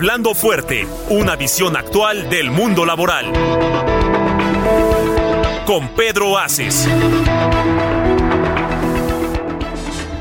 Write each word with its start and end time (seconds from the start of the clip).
Hablando 0.00 0.32
fuerte, 0.32 0.86
una 1.08 1.34
visión 1.34 1.76
actual 1.76 2.30
del 2.30 2.52
mundo 2.52 2.86
laboral. 2.86 3.32
Con 5.66 5.88
Pedro 5.88 6.38
Aces. 6.38 6.88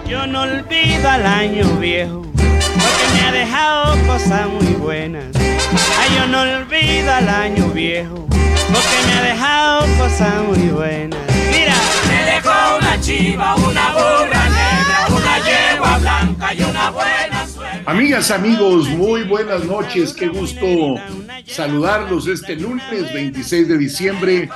Yo 0.07 0.25
no 0.25 0.41
olvido 0.41 1.07
al 1.07 1.27
año 1.27 1.77
viejo, 1.77 2.23
porque 2.23 3.05
me 3.13 3.21
ha 3.21 3.31
dejado 3.31 4.07
cosas 4.07 4.47
muy 4.47 4.73
buenas. 4.73 5.25
Ay, 5.35 6.15
yo 6.17 6.25
no 6.25 6.41
olvido 6.41 7.13
al 7.13 7.29
año 7.29 7.67
viejo, 7.67 8.25
porque 8.25 8.97
me 9.05 9.13
ha 9.13 9.21
dejado 9.21 9.81
cosas 9.99 10.41
muy 10.41 10.69
buenas. 10.69 11.19
Mira, 11.51 11.75
me 12.07 12.31
dejó 12.31 12.77
una 12.79 12.99
chiva, 12.99 13.55
una 13.57 13.93
burra 13.93 14.49
negra, 14.49 15.07
una 15.11 15.37
yegua 15.37 15.97
blanca 15.99 16.53
y 16.55 16.63
una 16.63 16.89
buena. 16.89 17.26
Amigas, 17.87 18.31
amigos, 18.31 18.89
muy 18.89 19.23
buenas 19.23 19.63
noches. 19.63 20.11
Qué 20.11 20.27
gusto 20.27 20.95
saludarlos 21.45 22.27
este 22.27 22.57
lunes 22.57 23.13
26 23.13 23.69
de 23.69 23.77
diciembre, 23.77 24.49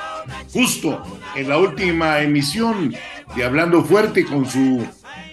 justo 0.52 1.02
en 1.38 1.48
la 1.48 1.58
última 1.58 2.20
emisión 2.20 2.94
de 3.34 3.44
Hablando 3.46 3.86
Fuerte 3.86 4.26
con 4.26 4.46
su 4.46 4.86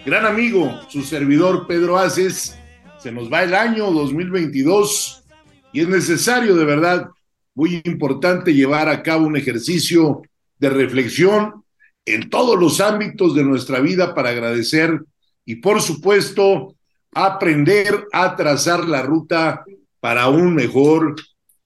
gran 0.06 0.26
amigo, 0.26 0.80
su 0.88 1.02
servidor 1.02 1.66
Pedro 1.66 1.98
Aces. 1.98 2.56
Se 3.00 3.10
nos 3.10 3.32
va 3.32 3.42
el 3.42 3.52
año 3.52 3.90
2022 3.90 5.24
y 5.72 5.80
es 5.80 5.88
necesario, 5.88 6.54
de 6.54 6.64
verdad, 6.64 7.08
muy 7.52 7.82
importante 7.84 8.54
llevar 8.54 8.88
a 8.88 9.02
cabo 9.02 9.26
un 9.26 9.36
ejercicio 9.36 10.22
de 10.60 10.70
reflexión 10.70 11.64
en 12.04 12.30
todos 12.30 12.56
los 12.60 12.80
ámbitos 12.80 13.34
de 13.34 13.42
nuestra 13.42 13.80
vida 13.80 14.14
para 14.14 14.30
agradecer 14.30 15.00
y, 15.44 15.56
por 15.56 15.82
supuesto, 15.82 16.76
aprender 17.12 18.06
a 18.12 18.36
trazar 18.36 18.86
la 18.86 19.02
ruta 19.02 19.64
para 20.00 20.28
un 20.28 20.54
mejor 20.54 21.16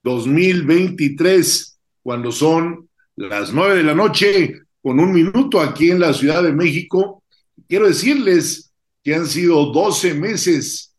2023, 0.03 1.79
cuando 2.01 2.31
son 2.31 2.89
las 3.15 3.53
nueve 3.53 3.75
de 3.75 3.83
la 3.83 3.93
noche 3.93 4.61
con 4.81 4.99
un 4.99 5.13
minuto 5.13 5.61
aquí 5.61 5.91
en 5.91 5.99
la 5.99 6.13
Ciudad 6.13 6.43
de 6.43 6.51
México. 6.51 7.23
Quiero 7.67 7.87
decirles 7.87 8.73
que 9.03 9.15
han 9.15 9.27
sido 9.27 9.71
12 9.71 10.13
meses 10.15 10.95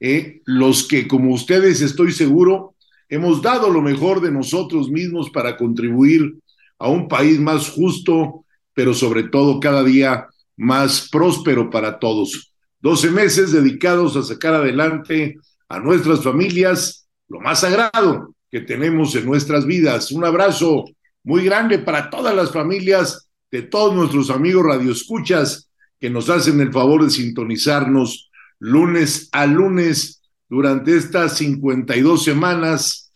eh, 0.00 0.40
los 0.46 0.88
que, 0.88 1.06
como 1.06 1.34
ustedes 1.34 1.82
estoy 1.82 2.12
seguro, 2.12 2.74
hemos 3.08 3.42
dado 3.42 3.68
lo 3.68 3.82
mejor 3.82 4.22
de 4.22 4.30
nosotros 4.30 4.90
mismos 4.90 5.30
para 5.30 5.56
contribuir 5.56 6.36
a 6.78 6.88
un 6.88 7.08
país 7.08 7.38
más 7.38 7.68
justo, 7.68 8.46
pero 8.72 8.94
sobre 8.94 9.24
todo 9.24 9.60
cada 9.60 9.84
día 9.84 10.28
más 10.56 11.08
próspero 11.10 11.68
para 11.68 11.98
todos. 11.98 12.49
12 12.80 13.10
meses 13.10 13.52
dedicados 13.52 14.16
a 14.16 14.22
sacar 14.22 14.54
adelante 14.54 15.38
a 15.68 15.78
nuestras 15.78 16.22
familias 16.22 17.06
lo 17.28 17.40
más 17.40 17.60
sagrado 17.60 18.34
que 18.50 18.60
tenemos 18.60 19.14
en 19.14 19.26
nuestras 19.26 19.64
vidas. 19.64 20.10
Un 20.10 20.24
abrazo 20.24 20.86
muy 21.22 21.44
grande 21.44 21.78
para 21.78 22.10
todas 22.10 22.34
las 22.34 22.52
familias 22.52 23.28
de 23.50 23.62
todos 23.62 23.94
nuestros 23.94 24.30
amigos 24.30 24.64
radioescuchas 24.64 25.70
que 25.98 26.10
nos 26.10 26.30
hacen 26.30 26.60
el 26.60 26.72
favor 26.72 27.04
de 27.04 27.10
sintonizarnos 27.10 28.30
lunes 28.58 29.28
a 29.32 29.46
lunes 29.46 30.22
durante 30.48 30.96
estas 30.96 31.36
52 31.38 32.24
semanas 32.24 33.12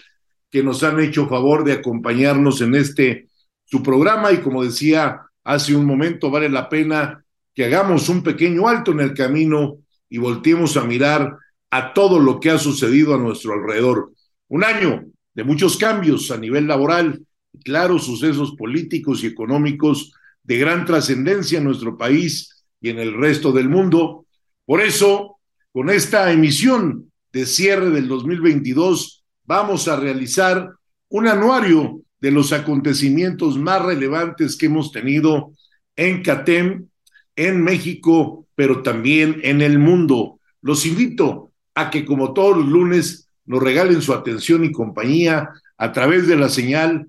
que 0.51 0.63
nos 0.63 0.83
han 0.85 1.01
hecho 1.01 1.29
favor 1.29 1.65
de 1.65 1.73
acompañarnos 1.73 2.61
en 2.61 2.75
este 2.75 3.29
su 3.65 3.83
programa 3.83 4.31
y 4.31 4.39
como 4.39 4.63
decía 4.63 5.23
hace 5.43 5.75
un 5.75 5.85
momento 5.85 6.31
vale 6.31 6.49
la 6.49 6.69
pena 6.69 7.24
que 7.55 7.65
hagamos 7.65 8.09
un 8.09 8.23
pequeño 8.23 8.69
alto 8.69 8.93
en 8.93 9.01
el 9.01 9.15
camino 9.15 9.79
y 10.09 10.19
volteemos 10.19 10.77
a 10.77 10.85
mirar 10.85 11.37
a 11.71 11.93
todo 11.93 12.19
lo 12.19 12.41
que 12.41 12.51
ha 12.51 12.59
sucedido 12.59 13.15
a 13.15 13.19
nuestro 13.19 13.53
alrededor. 13.53 14.13
Un 14.49 14.65
año 14.65 15.05
de 15.35 15.45
muchos 15.45 15.77
cambios 15.77 16.31
a 16.31 16.37
nivel 16.37 16.67
laboral, 16.67 17.25
claro, 17.65 17.99
sucesos 17.99 18.55
políticos 18.57 19.23
y 19.23 19.27
económicos 19.27 20.13
de 20.43 20.59
gran 20.59 20.85
trascendencia 20.85 21.59
en 21.59 21.65
nuestro 21.65 21.97
país 21.97 22.65
y 22.81 22.91
en 22.91 22.99
el 22.99 23.15
resto 23.15 23.51
del 23.53 23.69
mundo. 23.69 24.27
Por 24.65 24.81
eso, 24.81 25.39
con 25.73 25.91
esta 25.91 26.31
emisión 26.33 27.11
de 27.33 27.47
cierre 27.47 27.91
del 27.91 28.07
2022, 28.09 29.25
vamos 29.45 29.89
a 29.89 29.97
realizar 29.97 30.71
un 31.09 31.29
anuario 31.29 32.01
de 32.21 32.31
los 32.31 32.53
acontecimientos 32.53 33.59
más 33.59 33.83
relevantes 33.83 34.57
que 34.57 34.67
hemos 34.67 34.93
tenido 34.93 35.53
en 35.97 36.23
CATEM, 36.23 36.89
en 37.37 37.63
México, 37.63 38.47
pero 38.55 38.83
también 38.83 39.41
en 39.43 39.63
el 39.63 39.79
mundo. 39.79 40.41
Los 40.63 40.87
invito 40.87 41.53
a 41.75 41.91
que, 41.91 42.05
como 42.05 42.33
todos 42.33 42.57
los 42.57 42.67
lunes, 42.67 43.29
nos 43.47 43.63
regalen 43.63 44.01
su 44.01 44.13
atención 44.13 44.65
y 44.65 44.73
compañía 44.73 45.51
a 45.77 45.93
través 45.93 46.27
de 46.27 46.37
la 46.37 46.49
señal 46.49 47.09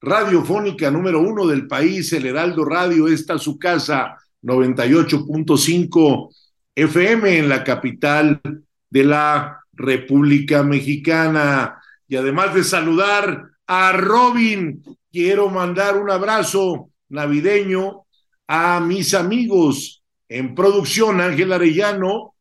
radiofónica 0.00 0.90
número 0.90 1.20
uno 1.20 1.46
del 1.46 1.66
país, 1.66 2.12
el 2.12 2.26
Heraldo 2.26 2.64
Radio, 2.64 3.08
está 3.08 3.38
su 3.38 3.58
casa 3.58 4.16
98.5 4.42 6.34
FM 6.74 7.38
en 7.38 7.48
la 7.48 7.62
capital 7.62 8.40
de 8.88 9.04
la 9.04 9.60
República 9.72 10.62
Mexicana. 10.62 11.80
Y 12.08 12.16
además 12.16 12.54
de 12.54 12.64
saludar 12.64 13.50
a 13.66 13.92
Robin, 13.92 14.82
quiero 15.12 15.48
mandar 15.48 15.96
un 15.96 16.10
abrazo 16.10 16.90
navideño 17.08 18.04
a 18.52 18.80
mis 18.80 19.14
amigos 19.14 20.02
en 20.28 20.56
producción, 20.56 21.20
Ángel 21.20 21.52
Arellano, 21.52 22.34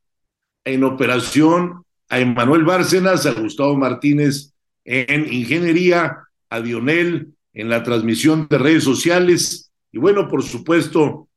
en 0.65 0.83
operación, 0.83 1.83
a 2.09 2.19
Emanuel 2.19 2.63
Bárcenas, 2.63 3.27
a 3.27 3.33
Gustavo 3.33 3.77
Martínez 3.77 4.51
en 4.83 5.31
ingeniería, 5.31 6.17
a 6.49 6.61
Dionel 6.61 7.35
en 7.53 7.69
la 7.69 7.83
transmisión 7.83 8.47
de 8.49 8.57
redes 8.57 8.83
sociales 8.83 9.71
y 9.91 9.99
bueno, 9.99 10.27
por 10.27 10.41
supuesto, 10.41 11.27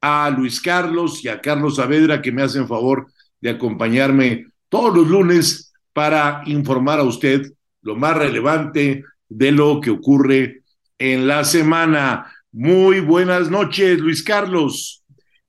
a 0.00 0.30
Luis 0.30 0.60
Carlos 0.60 1.24
y 1.24 1.28
a 1.28 1.40
Carlos 1.40 1.76
Saavedra 1.76 2.22
que 2.22 2.30
me 2.30 2.42
hacen 2.42 2.68
favor 2.68 3.10
de 3.40 3.50
acompañarme 3.50 4.46
todos 4.68 4.94
los 4.94 5.08
lunes 5.08 5.72
para 5.92 6.44
informar 6.46 7.00
a 7.00 7.02
usted 7.02 7.52
lo 7.82 7.96
más 7.96 8.16
relevante 8.16 9.04
de 9.28 9.50
lo 9.50 9.80
que 9.80 9.90
ocurre 9.90 10.62
en 11.00 11.26
la 11.26 11.42
semana. 11.42 12.32
Muy 12.52 13.00
buenas 13.00 13.48
noches, 13.48 14.00
Luis 14.00 14.24
Carlos. 14.24 15.04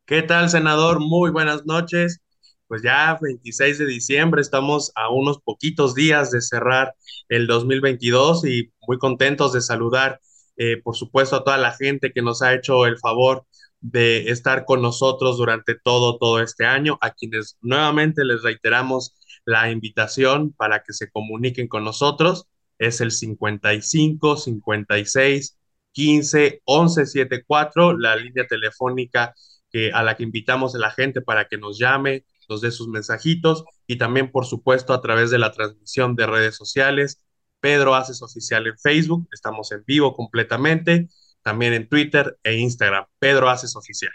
¿Qué 0.06 0.22
tal, 0.22 0.50
senador? 0.50 1.00
Muy 1.00 1.32
buenas 1.32 1.66
noches. 1.66 2.22
Pues 2.68 2.84
ya 2.84 3.18
26 3.20 3.80
de 3.80 3.86
diciembre, 3.88 4.40
estamos 4.42 4.92
a 4.96 5.10
unos 5.10 5.40
poquitos 5.42 5.96
días 5.96 6.30
de 6.32 6.42
cerrar 6.42 6.94
el 7.28 7.48
2022 7.48 8.46
y 8.46 8.72
muy 8.88 9.00
contentos 9.00 9.52
de 9.52 9.62
saludar, 9.62 10.20
eh, 10.58 10.78
por 10.84 10.96
supuesto, 10.96 11.38
a 11.38 11.44
toda 11.44 11.58
la 11.58 11.72
gente 11.72 12.12
que 12.14 12.22
nos 12.22 12.44
ha 12.44 12.54
hecho 12.54 12.86
el 12.86 13.00
favor 13.00 13.46
de 13.80 14.30
estar 14.30 14.66
con 14.66 14.82
nosotros 14.84 15.38
durante 15.38 15.76
todo, 15.76 16.18
todo 16.20 16.40
este 16.40 16.66
año, 16.66 17.00
a 17.02 17.12
quienes 17.12 17.58
nuevamente 17.62 18.24
les 18.26 18.44
reiteramos 18.44 19.16
la 19.46 19.72
invitación 19.72 20.54
para 20.54 20.84
que 20.84 20.94
se 20.94 21.10
comuniquen 21.10 21.68
con 21.68 21.84
nosotros. 21.84 22.46
Es 22.78 23.02
el 23.02 23.12
55 23.12 24.38
56 24.38 25.58
15 25.94 26.62
11 26.66 27.06
74, 27.06 27.98
la 27.98 28.16
línea 28.16 28.48
telefónica 28.48 29.34
que, 29.70 29.92
a 29.92 30.04
la 30.04 30.16
que 30.16 30.24
invitamos 30.24 30.76
a 30.76 30.80
la 30.80 30.92
gente 30.92 31.22
para 31.22 31.48
que 31.48 31.58
nos 31.58 31.78
llame, 31.78 32.26
nos 32.50 32.62
dé 32.62 32.72
sus 32.72 32.88
mensajitos 32.88 33.64
y 33.88 33.98
también, 33.98 34.32
por 34.32 34.46
supuesto, 34.46 34.94
a 34.94 35.02
través 35.02 35.32
de 35.32 35.40
la 35.40 35.52
transmisión 35.52 36.16
de 36.16 36.28
redes 36.28 36.56
sociales. 36.56 37.24
Pedro 37.60 37.96
Haces 37.96 38.22
Oficial 38.22 38.68
en 38.68 38.78
Facebook, 38.78 39.28
estamos 39.32 39.72
en 39.72 39.84
vivo 39.86 40.14
completamente, 40.14 41.10
también 41.44 41.74
en 41.74 41.88
Twitter 41.88 42.38
e 42.44 42.56
Instagram. 42.56 43.06
Pedro 43.20 43.50
Haces 43.50 43.76
Oficial. 43.76 44.12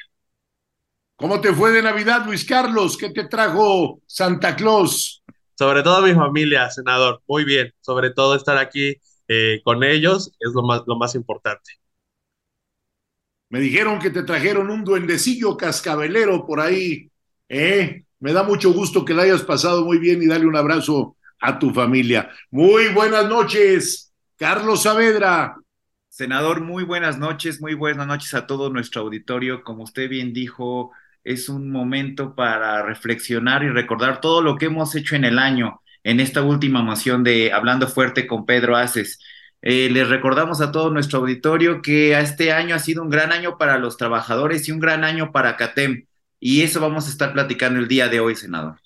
¿Cómo 1.16 1.40
te 1.40 1.54
fue 1.54 1.70
de 1.70 1.80
Navidad, 1.80 2.26
Luis 2.26 2.44
Carlos? 2.44 2.96
¿Qué 2.98 3.08
te 3.10 3.24
trajo 3.24 4.02
Santa 4.06 4.54
Claus? 4.54 5.22
Sobre 5.58 5.82
todo 5.82 6.02
mi 6.02 6.12
familia, 6.12 6.70
senador. 6.70 7.22
Muy 7.26 7.44
bien. 7.44 7.72
Sobre 7.80 8.10
todo 8.10 8.34
estar 8.34 8.58
aquí 8.58 8.96
eh, 9.28 9.60
con 9.64 9.84
ellos 9.84 10.32
es 10.40 10.52
lo 10.54 10.62
más, 10.62 10.82
lo 10.86 10.96
más 10.96 11.14
importante. 11.14 11.72
Me 13.48 13.60
dijeron 13.60 13.98
que 13.98 14.10
te 14.10 14.22
trajeron 14.24 14.70
un 14.70 14.84
duendecillo 14.84 15.56
cascabelero 15.56 16.46
por 16.46 16.60
ahí. 16.60 17.10
¿eh? 17.48 18.04
Me 18.18 18.32
da 18.32 18.42
mucho 18.42 18.72
gusto 18.72 19.04
que 19.04 19.14
la 19.14 19.22
hayas 19.22 19.42
pasado 19.42 19.84
muy 19.84 19.98
bien 19.98 20.22
y 20.22 20.26
dale 20.26 20.46
un 20.46 20.56
abrazo 20.56 21.16
a 21.40 21.58
tu 21.58 21.72
familia. 21.72 22.30
Muy 22.50 22.88
buenas 22.88 23.28
noches, 23.28 24.12
Carlos 24.36 24.82
Saavedra. 24.82 25.56
Senador, 26.08 26.62
muy 26.62 26.82
buenas 26.82 27.18
noches, 27.18 27.60
muy 27.60 27.74
buenas 27.74 28.06
noches 28.06 28.32
a 28.34 28.46
todo 28.46 28.70
nuestro 28.70 29.02
auditorio. 29.02 29.62
Como 29.62 29.84
usted 29.84 30.08
bien 30.08 30.32
dijo, 30.32 30.92
es 31.22 31.48
un 31.48 31.70
momento 31.70 32.34
para 32.34 32.82
reflexionar 32.82 33.62
y 33.62 33.68
recordar 33.68 34.20
todo 34.20 34.40
lo 34.40 34.56
que 34.56 34.66
hemos 34.66 34.94
hecho 34.94 35.14
en 35.14 35.24
el 35.24 35.38
año, 35.38 35.82
en 36.06 36.20
esta 36.20 36.40
última 36.42 36.82
moción 36.82 37.24
de 37.24 37.52
Hablando 37.52 37.88
Fuerte 37.88 38.28
con 38.28 38.46
Pedro 38.46 38.76
Aces. 38.76 39.18
Eh, 39.60 39.88
les 39.90 40.08
recordamos 40.08 40.60
a 40.60 40.70
todo 40.70 40.90
nuestro 40.90 41.18
auditorio 41.18 41.82
que 41.82 42.16
este 42.16 42.52
año 42.52 42.76
ha 42.76 42.78
sido 42.78 43.02
un 43.02 43.10
gran 43.10 43.32
año 43.32 43.58
para 43.58 43.76
los 43.78 43.96
trabajadores 43.96 44.68
y 44.68 44.72
un 44.72 44.78
gran 44.78 45.02
año 45.02 45.32
para 45.32 45.56
CATEM. 45.56 46.06
Y 46.38 46.62
eso 46.62 46.80
vamos 46.80 47.08
a 47.08 47.10
estar 47.10 47.32
platicando 47.32 47.80
el 47.80 47.88
día 47.88 48.06
de 48.08 48.20
hoy, 48.20 48.36
senador. 48.36 48.76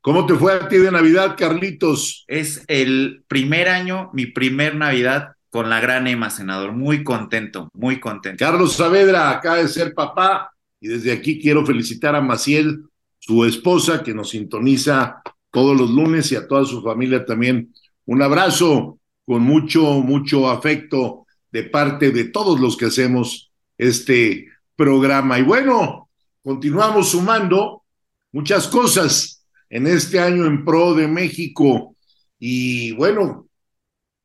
¿Cómo 0.00 0.26
te 0.26 0.34
fue 0.34 0.52
a 0.52 0.68
ti 0.68 0.78
de 0.78 0.90
Navidad, 0.90 1.36
Carlitos? 1.38 2.24
Es 2.26 2.64
el 2.66 3.22
primer 3.28 3.68
año, 3.68 4.10
mi 4.12 4.26
primer 4.26 4.74
Navidad 4.74 5.36
con 5.50 5.70
la 5.70 5.78
gran 5.78 6.08
Emma, 6.08 6.28
senador. 6.28 6.72
Muy 6.72 7.04
contento, 7.04 7.68
muy 7.72 8.00
contento. 8.00 8.44
Carlos 8.44 8.74
Saavedra 8.74 9.30
acaba 9.30 9.58
de 9.58 9.68
ser 9.68 9.94
papá 9.94 10.50
y 10.80 10.88
desde 10.88 11.12
aquí 11.12 11.40
quiero 11.40 11.64
felicitar 11.64 12.16
a 12.16 12.20
Maciel, 12.20 12.82
su 13.20 13.44
esposa, 13.44 14.02
que 14.02 14.12
nos 14.12 14.30
sintoniza 14.30 15.22
todos 15.54 15.74
los 15.74 15.90
lunes 15.90 16.30
y 16.32 16.36
a 16.36 16.46
toda 16.48 16.64
su 16.64 16.82
familia 16.82 17.24
también. 17.24 17.72
Un 18.06 18.20
abrazo 18.20 18.98
con 19.24 19.42
mucho, 19.42 19.82
mucho 20.00 20.50
afecto 20.50 21.26
de 21.52 21.62
parte 21.62 22.10
de 22.10 22.24
todos 22.24 22.60
los 22.60 22.76
que 22.76 22.86
hacemos 22.86 23.52
este 23.78 24.48
programa. 24.74 25.38
Y 25.38 25.42
bueno, 25.42 26.10
continuamos 26.42 27.10
sumando 27.10 27.84
muchas 28.32 28.66
cosas 28.66 29.46
en 29.70 29.86
este 29.86 30.18
año 30.18 30.44
en 30.44 30.64
pro 30.64 30.92
de 30.92 31.06
México. 31.06 31.94
Y 32.38 32.92
bueno, 32.92 33.48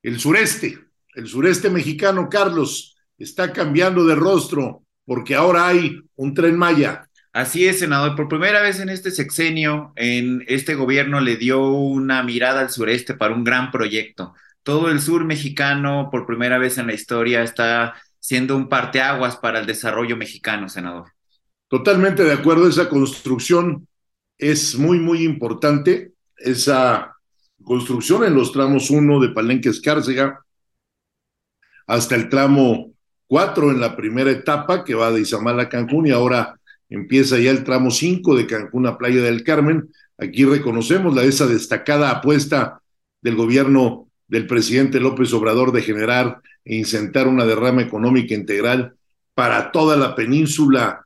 el 0.02 0.20
sureste, 0.20 0.80
el 1.14 1.28
sureste 1.28 1.70
mexicano, 1.70 2.28
Carlos, 2.28 2.98
está 3.20 3.54
cambiando 3.54 4.04
de 4.04 4.16
rostro 4.16 4.84
porque 5.06 5.36
ahora 5.36 5.68
hay 5.68 6.00
un 6.16 6.34
tren 6.34 6.58
Maya. 6.58 7.09
Así 7.32 7.68
es, 7.68 7.80
senador. 7.80 8.16
Por 8.16 8.28
primera 8.28 8.62
vez 8.62 8.80
en 8.80 8.90
este 8.90 9.12
sexenio, 9.12 9.94
en 9.96 10.44
este 10.48 10.76
gobierno 10.76 11.20
le 11.20 11.38
dio 11.38 11.68
una 11.70 12.24
mirada 12.24 12.62
al 12.62 12.72
sureste 12.72 13.14
para 13.14 13.36
un 13.36 13.44
gran 13.44 13.72
proyecto. 13.72 14.34
Todo 14.64 14.90
el 14.90 15.00
sur 15.00 15.26
mexicano, 15.26 16.10
por 16.12 16.26
primera 16.26 16.58
vez 16.58 16.78
en 16.78 16.88
la 16.88 16.94
historia, 16.94 17.44
está 17.44 17.96
siendo 18.20 18.58
un 18.58 18.68
parteaguas 18.68 19.38
para 19.38 19.60
el 19.60 19.66
desarrollo 19.66 20.18
mexicano, 20.18 20.70
senador. 20.70 21.12
Totalmente 21.68 22.24
de 22.24 22.34
acuerdo, 22.34 22.68
esa 22.68 22.90
construcción 22.90 23.88
es 24.38 24.76
muy, 24.76 25.00
muy 25.00 25.24
importante. 25.24 26.14
Esa 26.36 27.16
construcción 27.64 28.24
en 28.24 28.34
los 28.34 28.52
tramos 28.52 28.90
1 28.90 29.20
de 29.20 29.30
Palenque 29.30 29.70
Escárcega 29.70 30.44
hasta 31.86 32.16
el 32.16 32.30
tramo 32.30 32.94
4 33.28 33.72
en 33.72 33.80
la 33.80 33.96
primera 33.96 34.32
etapa 34.32 34.84
que 34.84 34.96
va 34.96 35.12
de 35.12 35.22
Izamal 35.22 35.60
a 35.60 35.70
Cancún 35.70 36.08
y 36.08 36.12
ahora 36.12 36.59
empieza 36.90 37.38
ya 37.38 37.52
el 37.52 37.64
tramo 37.64 37.92
5 37.92 38.36
de 38.36 38.48
Cancún 38.48 38.88
a 38.88 38.98
Playa 38.98 39.22
del 39.22 39.44
Carmen. 39.44 39.90
Aquí 40.18 40.46
reconocemos 40.46 41.16
la 41.16 41.24
esa 41.24 41.48
destacada 41.48 42.10
apuesta 42.12 42.82
del 43.22 43.36
gobierno 43.36 44.08
del 44.28 44.48
presidente 44.48 45.00
López 45.00 45.34
Obrador 45.34 45.72
de 45.72 45.82
generar 45.82 46.42
e 46.66 46.76
incentar 46.76 47.28
una 47.28 47.46
derrama 47.46 47.82
económica 47.82 48.34
integral 48.34 48.96
para 49.34 49.72
toda 49.72 49.96
la 49.96 50.16
península 50.16 51.06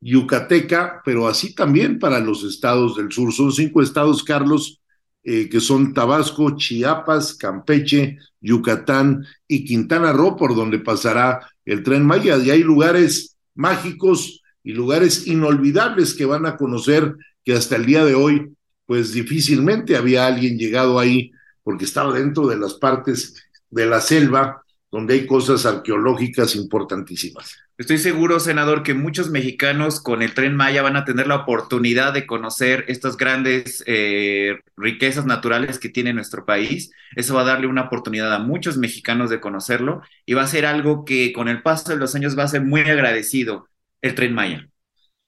yucateca, 0.00 1.02
pero 1.04 1.28
así 1.28 1.54
también 1.54 1.98
para 1.98 2.20
los 2.20 2.42
estados 2.44 2.96
del 2.96 3.12
sur. 3.12 3.32
Son 3.32 3.52
cinco 3.52 3.82
estados, 3.82 4.24
Carlos, 4.24 4.80
eh, 5.22 5.48
que 5.48 5.60
son 5.60 5.92
Tabasco, 5.92 6.56
Chiapas, 6.56 7.34
Campeche, 7.34 8.18
Yucatán 8.40 9.24
y 9.46 9.64
Quintana 9.64 10.12
Roo, 10.12 10.36
por 10.36 10.54
donde 10.54 10.78
pasará 10.78 11.46
el 11.64 11.82
tren 11.82 12.04
Maya. 12.04 12.38
Y 12.38 12.50
hay 12.50 12.62
lugares 12.62 13.36
mágicos 13.54 14.39
y 14.62 14.72
lugares 14.72 15.26
inolvidables 15.26 16.14
que 16.14 16.26
van 16.26 16.46
a 16.46 16.56
conocer 16.56 17.16
que 17.44 17.54
hasta 17.54 17.76
el 17.76 17.86
día 17.86 18.04
de 18.04 18.14
hoy, 18.14 18.52
pues 18.86 19.12
difícilmente 19.12 19.96
había 19.96 20.26
alguien 20.26 20.58
llegado 20.58 20.98
ahí 20.98 21.32
porque 21.62 21.84
estaba 21.84 22.12
dentro 22.12 22.46
de 22.46 22.58
las 22.58 22.74
partes 22.74 23.36
de 23.70 23.86
la 23.86 24.00
selva 24.00 24.62
donde 24.90 25.14
hay 25.14 25.26
cosas 25.26 25.66
arqueológicas 25.66 26.56
importantísimas. 26.56 27.56
Estoy 27.78 27.96
seguro, 27.96 28.40
senador, 28.40 28.82
que 28.82 28.92
muchos 28.92 29.30
mexicanos 29.30 30.00
con 30.00 30.20
el 30.20 30.34
tren 30.34 30.54
Maya 30.54 30.82
van 30.82 30.96
a 30.96 31.04
tener 31.04 31.26
la 31.26 31.36
oportunidad 31.36 32.12
de 32.12 32.26
conocer 32.26 32.84
estas 32.88 33.16
grandes 33.16 33.82
eh, 33.86 34.58
riquezas 34.76 35.24
naturales 35.24 35.78
que 35.78 35.88
tiene 35.88 36.12
nuestro 36.12 36.44
país. 36.44 36.90
Eso 37.16 37.36
va 37.36 37.42
a 37.42 37.44
darle 37.44 37.68
una 37.68 37.82
oportunidad 37.82 38.34
a 38.34 38.40
muchos 38.40 38.76
mexicanos 38.76 39.30
de 39.30 39.40
conocerlo 39.40 40.02
y 40.26 40.34
va 40.34 40.42
a 40.42 40.48
ser 40.48 40.66
algo 40.66 41.04
que 41.06 41.32
con 41.32 41.48
el 41.48 41.62
paso 41.62 41.92
de 41.92 41.98
los 41.98 42.14
años 42.14 42.38
va 42.38 42.42
a 42.42 42.48
ser 42.48 42.62
muy 42.62 42.82
agradecido 42.82 43.68
el 44.02 44.14
tren 44.14 44.34
Maya. 44.34 44.68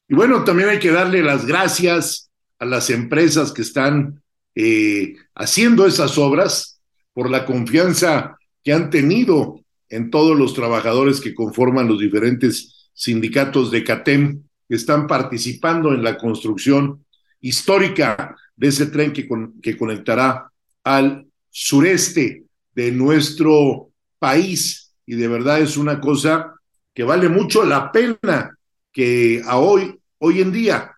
Y 0.08 0.14
bueno, 0.14 0.44
también 0.44 0.68
hay 0.68 0.78
que 0.78 0.90
darle 0.90 1.22
las 1.22 1.46
gracias 1.46 2.30
a 2.58 2.64
las 2.64 2.90
empresas 2.90 3.52
que 3.52 3.62
están 3.62 4.22
eh, 4.54 5.14
haciendo 5.34 5.86
esas 5.86 6.18
obras 6.18 6.80
por 7.12 7.30
la 7.30 7.44
confianza 7.44 8.36
que 8.62 8.72
han 8.72 8.90
tenido 8.90 9.60
en 9.88 10.10
todos 10.10 10.36
los 10.38 10.54
trabajadores 10.54 11.20
que 11.20 11.34
conforman 11.34 11.88
los 11.88 11.98
diferentes 11.98 12.90
sindicatos 12.94 13.70
de 13.70 13.84
CATEM 13.84 14.42
que 14.68 14.74
están 14.74 15.06
participando 15.06 15.92
en 15.92 16.02
la 16.02 16.16
construcción 16.16 17.04
histórica 17.40 18.36
de 18.56 18.68
ese 18.68 18.86
tren 18.86 19.12
que, 19.12 19.28
que 19.62 19.76
conectará 19.76 20.50
al 20.84 21.26
sureste 21.50 22.44
de 22.74 22.92
nuestro 22.92 23.90
país. 24.18 24.94
Y 25.04 25.16
de 25.16 25.28
verdad 25.28 25.60
es 25.60 25.76
una 25.76 26.00
cosa 26.00 26.54
que 26.94 27.02
vale 27.02 27.28
mucho 27.28 27.64
la 27.64 27.90
pena 27.90 28.56
que 28.92 29.42
a 29.46 29.58
hoy, 29.58 29.98
hoy 30.18 30.40
en 30.40 30.52
día, 30.52 30.92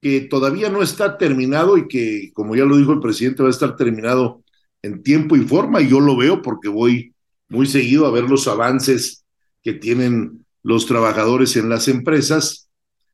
que 0.00 0.22
todavía 0.22 0.70
no 0.70 0.82
está 0.82 1.18
terminado 1.18 1.76
y 1.76 1.88
que, 1.88 2.30
como 2.34 2.56
ya 2.56 2.64
lo 2.64 2.76
dijo 2.76 2.92
el 2.92 3.00
presidente, 3.00 3.42
va 3.42 3.48
a 3.48 3.52
estar 3.52 3.76
terminado 3.76 4.42
en 4.82 5.02
tiempo 5.02 5.36
y 5.36 5.40
forma, 5.40 5.80
y 5.80 5.88
yo 5.88 6.00
lo 6.00 6.16
veo 6.16 6.40
porque 6.40 6.68
voy 6.68 7.14
muy 7.48 7.66
seguido 7.66 8.06
a 8.06 8.10
ver 8.10 8.24
los 8.24 8.48
avances 8.48 9.24
que 9.62 9.74
tienen 9.74 10.46
los 10.62 10.86
trabajadores 10.86 11.56
en 11.56 11.68
las 11.68 11.88
empresas. 11.88 12.70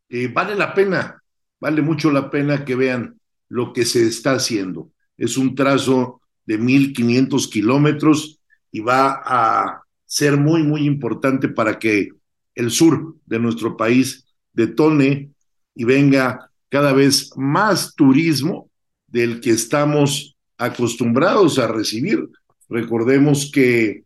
Eh, 0.08 0.28
vale 0.28 0.54
la 0.54 0.74
pena, 0.74 1.22
vale 1.58 1.82
mucho 1.82 2.10
la 2.10 2.30
pena 2.30 2.64
que 2.64 2.76
vean 2.76 3.18
lo 3.48 3.72
que 3.72 3.84
se 3.84 4.06
está 4.06 4.32
haciendo. 4.32 4.90
Es 5.16 5.36
un 5.36 5.54
trazo 5.54 6.20
de 6.44 6.60
1.500 6.60 7.50
kilómetros 7.50 8.40
y 8.70 8.80
va 8.80 9.22
a 9.24 9.82
ser 10.04 10.36
muy, 10.36 10.62
muy 10.62 10.86
importante 10.86 11.48
para 11.48 11.78
que 11.78 12.10
el 12.56 12.70
sur 12.72 13.14
de 13.26 13.38
nuestro 13.38 13.76
país 13.76 14.26
detone 14.52 15.30
y 15.74 15.84
venga 15.84 16.50
cada 16.68 16.92
vez 16.92 17.30
más 17.36 17.94
turismo 17.94 18.70
del 19.06 19.40
que 19.40 19.50
estamos 19.50 20.36
acostumbrados 20.58 21.58
a 21.58 21.68
recibir. 21.68 22.28
Recordemos 22.68 23.50
que 23.52 24.04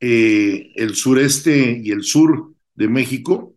eh, 0.00 0.72
el 0.76 0.94
sureste 0.94 1.80
y 1.82 1.90
el 1.90 2.04
sur 2.04 2.52
de 2.74 2.88
México 2.88 3.54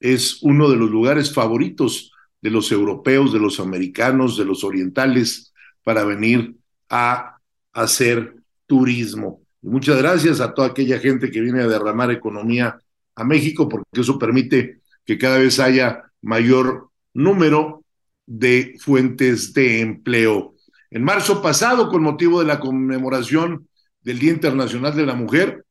es 0.00 0.42
uno 0.42 0.68
de 0.68 0.76
los 0.76 0.90
lugares 0.90 1.32
favoritos 1.32 2.12
de 2.42 2.50
los 2.50 2.72
europeos, 2.72 3.32
de 3.32 3.38
los 3.38 3.60
americanos, 3.60 4.36
de 4.36 4.44
los 4.44 4.64
orientales 4.64 5.52
para 5.84 6.04
venir 6.04 6.56
a 6.88 7.36
hacer 7.72 8.34
turismo. 8.66 9.42
Muchas 9.62 9.98
gracias 9.98 10.40
a 10.40 10.54
toda 10.54 10.68
aquella 10.68 10.98
gente 10.98 11.30
que 11.30 11.40
viene 11.40 11.62
a 11.62 11.68
derramar 11.68 12.10
economía 12.10 12.78
a 13.20 13.24
México 13.24 13.68
porque 13.68 14.00
eso 14.00 14.18
permite 14.18 14.80
que 15.04 15.18
cada 15.18 15.38
vez 15.38 15.58
haya 15.60 16.04
mayor 16.22 16.88
número 17.12 17.84
de 18.26 18.76
fuentes 18.80 19.52
de 19.52 19.80
empleo. 19.80 20.54
En 20.90 21.04
marzo 21.04 21.42
pasado, 21.42 21.88
con 21.88 22.02
motivo 22.02 22.40
de 22.40 22.46
la 22.46 22.60
conmemoración 22.60 23.68
del 24.02 24.18
Día 24.18 24.32
Internacional 24.32 24.96
de 24.96 25.06
la 25.06 25.14
Mujer, 25.14 25.64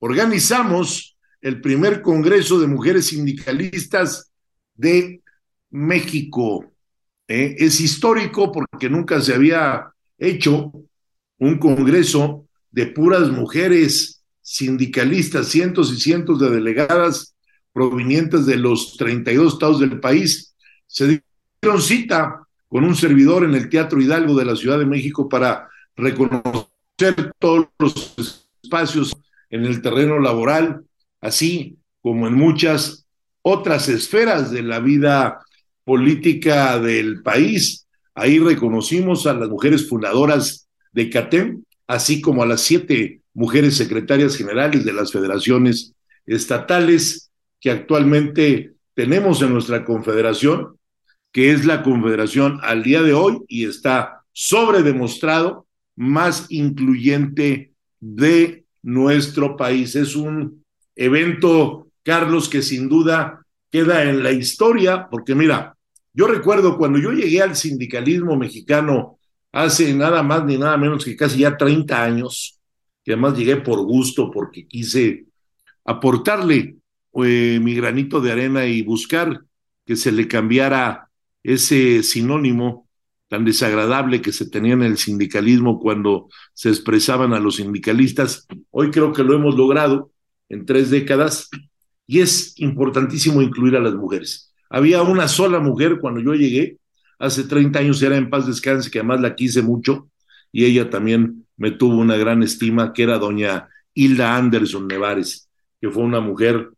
organizamos 0.00 1.16
el 1.40 1.60
primer 1.60 2.02
Congreso 2.02 2.58
de 2.58 2.66
Mujeres 2.66 3.06
Sindicalistas 3.06 4.32
de 4.74 5.22
México. 5.70 6.72
Eh, 7.28 7.56
es 7.58 7.80
histórico 7.80 8.50
porque 8.50 8.90
nunca 8.90 9.20
se 9.20 9.34
había 9.34 9.92
hecho 10.18 10.72
un 11.38 11.58
Congreso 11.58 12.46
de 12.70 12.86
puras 12.86 13.30
mujeres 13.30 14.15
sindicalistas, 14.46 15.48
cientos 15.48 15.92
y 15.92 16.00
cientos 16.00 16.38
de 16.38 16.48
delegadas 16.48 17.34
provenientes 17.72 18.46
de 18.46 18.56
los 18.56 18.96
32 18.96 19.54
estados 19.54 19.80
del 19.80 19.98
país. 19.98 20.54
Se 20.86 21.20
dieron 21.60 21.82
cita 21.82 22.46
con 22.68 22.84
un 22.84 22.94
servidor 22.94 23.42
en 23.42 23.56
el 23.56 23.68
Teatro 23.68 24.00
Hidalgo 24.00 24.36
de 24.36 24.44
la 24.44 24.54
Ciudad 24.54 24.78
de 24.78 24.86
México 24.86 25.28
para 25.28 25.68
reconocer 25.96 27.32
todos 27.40 27.66
los 27.80 28.46
espacios 28.62 29.16
en 29.50 29.64
el 29.64 29.82
terreno 29.82 30.20
laboral, 30.20 30.84
así 31.20 31.76
como 32.00 32.28
en 32.28 32.34
muchas 32.34 33.04
otras 33.42 33.88
esferas 33.88 34.52
de 34.52 34.62
la 34.62 34.78
vida 34.78 35.40
política 35.82 36.78
del 36.78 37.20
país. 37.22 37.88
Ahí 38.14 38.38
reconocimos 38.38 39.26
a 39.26 39.34
las 39.34 39.48
mujeres 39.48 39.88
fundadoras 39.88 40.68
de 40.92 41.10
CATEM, 41.10 41.64
así 41.88 42.20
como 42.20 42.44
a 42.44 42.46
las 42.46 42.60
siete 42.60 43.22
mujeres 43.36 43.76
secretarias 43.76 44.34
generales 44.34 44.82
de 44.86 44.94
las 44.94 45.12
federaciones 45.12 45.92
estatales 46.24 47.30
que 47.60 47.70
actualmente 47.70 48.72
tenemos 48.94 49.42
en 49.42 49.52
nuestra 49.52 49.84
confederación, 49.84 50.78
que 51.32 51.52
es 51.52 51.66
la 51.66 51.82
confederación 51.82 52.58
al 52.62 52.82
día 52.82 53.02
de 53.02 53.12
hoy 53.12 53.42
y 53.46 53.66
está 53.66 54.22
sobre 54.32 54.82
demostrado 54.82 55.66
más 55.96 56.46
incluyente 56.48 57.74
de 58.00 58.64
nuestro 58.82 59.54
país. 59.54 59.96
Es 59.96 60.16
un 60.16 60.64
evento, 60.94 61.88
Carlos, 62.02 62.48
que 62.48 62.62
sin 62.62 62.88
duda 62.88 63.44
queda 63.70 64.04
en 64.04 64.22
la 64.22 64.32
historia, 64.32 65.08
porque 65.10 65.34
mira, 65.34 65.76
yo 66.14 66.26
recuerdo 66.26 66.78
cuando 66.78 66.98
yo 66.98 67.12
llegué 67.12 67.42
al 67.42 67.54
sindicalismo 67.54 68.34
mexicano 68.34 69.18
hace 69.52 69.92
nada 69.92 70.22
más 70.22 70.42
ni 70.46 70.56
nada 70.56 70.78
menos 70.78 71.04
que 71.04 71.16
casi 71.16 71.40
ya 71.40 71.54
30 71.54 72.02
años, 72.02 72.55
que 73.06 73.12
además 73.12 73.38
llegué 73.38 73.56
por 73.58 73.82
gusto, 73.82 74.32
porque 74.32 74.66
quise 74.66 75.26
aportarle 75.84 76.78
eh, 77.24 77.60
mi 77.62 77.72
granito 77.76 78.20
de 78.20 78.32
arena 78.32 78.66
y 78.66 78.82
buscar 78.82 79.42
que 79.86 79.94
se 79.94 80.10
le 80.10 80.26
cambiara 80.26 81.08
ese 81.44 82.02
sinónimo 82.02 82.88
tan 83.28 83.44
desagradable 83.44 84.20
que 84.20 84.32
se 84.32 84.50
tenía 84.50 84.72
en 84.72 84.82
el 84.82 84.98
sindicalismo 84.98 85.78
cuando 85.78 86.28
se 86.52 86.68
expresaban 86.68 87.32
a 87.32 87.38
los 87.38 87.56
sindicalistas. 87.56 88.44
Hoy 88.72 88.90
creo 88.90 89.12
que 89.12 89.22
lo 89.22 89.34
hemos 89.34 89.54
logrado 89.54 90.10
en 90.48 90.66
tres 90.66 90.90
décadas 90.90 91.48
y 92.08 92.18
es 92.18 92.58
importantísimo 92.58 93.40
incluir 93.40 93.76
a 93.76 93.80
las 93.80 93.94
mujeres. 93.94 94.52
Había 94.68 95.02
una 95.02 95.28
sola 95.28 95.60
mujer 95.60 95.98
cuando 96.00 96.20
yo 96.20 96.34
llegué, 96.34 96.78
hace 97.20 97.44
30 97.44 97.78
años 97.78 98.02
era 98.02 98.16
en 98.16 98.30
paz 98.30 98.48
descanse, 98.48 98.90
que 98.90 98.98
además 98.98 99.20
la 99.20 99.36
quise 99.36 99.62
mucho 99.62 100.10
y 100.50 100.64
ella 100.64 100.90
también 100.90 101.45
me 101.56 101.70
tuvo 101.70 101.96
una 101.98 102.16
gran 102.16 102.42
estima, 102.42 102.92
que 102.92 103.02
era 103.02 103.18
doña 103.18 103.68
Hilda 103.94 104.36
Anderson 104.36 104.86
Nevares, 104.86 105.48
que 105.80 105.90
fue 105.90 106.02
una 106.02 106.20
mujer 106.20 106.70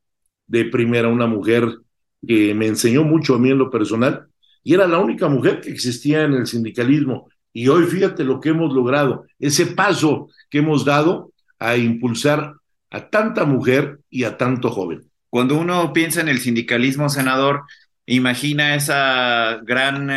de 0.47 0.64
primera, 0.64 1.08
una 1.08 1.26
mujer 1.26 1.78
que 2.26 2.54
me 2.54 2.66
enseñó 2.66 3.04
mucho 3.04 3.35
a 3.35 3.38
mí 3.38 3.50
en 3.50 3.58
lo 3.58 3.70
personal 3.70 4.28
y 4.62 4.75
era 4.75 4.87
la 4.87 4.99
única 4.99 5.28
mujer 5.28 5.61
que 5.61 5.70
existía 5.70 6.25
en 6.25 6.35
el 6.35 6.47
sindicalismo. 6.47 7.30
Y 7.52 7.68
hoy 7.68 7.87
fíjate 7.87 8.25
lo 8.25 8.40
que 8.40 8.50
hemos 8.50 8.73
logrado, 8.75 9.25
ese 9.38 9.66
paso 9.66 10.28
que 10.50 10.58
hemos 10.58 10.85
dado 10.85 11.32
a 11.58 11.76
impulsar 11.76 12.54
a 12.90 13.08
tanta 13.08 13.44
mujer 13.44 14.00
y 14.11 14.25
a 14.25 14.37
tanto 14.37 14.70
joven. 14.70 15.11
Cuando 15.30 15.56
uno 15.56 15.92
piensa 15.92 16.20
en 16.20 16.28
el 16.28 16.38
sindicalismo, 16.38 17.08
senador, 17.08 17.62
imagina 18.06 18.75
esa 18.75 19.61
gran 19.64 20.08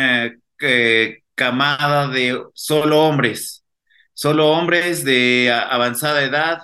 eh, 0.60 1.22
camada 1.34 2.08
de 2.08 2.42
solo 2.54 3.00
hombres, 3.04 3.61
solo 4.14 4.50
hombres 4.50 5.04
de 5.04 5.52
avanzada 5.52 6.22
edad, 6.24 6.62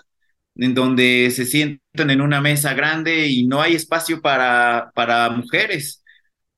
en 0.57 0.75
donde 0.75 1.31
se 1.35 1.45
sientan 1.47 2.11
en 2.11 2.21
una 2.21 2.41
mesa 2.41 2.75
grande 2.75 3.29
y 3.29 3.47
no 3.47 3.63
hay 3.63 3.75
espacio 3.75 4.21
para, 4.21 4.91
para 4.95 5.31
mujeres. 5.31 6.03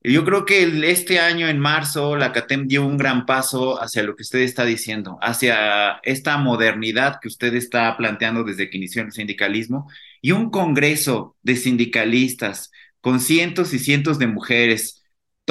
Yo 0.03 0.25
creo 0.25 0.47
que 0.47 0.63
este 0.91 1.21
año, 1.21 1.47
en 1.49 1.59
marzo, 1.59 2.17
la 2.17 2.33
CATEM 2.33 2.67
dio 2.69 2.87
un 2.87 2.97
gran 2.97 3.27
paso 3.27 3.81
hacia 3.83 4.03
lo 4.03 4.17
que 4.17 4.23
usted 4.23 4.39
está 4.39 4.65
diciendo, 4.65 5.19
hacia 5.21 6.01
esta 6.05 6.39
modernidad 6.39 7.19
que 7.21 7.29
usted 7.29 7.55
está 7.55 7.95
planteando 7.99 8.43
desde 8.43 8.71
que 8.71 8.79
inició 8.79 9.03
el 9.03 9.13
sindicalismo 9.13 9.91
y 10.23 10.33
un 10.33 10.51
congreso 10.51 11.37
de 11.43 11.57
sindicalistas 11.57 12.71
con 13.03 13.21
cientos 13.21 13.75
y 13.75 13.79
cientos 13.79 14.19
de 14.19 14.27
mujeres, 14.27 15.00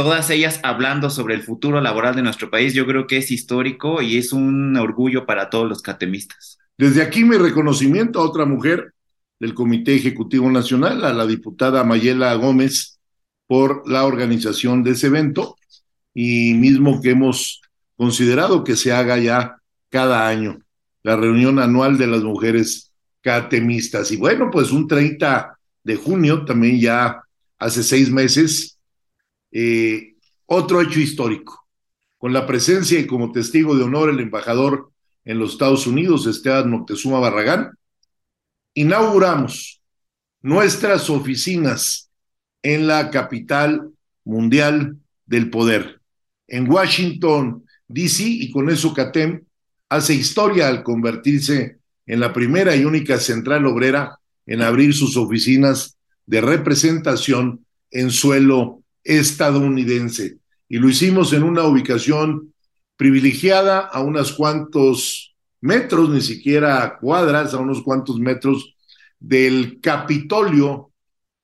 todas 0.03 0.29
ellas 0.29 0.61
hablando 0.63 1.09
sobre 1.09 1.35
el 1.35 1.43
futuro 1.43 1.81
laboral 1.81 2.15
de 2.15 2.21
nuestro 2.21 2.49
país, 2.49 2.73
yo 2.73 2.85
creo 2.85 3.05
que 3.05 3.17
es 3.17 3.31
histórico 3.31 4.01
y 4.01 4.17
es 4.17 4.31
un 4.31 4.77
orgullo 4.77 5.25
para 5.25 5.49
todos 5.49 5.67
los 5.67 5.81
catemistas. 5.81 6.57
Desde 6.77 7.01
aquí 7.01 7.25
mi 7.25 7.35
reconocimiento 7.35 8.21
a 8.21 8.23
otra 8.23 8.45
mujer 8.45 8.93
del 9.41 9.53
Comité 9.53 9.95
Ejecutivo 9.95 10.49
Nacional, 10.49 11.03
a 11.03 11.13
la 11.13 11.27
diputada 11.27 11.83
Mayela 11.83 12.33
Gómez, 12.35 12.97
por 13.45 13.89
la 13.89 14.05
organización 14.05 14.85
de 14.85 14.91
ese 14.91 15.07
evento 15.07 15.57
y 16.13 16.53
mismo 16.53 17.01
que 17.01 17.09
hemos 17.09 17.61
considerado 17.97 18.63
que 18.63 18.77
se 18.77 18.93
haga 18.93 19.17
ya 19.17 19.57
cada 19.89 20.29
año, 20.29 20.59
la 21.03 21.17
reunión 21.17 21.59
anual 21.59 21.97
de 21.97 22.07
las 22.07 22.23
mujeres 22.23 22.93
catemistas. 23.19 24.13
Y 24.13 24.15
bueno, 24.15 24.49
pues 24.49 24.71
un 24.71 24.87
30 24.87 25.59
de 25.83 25.95
junio, 25.97 26.45
también 26.45 26.79
ya 26.79 27.21
hace 27.57 27.83
seis 27.83 28.09
meses, 28.09 28.78
eh, 29.51 30.15
otro 30.45 30.81
hecho 30.81 30.99
histórico, 30.99 31.67
con 32.17 32.33
la 32.33 32.45
presencia 32.45 32.99
y 32.99 33.07
como 33.07 33.31
testigo 33.31 33.75
de 33.75 33.83
honor 33.83 34.09
el 34.09 34.19
embajador 34.19 34.91
en 35.25 35.39
los 35.39 35.53
Estados 35.53 35.87
Unidos, 35.87 36.27
Esteban 36.27 36.69
Moctezuma 36.69 37.19
Barragán, 37.19 37.71
inauguramos 38.73 39.81
nuestras 40.41 41.09
oficinas 41.09 42.09
en 42.63 42.87
la 42.87 43.09
capital 43.09 43.91
mundial 44.23 44.97
del 45.25 45.49
poder, 45.49 46.01
en 46.47 46.69
Washington, 46.69 47.63
D.C., 47.87 48.23
y 48.23 48.51
con 48.51 48.69
eso 48.69 48.93
CATEM 48.93 49.43
hace 49.89 50.13
historia 50.13 50.67
al 50.67 50.83
convertirse 50.83 51.77
en 52.05 52.19
la 52.19 52.33
primera 52.33 52.75
y 52.75 52.85
única 52.85 53.19
central 53.19 53.65
obrera 53.65 54.17
en 54.45 54.61
abrir 54.61 54.93
sus 54.93 55.15
oficinas 55.17 55.97
de 56.25 56.41
representación 56.41 57.65
en 57.91 58.11
suelo 58.11 58.78
estadounidense. 59.09 60.37
Y 60.69 60.77
lo 60.77 60.87
hicimos 60.87 61.33
en 61.33 61.41
una 61.43 61.63
ubicación 61.63 62.53
privilegiada 62.95 63.79
a 63.79 64.01
unos 64.01 64.33
cuantos 64.33 65.35
metros, 65.61 66.09
ni 66.09 66.21
siquiera 66.21 66.97
cuadras, 67.01 67.53
a 67.53 67.57
unos 67.57 67.81
cuantos 67.81 68.19
metros 68.19 68.75
del 69.19 69.79
Capitolio 69.81 70.91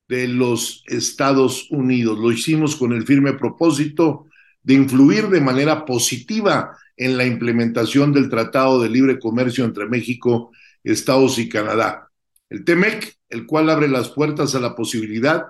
de 0.08 0.28
los 0.28 0.84
Estados 0.86 1.68
Unidos. 1.72 2.20
Lo 2.20 2.32
hicimos 2.32 2.76
con 2.76 2.94
el 2.94 3.04
firme 3.04 3.34
propósito 3.34 4.28
de 4.62 4.76
influir 4.76 5.28
de 5.30 5.42
manera 5.42 5.86
positiva 5.86 6.78
en 6.96 7.18
la 7.18 7.26
implementación 7.26 8.14
del 8.14 8.30
Tratado 8.30 8.80
de 8.80 8.90
Libre 8.90 9.20
Comercio 9.20 9.66
entre 9.66 9.88
México, 9.88 10.52
Estados 10.84 11.40
y 11.40 11.50
Canadá. 11.50 12.12
El 12.48 12.64
TEMEC, 12.64 13.18
el 13.30 13.48
cual 13.48 13.72
abre 13.72 13.88
las 13.88 14.10
puertas 14.10 14.54
a 14.54 14.60
la 14.60 14.76
posibilidad 14.76 15.48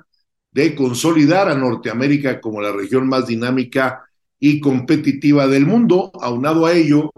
de 0.55 0.73
consolidar 0.73 1.49
a 1.49 1.55
Norteamérica 1.55 2.39
como 2.39 2.61
la 2.61 2.71
región 2.71 3.09
más 3.09 3.27
dinámica 3.27 4.05
y 4.39 4.61
competitiva 4.61 5.47
del 5.47 5.65
mundo. 5.65 6.13
Aunado 6.21 6.65
a 6.65 6.71
ello, 6.71 7.11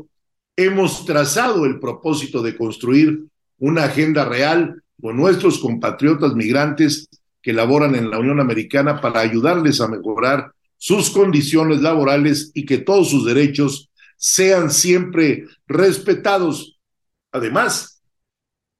hemos 0.55 1.05
trazado 1.05 1.67
el 1.67 1.79
propósito 1.79 2.41
de 2.41 2.57
construir 2.57 3.25
una 3.59 3.83
agenda 3.83 4.25
real 4.25 4.81
con 4.99 5.17
nuestros 5.17 5.59
compatriotas 5.59 6.33
migrantes 6.33 7.07
que 7.39 7.53
laboran 7.53 7.93
en 7.93 8.09
la 8.09 8.17
Unión 8.17 8.39
Americana 8.39 9.01
para 9.01 9.19
ayudarles 9.19 9.81
a 9.81 9.87
mejorar 9.87 10.51
sus 10.75 11.11
condiciones 11.11 11.81
laborales 11.81 12.49
y 12.55 12.65
que 12.65 12.79
todos 12.79 13.11
sus 13.11 13.23
derechos 13.23 13.91
sean 14.15 14.71
siempre 14.71 15.45
respetados. 15.67 16.79
Además 17.31 18.01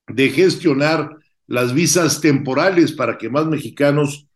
de 0.07 0.29
gestionar 0.29 1.15
las 1.45 1.75
visas 1.75 2.21
temporales 2.21 2.91
para 2.91 3.19
que 3.19 3.29
más 3.29 3.45
mexicanos 3.45 4.26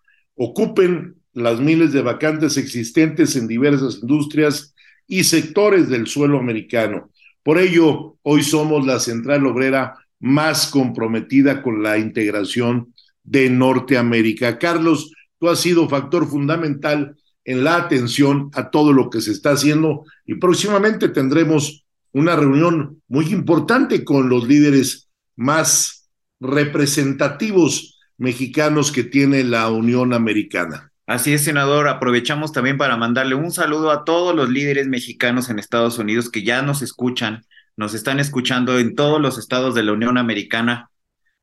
ocupen 0.43 1.17
las 1.33 1.59
miles 1.59 1.93
de 1.93 2.01
vacantes 2.01 2.57
existentes 2.57 3.35
en 3.35 3.47
diversas 3.47 3.99
industrias 4.01 4.73
y 5.07 5.23
sectores 5.23 5.87
del 5.87 6.07
suelo 6.07 6.39
americano. 6.39 7.11
Por 7.43 7.59
ello, 7.59 8.17
hoy 8.23 8.41
somos 8.41 8.87
la 8.87 8.99
central 8.99 9.45
obrera 9.45 9.97
más 10.19 10.65
comprometida 10.67 11.61
con 11.61 11.83
la 11.83 11.99
integración 11.99 12.91
de 13.23 13.51
Norteamérica. 13.51 14.57
Carlos, 14.57 15.11
tú 15.37 15.47
has 15.47 15.59
sido 15.59 15.87
factor 15.87 16.27
fundamental 16.27 17.15
en 17.45 17.63
la 17.63 17.75
atención 17.75 18.49
a 18.53 18.71
todo 18.71 18.93
lo 18.93 19.11
que 19.11 19.21
se 19.21 19.31
está 19.31 19.51
haciendo 19.51 20.05
y 20.25 20.35
próximamente 20.35 21.09
tendremos 21.09 21.85
una 22.13 22.35
reunión 22.35 22.99
muy 23.07 23.27
importante 23.27 24.03
con 24.03 24.27
los 24.27 24.47
líderes 24.47 25.07
más 25.35 26.09
representativos 26.39 27.99
mexicanos 28.21 28.91
que 28.91 29.03
tiene 29.03 29.43
la 29.43 29.69
Unión 29.69 30.13
Americana. 30.13 30.91
Así 31.07 31.33
es, 31.33 31.43
senador. 31.43 31.87
Aprovechamos 31.87 32.53
también 32.53 32.77
para 32.77 32.97
mandarle 32.97 33.35
un 33.35 33.51
saludo 33.51 33.91
a 33.91 34.05
todos 34.05 34.35
los 34.35 34.49
líderes 34.49 34.87
mexicanos 34.87 35.49
en 35.49 35.59
Estados 35.59 35.97
Unidos 35.97 36.29
que 36.29 36.43
ya 36.43 36.61
nos 36.61 36.81
escuchan, 36.81 37.45
nos 37.75 37.93
están 37.93 38.19
escuchando 38.19 38.79
en 38.79 38.95
todos 38.95 39.19
los 39.19 39.37
estados 39.37 39.75
de 39.75 39.83
la 39.83 39.93
Unión 39.93 40.17
Americana 40.17 40.91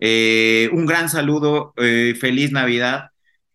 eh, 0.00 0.70
un 0.73 0.87
gran 0.87 1.08
saludo, 1.08 1.75
eh, 1.76 2.14
feliz 2.18 2.52
Navidad. 2.52 3.11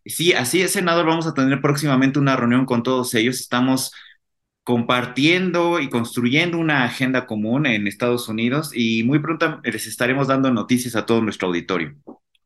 Sí, 0.06 0.34
así 0.34 0.62
es, 0.62 0.72
senador, 0.72 1.06
vamos 1.06 1.28
a 1.28 1.34
tener 1.34 1.62
próximamente 1.62 2.20
una 2.20 2.36
reunión 2.36 2.66
con 2.66 2.84
todos 2.84 3.14
ellos. 3.16 3.40
Estamos 3.40 3.94
compartiendo 4.64 5.80
y 5.80 5.90
construyendo 5.90 6.58
una 6.58 6.84
agenda 6.86 7.26
común 7.26 7.66
en 7.66 7.88
Estados 7.88 8.30
Unidos 8.30 8.72
y 8.74 9.04
muy 9.04 9.20
pronto 9.20 9.60
les 9.64 9.88
estaremos 9.88 10.28
dando 10.28 10.52
noticias 10.52 10.96
a 10.96 11.06
todo 11.06 11.22
nuestro 11.22 11.48
auditorio. 11.50 11.96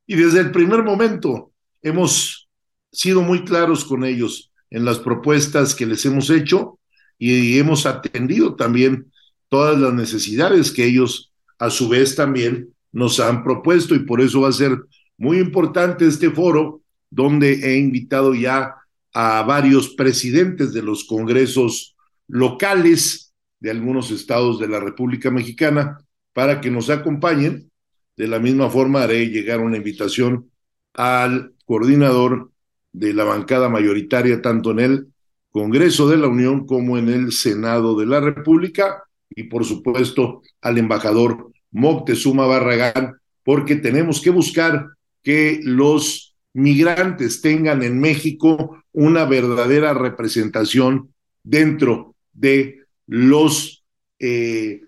Y 0.07 0.15
desde 0.15 0.39
el 0.39 0.51
primer 0.51 0.83
momento 0.83 1.51
hemos 1.81 2.49
sido 2.91 3.21
muy 3.21 3.43
claros 3.43 3.85
con 3.85 4.03
ellos 4.03 4.51
en 4.69 4.85
las 4.85 4.99
propuestas 4.99 5.75
que 5.75 5.85
les 5.85 6.05
hemos 6.05 6.29
hecho 6.29 6.79
y 7.19 7.59
hemos 7.59 7.85
atendido 7.85 8.55
también 8.55 9.11
todas 9.49 9.79
las 9.79 9.93
necesidades 9.93 10.71
que 10.71 10.85
ellos 10.85 11.31
a 11.59 11.69
su 11.69 11.89
vez 11.89 12.15
también 12.15 12.73
nos 12.91 13.19
han 13.19 13.43
propuesto 13.43 13.95
y 13.95 13.99
por 13.99 14.21
eso 14.21 14.41
va 14.41 14.49
a 14.49 14.53
ser 14.53 14.77
muy 15.17 15.39
importante 15.39 16.07
este 16.07 16.31
foro 16.31 16.81
donde 17.09 17.53
he 17.53 17.77
invitado 17.77 18.33
ya 18.33 18.75
a 19.13 19.43
varios 19.43 19.89
presidentes 19.89 20.73
de 20.73 20.83
los 20.83 21.05
congresos 21.05 21.95
locales 22.27 23.33
de 23.59 23.71
algunos 23.71 24.11
estados 24.11 24.59
de 24.59 24.67
la 24.67 24.79
República 24.79 25.31
Mexicana 25.31 25.97
para 26.33 26.61
que 26.61 26.69
nos 26.69 26.89
acompañen. 26.89 27.71
De 28.17 28.27
la 28.27 28.39
misma 28.39 28.69
forma 28.69 29.03
haré 29.03 29.29
llegar 29.29 29.59
una 29.59 29.77
invitación 29.77 30.49
al 30.93 31.53
coordinador 31.65 32.51
de 32.91 33.13
la 33.13 33.23
bancada 33.23 33.69
mayoritaria 33.69 34.41
tanto 34.41 34.71
en 34.71 34.79
el 34.79 35.07
Congreso 35.51 36.09
de 36.09 36.17
la 36.17 36.27
Unión 36.27 36.65
como 36.65 36.97
en 36.97 37.09
el 37.09 37.31
Senado 37.31 37.97
de 37.97 38.05
la 38.05 38.19
República 38.19 39.03
y 39.29 39.43
por 39.43 39.65
supuesto 39.65 40.41
al 40.61 40.77
embajador 40.77 41.51
Moctezuma 41.71 42.45
Barragán, 42.45 43.17
porque 43.43 43.75
tenemos 43.75 44.21
que 44.21 44.29
buscar 44.29 44.87
que 45.23 45.59
los 45.63 46.35
migrantes 46.53 47.41
tengan 47.41 47.83
en 47.83 47.99
México 47.99 48.83
una 48.93 49.25
verdadera 49.25 49.93
representación 49.93 51.13
dentro 51.43 52.15
de 52.33 52.79
los 53.05 53.83
eh, 54.19 54.81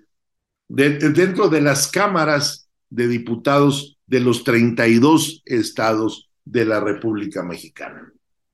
dentro 0.68 1.50
de 1.50 1.62
las 1.62 1.88
cámaras 1.88 2.69
de 2.90 3.08
diputados 3.08 3.98
de 4.08 4.20
los 4.20 4.44
32 4.44 5.44
estados 5.46 6.30
de 6.46 6.66
la 6.66 6.80
República 6.80 7.44
Mexicana. 7.44 8.12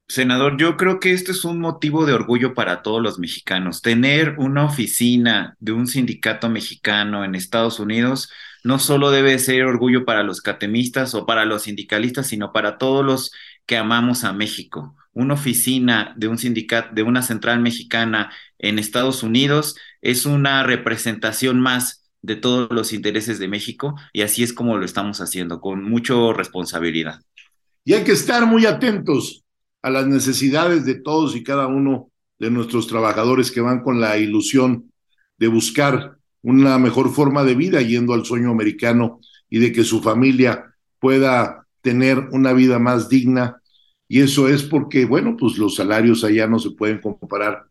Senador, 0.07 0.57
yo 0.57 0.77
creo 0.77 0.99
que 0.99 1.13
este 1.13 1.31
es 1.31 1.45
un 1.45 1.59
motivo 1.59 2.05
de 2.05 2.13
orgullo 2.13 2.53
para 2.53 2.83
todos 2.83 3.01
los 3.01 3.17
mexicanos. 3.17 3.81
Tener 3.81 4.35
una 4.37 4.65
oficina 4.65 5.55
de 5.59 5.71
un 5.71 5.87
sindicato 5.87 6.47
mexicano 6.47 7.25
en 7.25 7.33
Estados 7.33 7.79
Unidos 7.79 8.29
no 8.63 8.77
solo 8.77 9.09
debe 9.09 9.39
ser 9.39 9.63
orgullo 9.63 10.05
para 10.05 10.21
los 10.21 10.41
catemistas 10.41 11.15
o 11.15 11.25
para 11.25 11.45
los 11.45 11.63
sindicalistas, 11.63 12.27
sino 12.27 12.53
para 12.53 12.77
todos 12.77 13.03
los 13.03 13.31
que 13.65 13.77
amamos 13.77 14.23
a 14.23 14.33
México. 14.33 14.95
Una 15.13 15.33
oficina 15.33 16.13
de 16.17 16.27
un 16.27 16.37
de 16.37 17.03
una 17.03 17.21
central 17.23 17.61
mexicana 17.61 18.31
en 18.59 18.77
Estados 18.77 19.23
Unidos 19.23 19.75
es 20.01 20.25
una 20.27 20.61
representación 20.61 21.59
más 21.59 22.04
de 22.25 22.35
todos 22.35 22.69
los 22.71 22.93
intereses 22.93 23.39
de 23.39 23.47
México 23.47 23.95
y 24.13 24.21
así 24.21 24.43
es 24.43 24.53
como 24.53 24.77
lo 24.77 24.85
estamos 24.85 25.21
haciendo, 25.21 25.61
con 25.61 25.83
mucha 25.83 26.13
responsabilidad. 26.33 27.21
Y 27.83 27.93
hay 27.93 28.03
que 28.03 28.13
estar 28.13 28.45
muy 28.45 28.65
atentos 28.65 29.43
a 29.81 29.89
las 29.91 30.07
necesidades 30.07 30.85
de 30.85 30.95
todos 30.95 31.35
y 31.35 31.43
cada 31.43 31.67
uno 31.67 32.09
de 32.39 32.49
nuestros 32.49 32.87
trabajadores 32.87 33.51
que 33.51 33.61
van 33.61 33.81
con 33.81 34.01
la 34.01 34.17
ilusión 34.17 34.91
de 35.37 35.47
buscar 35.47 36.17
una 36.41 36.77
mejor 36.79 37.13
forma 37.13 37.43
de 37.43 37.55
vida 37.55 37.81
yendo 37.81 38.13
al 38.13 38.25
sueño 38.25 38.51
americano 38.51 39.19
y 39.49 39.59
de 39.59 39.71
que 39.71 39.83
su 39.83 40.01
familia 40.01 40.75
pueda 40.99 41.65
tener 41.81 42.17
una 42.31 42.53
vida 42.53 42.79
más 42.79 43.09
digna. 43.09 43.61
Y 44.07 44.21
eso 44.21 44.47
es 44.47 44.63
porque, 44.63 45.05
bueno, 45.05 45.37
pues 45.37 45.57
los 45.57 45.75
salarios 45.75 46.23
allá 46.23 46.47
no 46.47 46.57
se 46.59 46.71
pueden 46.71 46.99
comparar 46.99 47.65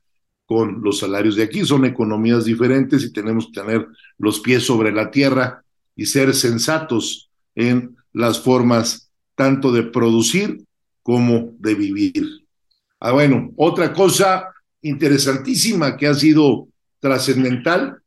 con 0.46 0.82
los 0.82 0.98
salarios 0.98 1.36
de 1.36 1.44
aquí, 1.44 1.64
son 1.64 1.84
economías 1.84 2.44
diferentes 2.44 3.02
y 3.02 3.12
tenemos 3.12 3.46
que 3.46 3.60
tener 3.60 3.86
los 4.18 4.40
pies 4.40 4.64
sobre 4.64 4.92
la 4.92 5.10
tierra 5.10 5.64
y 5.96 6.06
ser 6.06 6.34
sensatos 6.34 7.30
en 7.54 7.96
las 8.12 8.40
formas 8.40 9.10
tanto 9.34 9.72
de 9.72 9.84
producir 9.84 10.64
como 11.02 11.54
de 11.58 11.74
vivir. 11.74 12.46
Ah, 13.00 13.12
bueno, 13.12 13.52
otra 13.56 13.92
cosa 13.92 14.48
interesantísima 14.82 15.96
que 15.96 16.06
ha 16.06 16.14
sido 16.14 16.68
trascendental, 17.00 17.98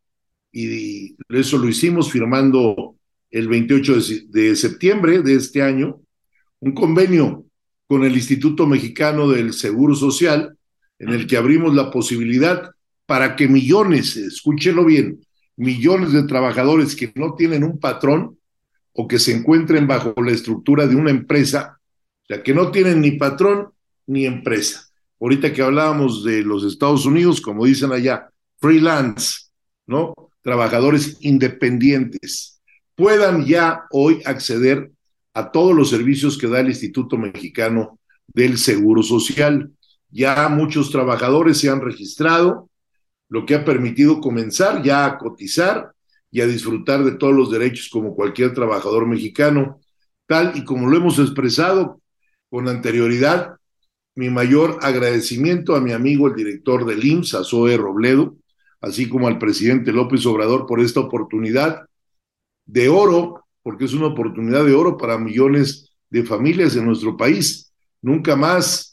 y 0.52 1.16
eso 1.30 1.58
lo 1.58 1.68
hicimos 1.68 2.12
firmando 2.12 2.96
el 3.30 3.48
28 3.48 3.96
de, 4.30 4.56
septiembre 4.56 5.22
de 5.22 5.36
este 5.36 5.62
año, 5.62 6.00
un 6.60 6.74
convenio 6.74 7.46
con 7.88 8.04
el 8.04 8.16
Instituto 8.16 8.66
Mexicano 8.66 9.30
del 9.30 9.54
Seguro 9.54 9.94
Social, 9.94 10.57
en 11.00 11.10
el 11.10 11.28
que 11.28 11.38
abrimos 11.38 11.74
la 11.74 11.92
posibilidad 11.92 12.72
para 13.06 13.36
que 13.36 13.48
millones, 13.48 14.18
escúchelo 14.18 14.86
bien, 14.86 15.22
millones 15.56 16.12
de 16.12 16.24
trabajadores 16.24 16.96
que 16.96 17.12
no 17.16 17.36
tienen 17.36 17.64
un 17.64 17.80
patrón 17.80 18.38
o 18.94 19.08
que 19.08 19.20
se 19.20 19.34
encuentren 19.34 19.88
bajo 19.88 20.14
la 20.24 20.32
estructura 20.32 20.88
de 20.88 20.96
una 20.96 21.12
empresa 21.12 21.78
o 22.24 22.34
sea, 22.34 22.44
que 22.44 22.54
no 22.54 22.72
tienen 22.72 23.00
ni 23.00 23.12
patrón 23.12 23.70
ni 24.06 24.26
empresa. 24.26 24.90
Ahorita 25.20 25.54
que 25.54 25.62
hablábamos 25.62 26.26
de 26.26 26.44
los 26.44 26.66
Estados 26.66 27.06
Unidos, 27.06 27.40
como 27.40 27.66
dicen 27.66 27.94
allá, 27.94 28.30
freelance, 28.60 29.46
¿no? 29.86 30.14
Trabajadores 30.42 31.18
independientes, 31.22 32.62
puedan 32.96 33.46
ya 33.46 33.86
hoy 33.92 34.22
acceder 34.26 34.92
a 35.34 35.52
todos 35.52 35.74
los 35.74 35.90
servicios 35.90 36.38
que 36.38 36.48
da 36.48 36.60
el 36.60 36.68
Instituto 36.68 37.18
Mexicano 37.18 37.98
del 38.28 38.58
Seguro 38.58 39.04
Social. 39.04 39.72
Ya 40.10 40.48
muchos 40.50 40.92
trabajadores 40.92 41.58
se 41.60 41.70
han 41.70 41.82
registrado, 41.82 42.70
lo 43.30 43.46
que 43.46 43.56
ha 43.56 43.66
permitido 43.66 44.22
comenzar 44.22 44.82
ya 44.84 45.06
a 45.06 45.18
cotizar 45.18 45.92
y 46.32 46.42
a 46.42 46.48
disfrutar 46.48 47.04
de 47.04 47.12
todos 47.12 47.34
los 47.34 47.52
derechos 47.52 47.90
como 47.90 48.16
cualquier 48.16 48.54
trabajador 48.54 49.06
mexicano, 49.06 49.80
tal 50.26 50.54
y 50.56 50.64
como 50.64 50.88
lo 50.90 50.98
hemos 50.98 51.20
expresado 51.20 52.02
con 52.50 52.68
anterioridad 52.68 53.58
mi 54.18 54.32
mayor 54.32 54.80
agradecimiento 54.82 55.76
a 55.76 55.80
mi 55.80 55.92
amigo 55.92 56.28
el 56.28 56.34
director 56.34 56.86
del 56.86 57.06
IMSS, 57.06 57.36
a 57.36 57.78
Robledo, 57.78 58.36
así 58.82 59.08
como 59.08 59.28
al 59.28 59.38
presidente 59.38 59.92
López 59.92 60.26
Obrador 60.26 60.66
por 60.66 60.80
esta 60.80 61.02
oportunidad 61.02 61.86
de 62.66 62.90
oro, 62.90 63.46
porque 63.62 63.86
es 63.86 63.94
una 63.94 64.08
oportunidad 64.08 64.66
de 64.66 64.74
oro 64.74 64.98
para 64.98 65.20
millones 65.20 65.92
de 66.10 66.24
familias 66.24 66.76
en 66.76 66.86
nuestro 66.86 67.16
país. 67.16 67.72
Nunca 68.02 68.36
más 68.36 68.87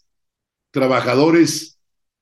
trabajadores 0.75 1.79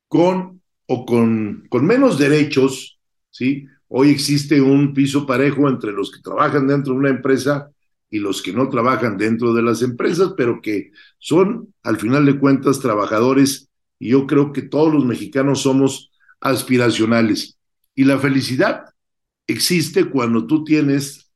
con 0.08 0.60
o 0.86 1.06
con, 1.06 1.66
con 1.70 1.86
menos 1.86 2.18
derechos, 2.18 3.00
¿sí? 3.30 3.66
Hoy 3.88 4.10
existe 4.10 4.60
un 4.60 4.92
piso 4.92 5.26
parejo 5.26 5.70
entre 5.70 5.92
los 5.92 6.12
que 6.12 6.20
trabajan 6.20 6.66
dentro 6.66 6.92
de 6.92 6.98
una 6.98 7.08
empresa 7.08 7.70
y 8.10 8.18
los 8.18 8.42
que 8.42 8.52
no 8.52 8.68
trabajan 8.68 9.16
dentro 9.16 9.54
de 9.54 9.62
las 9.62 9.80
empresas, 9.80 10.34
pero 10.36 10.60
que 10.60 10.92
son, 11.18 11.74
al 11.82 11.98
final 11.98 12.26
de 12.26 12.38
cuentas, 12.38 12.80
trabajadores, 12.80 13.70
y 13.98 14.10
yo 14.10 14.26
creo 14.26 14.52
que 14.52 14.60
todos 14.60 14.92
los 14.92 15.06
mexicanos 15.06 15.62
somos 15.62 16.10
aspiracionales. 16.40 17.58
Y 17.94 18.04
la 18.04 18.18
felicidad 18.18 18.84
existe 19.46 20.10
cuando 20.10 20.46
tú 20.46 20.62
tienes 20.62 21.30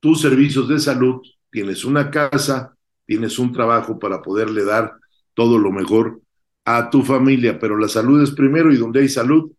tus 0.00 0.20
servicios 0.20 0.68
de 0.68 0.78
salud, 0.78 1.22
tienes 1.50 1.84
una 1.86 2.10
casa, 2.10 2.76
tienes 3.06 3.38
un 3.38 3.52
trabajo 3.52 3.98
para 3.98 4.20
poderle 4.20 4.64
dar 4.64 4.96
todo 5.34 5.58
lo 5.58 5.72
mejor 5.72 6.21
a 6.64 6.90
tu 6.90 7.02
familia, 7.02 7.58
pero 7.58 7.76
la 7.76 7.88
salud 7.88 8.22
es 8.22 8.30
primero 8.30 8.72
y 8.72 8.76
donde 8.76 9.00
hay 9.00 9.08
salud, 9.08 9.52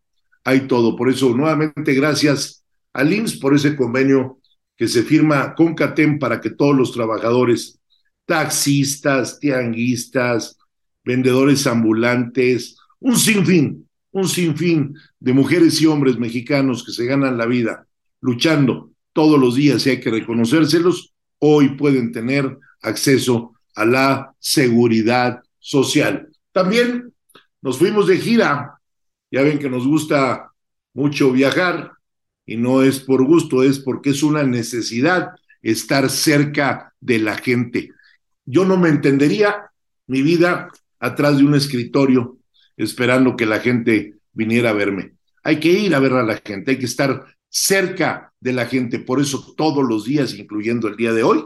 hay 0.43 0.61
todo. 0.61 0.95
Por 0.95 1.09
eso, 1.09 1.35
nuevamente, 1.35 1.93
gracias 1.93 2.63
al 2.93 3.13
IMSS 3.13 3.37
por 3.37 3.55
ese 3.55 3.75
convenio 3.75 4.39
que 4.77 4.87
se 4.87 5.03
firma 5.03 5.55
con 5.55 5.75
CATEM 5.75 6.19
para 6.19 6.39
que 6.41 6.51
todos 6.51 6.75
los 6.75 6.91
trabajadores, 6.91 7.79
taxistas, 8.25 9.39
tianguistas, 9.39 10.57
vendedores 11.03 11.67
ambulantes, 11.67 12.77
un 12.99 13.17
sinfín, 13.17 13.87
un 14.11 14.27
sinfín 14.27 14.95
de 15.19 15.33
mujeres 15.33 15.81
y 15.81 15.87
hombres 15.87 16.17
mexicanos 16.17 16.83
que 16.85 16.91
se 16.91 17.05
ganan 17.05 17.37
la 17.37 17.45
vida 17.45 17.87
luchando 18.21 18.91
todos 19.11 19.39
los 19.39 19.55
días 19.55 19.85
y 19.85 19.91
hay 19.91 19.99
que 19.99 20.09
reconocérselos, 20.09 21.13
hoy 21.39 21.75
pueden 21.75 22.11
tener 22.11 22.57
acceso 22.81 23.53
a 23.75 23.85
la 23.85 24.33
seguridad 24.39 25.41
social. 25.59 26.32
También 26.53 27.13
nos 27.61 27.77
fuimos 27.77 28.07
de 28.07 28.17
gira, 28.17 28.79
ya 29.29 29.41
ven 29.41 29.59
que 29.59 29.69
nos 29.69 29.85
gusta 29.85 30.51
mucho 30.93 31.31
viajar, 31.31 31.91
y 32.45 32.57
no 32.57 32.83
es 32.83 32.99
por 32.99 33.25
gusto, 33.25 33.63
es 33.63 33.79
porque 33.79 34.11
es 34.11 34.23
una 34.23 34.43
necesidad 34.43 35.31
estar 35.61 36.09
cerca 36.09 36.93
de 36.99 37.19
la 37.19 37.37
gente. 37.37 37.91
Yo 38.45 38.65
no 38.65 38.77
me 38.77 38.89
entendería 38.89 39.71
mi 40.07 40.21
vida 40.21 40.69
atrás 40.99 41.37
de 41.37 41.45
un 41.45 41.55
escritorio 41.55 42.37
esperando 42.75 43.35
que 43.35 43.45
la 43.45 43.59
gente 43.59 44.15
viniera 44.33 44.71
a 44.71 44.73
verme. 44.73 45.13
Hay 45.43 45.59
que 45.59 45.69
ir 45.69 45.95
a 45.95 45.99
ver 45.99 46.13
a 46.13 46.23
la 46.23 46.41
gente, 46.43 46.71
hay 46.71 46.79
que 46.79 46.85
estar 46.85 47.25
cerca 47.49 48.33
de 48.39 48.53
la 48.53 48.65
gente. 48.65 48.99
Por 48.99 49.21
eso 49.21 49.53
todos 49.55 49.83
los 49.83 50.05
días, 50.05 50.33
incluyendo 50.33 50.87
el 50.87 50.97
día 50.97 51.13
de 51.13 51.23
hoy, 51.23 51.45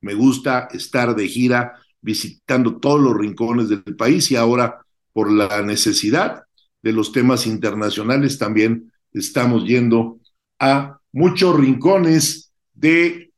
me 0.00 0.14
gusta 0.14 0.68
estar 0.72 1.14
de 1.14 1.26
gira 1.26 1.74
visitando 2.08 2.78
todos 2.78 3.02
los 3.02 3.14
rincones 3.14 3.68
del 3.68 3.82
país 3.94 4.30
y 4.30 4.36
ahora 4.36 4.80
por 5.12 5.30
la 5.30 5.60
necesidad 5.60 6.42
de 6.82 6.92
los 6.94 7.12
temas 7.12 7.46
internacionales 7.46 8.38
también 8.38 8.90
estamos 9.12 9.66
yendo 9.66 10.18
a 10.58 10.98
muchos 11.12 11.54
rincones 11.60 12.50
de 12.72 13.30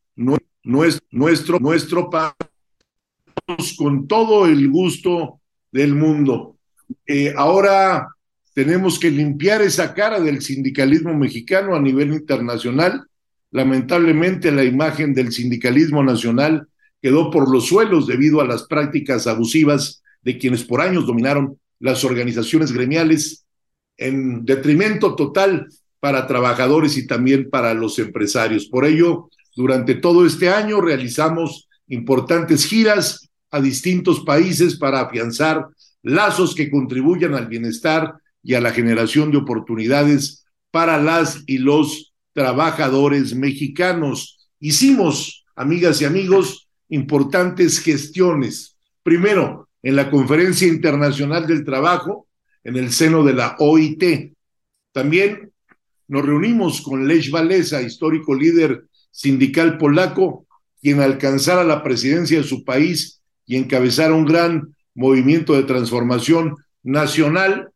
nuestro, 0.62 1.58
nuestro 1.58 2.10
país 2.10 3.74
con 3.76 4.06
todo 4.06 4.46
el 4.46 4.68
gusto 4.68 5.40
del 5.72 5.96
mundo. 5.96 6.56
Eh, 7.04 7.34
ahora 7.36 8.06
tenemos 8.54 9.00
que 9.00 9.10
limpiar 9.10 9.62
esa 9.62 9.94
cara 9.94 10.20
del 10.20 10.42
sindicalismo 10.42 11.12
mexicano 11.16 11.74
a 11.74 11.80
nivel 11.80 12.12
internacional. 12.12 13.04
Lamentablemente 13.50 14.52
la 14.52 14.62
imagen 14.62 15.12
del 15.12 15.32
sindicalismo 15.32 16.04
nacional 16.04 16.68
quedó 17.02 17.30
por 17.30 17.50
los 17.50 17.66
suelos 17.66 18.06
debido 18.06 18.40
a 18.40 18.46
las 18.46 18.64
prácticas 18.64 19.26
abusivas 19.26 20.02
de 20.22 20.38
quienes 20.38 20.64
por 20.64 20.80
años 20.80 21.06
dominaron 21.06 21.58
las 21.78 22.04
organizaciones 22.04 22.72
gremiales 22.72 23.44
en 23.96 24.44
detrimento 24.44 25.14
total 25.14 25.68
para 25.98 26.26
trabajadores 26.26 26.96
y 26.96 27.06
también 27.06 27.50
para 27.50 27.74
los 27.74 27.98
empresarios. 27.98 28.66
Por 28.66 28.84
ello, 28.84 29.28
durante 29.54 29.94
todo 29.94 30.26
este 30.26 30.48
año 30.48 30.80
realizamos 30.80 31.68
importantes 31.88 32.64
giras 32.64 33.28
a 33.50 33.60
distintos 33.60 34.20
países 34.20 34.76
para 34.76 35.00
afianzar 35.00 35.66
lazos 36.02 36.54
que 36.54 36.70
contribuyan 36.70 37.34
al 37.34 37.48
bienestar 37.48 38.14
y 38.42 38.54
a 38.54 38.60
la 38.60 38.72
generación 38.72 39.30
de 39.30 39.38
oportunidades 39.38 40.46
para 40.70 41.00
las 41.00 41.42
y 41.46 41.58
los 41.58 42.12
trabajadores 42.32 43.34
mexicanos. 43.34 44.50
Hicimos, 44.60 45.44
amigas 45.56 46.00
y 46.00 46.04
amigos, 46.04 46.68
importantes 46.90 47.80
gestiones. 47.80 48.76
Primero, 49.02 49.68
en 49.82 49.96
la 49.96 50.10
Conferencia 50.10 50.68
Internacional 50.68 51.46
del 51.46 51.64
Trabajo, 51.64 52.28
en 52.64 52.76
el 52.76 52.92
seno 52.92 53.24
de 53.24 53.32
la 53.32 53.56
OIT. 53.58 54.34
También 54.92 55.52
nos 56.08 56.24
reunimos 56.24 56.82
con 56.82 57.06
Lech 57.06 57.32
Walesa, 57.32 57.80
histórico 57.82 58.34
líder 58.34 58.84
sindical 59.10 59.78
polaco, 59.78 60.46
quien 60.80 61.00
alcanzara 61.00 61.64
la 61.64 61.82
presidencia 61.82 62.38
de 62.38 62.46
su 62.46 62.64
país 62.64 63.22
y 63.46 63.56
encabezara 63.56 64.14
un 64.14 64.26
gran 64.26 64.74
movimiento 64.94 65.54
de 65.54 65.64
transformación 65.64 66.56
nacional. 66.82 67.70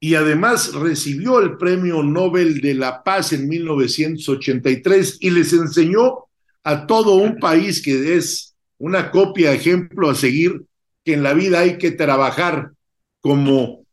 Y 0.00 0.16
además 0.16 0.74
recibió 0.74 1.40
el 1.40 1.56
Premio 1.58 2.02
Nobel 2.02 2.60
de 2.60 2.74
la 2.74 3.04
Paz 3.04 3.32
en 3.32 3.48
1983 3.48 5.18
y 5.20 5.30
les 5.30 5.52
enseñó 5.52 6.26
a 6.64 6.86
todo 6.86 7.14
un 7.14 7.38
país 7.38 7.82
que 7.82 8.16
es 8.16 8.54
una 8.78 9.10
copia, 9.10 9.52
ejemplo 9.52 10.10
a 10.10 10.14
seguir, 10.14 10.64
que 11.04 11.14
en 11.14 11.22
la 11.22 11.34
vida 11.34 11.60
hay 11.60 11.78
que 11.78 11.90
trabajar 11.90 12.72
como 13.20 13.84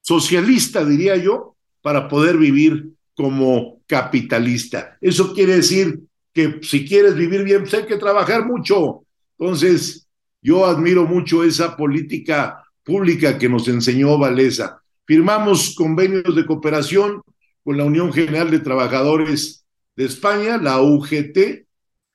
socialista, 0.00 0.84
diría 0.84 1.16
yo, 1.16 1.56
para 1.80 2.08
poder 2.08 2.36
vivir 2.36 2.90
como 3.14 3.80
capitalista. 3.86 4.96
Eso 5.00 5.32
quiere 5.32 5.56
decir 5.56 6.00
que 6.32 6.60
si 6.62 6.86
quieres 6.86 7.14
vivir 7.14 7.44
bien, 7.44 7.62
pues 7.62 7.74
hay 7.74 7.86
que 7.86 7.96
trabajar 7.96 8.44
mucho. 8.44 9.04
Entonces, 9.38 10.06
yo 10.42 10.66
admiro 10.66 11.06
mucho 11.06 11.44
esa 11.44 11.76
política 11.76 12.64
pública 12.82 13.38
que 13.38 13.48
nos 13.48 13.66
enseñó 13.68 14.18
Valesa. 14.18 14.82
Firmamos 15.06 15.74
convenios 15.74 16.34
de 16.34 16.44
cooperación 16.44 17.22
con 17.62 17.76
la 17.78 17.84
Unión 17.84 18.12
General 18.12 18.50
de 18.50 18.58
Trabajadores 18.58 19.64
de 19.96 20.04
España, 20.04 20.58
la 20.58 20.80
UGT. 20.80 21.63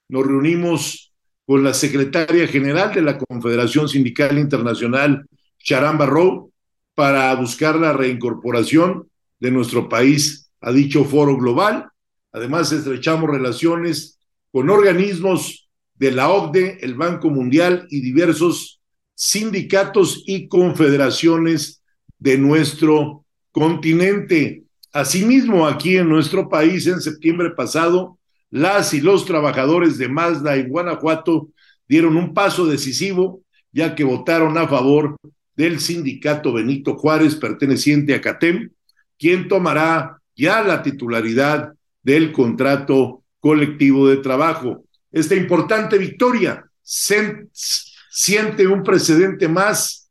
Nos 0.10 0.26
reunimos 0.26 1.14
con 1.46 1.64
la 1.64 1.74
secretaria 1.74 2.48
general 2.48 2.94
de 2.94 3.02
la 3.02 3.18
Confederación 3.18 3.88
Sindical 3.88 4.38
Internacional, 4.38 5.26
Sharon 5.60 5.98
Barrow, 5.98 6.52
para 6.96 7.34
buscar 7.36 7.76
la 7.76 7.94
reincorporación 7.94 9.08
de 9.40 9.52
nuestro 9.52 9.88
país 9.88 10.52
a 10.62 10.72
dicho 10.72 11.06
foro 11.06 11.38
global. 11.38 11.90
Además, 12.32 12.72
estrechamos 12.72 13.30
relaciones 13.30 14.20
con 14.52 14.70
organismos 14.70 15.70
de 15.96 16.12
la 16.12 16.30
OCDE, 16.30 16.80
el 16.82 16.96
Banco 16.96 17.30
Mundial 17.30 17.88
y 17.90 18.02
diversos 18.02 18.82
sindicatos 19.14 20.24
y 20.26 20.48
confederaciones 20.48 21.82
de 22.18 22.38
nuestro 22.38 23.26
continente. 23.52 24.64
Asimismo, 24.92 25.68
aquí 25.68 25.98
en 25.98 26.10
nuestro 26.10 26.50
país, 26.50 26.88
en 26.88 27.02
septiembre 27.02 27.52
pasado, 27.52 28.19
las 28.52 28.94
y 28.94 29.02
los 29.02 29.26
trabajadores 29.26 29.98
de 29.98 30.10
Mazda 30.10 30.56
en 30.56 30.70
Guanajuato 30.70 31.50
dieron 31.88 32.18
un 32.18 32.34
paso 32.34 32.66
decisivo, 32.66 33.42
ya 33.72 33.96
que 33.96 34.04
votaron 34.04 34.58
a 34.58 34.68
favor 34.68 35.18
del 35.56 35.80
sindicato 35.80 36.54
Benito 36.54 36.96
Juárez, 36.96 37.36
perteneciente 37.36 38.16
a 38.16 38.22
CATEM, 38.22 38.72
quien 39.18 39.48
tomará 39.48 40.20
ya 40.36 40.62
la 40.62 40.82
titularidad 40.82 41.74
del 42.02 42.32
contrato 42.32 43.24
colectivo 43.40 44.08
de 44.08 44.18
trabajo. 44.18 44.86
Esta 45.12 45.36
importante 45.36 45.98
victoria 45.98 46.66
siente 46.82 48.68
un 48.68 48.84
precedente 48.84 49.48
más 49.48 50.10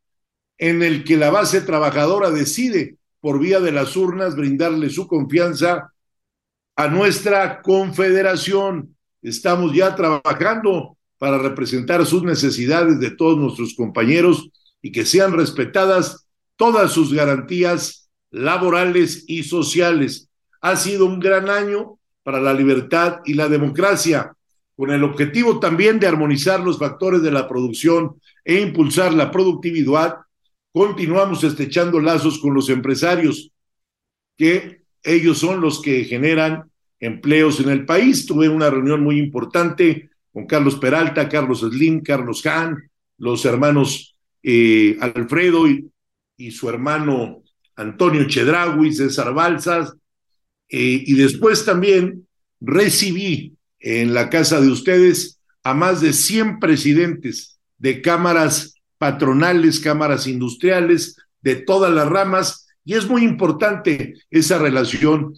en 0.59 0.83
el 0.83 1.05
que 1.05 1.17
la 1.17 1.31
base 1.31 1.61
trabajadora 1.61 2.31
decide 2.31 2.97
por 3.21 3.41
vía 3.41 3.61
de 3.61 3.73
las 3.73 3.97
urnas 3.97 4.37
brindarle 4.37 4.91
su 4.91 5.07
confianza 5.07 5.93
a 6.79 6.87
nuestra 6.87 7.61
confederación. 7.61 8.95
Estamos 9.21 9.75
ya 9.75 9.97
trabajando 9.97 10.97
para 11.19 11.37
representar 11.37 12.07
sus 12.07 12.23
necesidades 12.23 13.01
de 13.01 13.11
todos 13.11 13.37
nuestros 13.37 13.75
compañeros 13.75 14.49
y 14.81 14.93
que 14.93 15.05
sean 15.05 15.33
respetadas 15.33 16.29
todas 16.55 16.93
sus 16.93 17.13
garantías 17.13 18.09
laborales 18.31 19.25
y 19.27 19.43
sociales. 19.43 20.29
Ha 20.61 20.77
sido 20.77 21.07
un 21.07 21.19
gran 21.19 21.51
año 21.51 21.99
para 22.23 22.41
la 22.41 22.55
libertad 22.55 23.23
y 23.25 23.35
la 23.35 23.49
democracia, 23.49 24.37
con 24.77 24.93
el 24.93 25.03
objetivo 25.03 25.59
también 25.59 25.99
de 25.99 26.07
armonizar 26.07 26.61
los 26.61 26.79
factores 26.79 27.23
de 27.23 27.33
la 27.33 27.49
producción 27.49 28.21
e 28.45 28.61
impulsar 28.61 29.13
la 29.15 29.33
productividad. 29.33 30.19
Continuamos 30.73 31.43
estrechando 31.43 31.99
lazos 31.99 32.39
con 32.39 32.55
los 32.55 32.69
empresarios, 32.69 33.51
que 34.37 34.79
ellos 35.03 35.39
son 35.39 35.61
los 35.61 35.81
que 35.81 36.05
generan 36.05 36.68
empleos 37.01 37.61
en 37.61 37.71
el 37.71 37.85
país. 37.85 38.27
Tuve 38.27 38.49
una 38.49 38.71
reunión 38.71 39.03
muy 39.03 39.19
importante 39.19 40.11
con 40.33 40.47
Carlos 40.47 40.77
Peralta, 40.77 41.29
Carlos 41.29 41.61
Slim, 41.61 42.03
Carlos 42.03 42.45
Hahn, 42.47 42.91
los 43.19 43.45
hermanos 43.45 44.17
eh, 44.43 44.97
Alfredo 45.01 45.67
y, 45.67 45.91
su 46.53 46.69
hermano 46.69 47.43
Antonio 47.75 48.25
Chedraui, 48.29 48.93
César 48.93 49.35
Balsas, 49.35 49.93
eh, 50.69 51.03
y 51.05 51.15
después 51.15 51.65
también 51.65 52.29
recibí 52.61 53.57
en 53.81 54.15
la 54.15 54.31
casa 54.31 54.61
de 54.61 54.69
ustedes 54.69 55.41
a 55.65 55.75
más 55.75 56.01
de 56.01 56.13
100 56.13 56.61
presidentes 56.61 57.59
de 57.79 58.01
cámaras 58.01 58.75
patronales, 58.99 59.81
cámaras 59.81 60.27
industriales, 60.27 61.17
de 61.41 61.57
todas 61.57 61.93
las 61.93 62.09
ramas, 62.09 62.67
y 62.85 62.95
es 62.95 63.09
muy 63.09 63.23
importante 63.23 64.15
esa 64.31 64.59
relación 64.59 65.35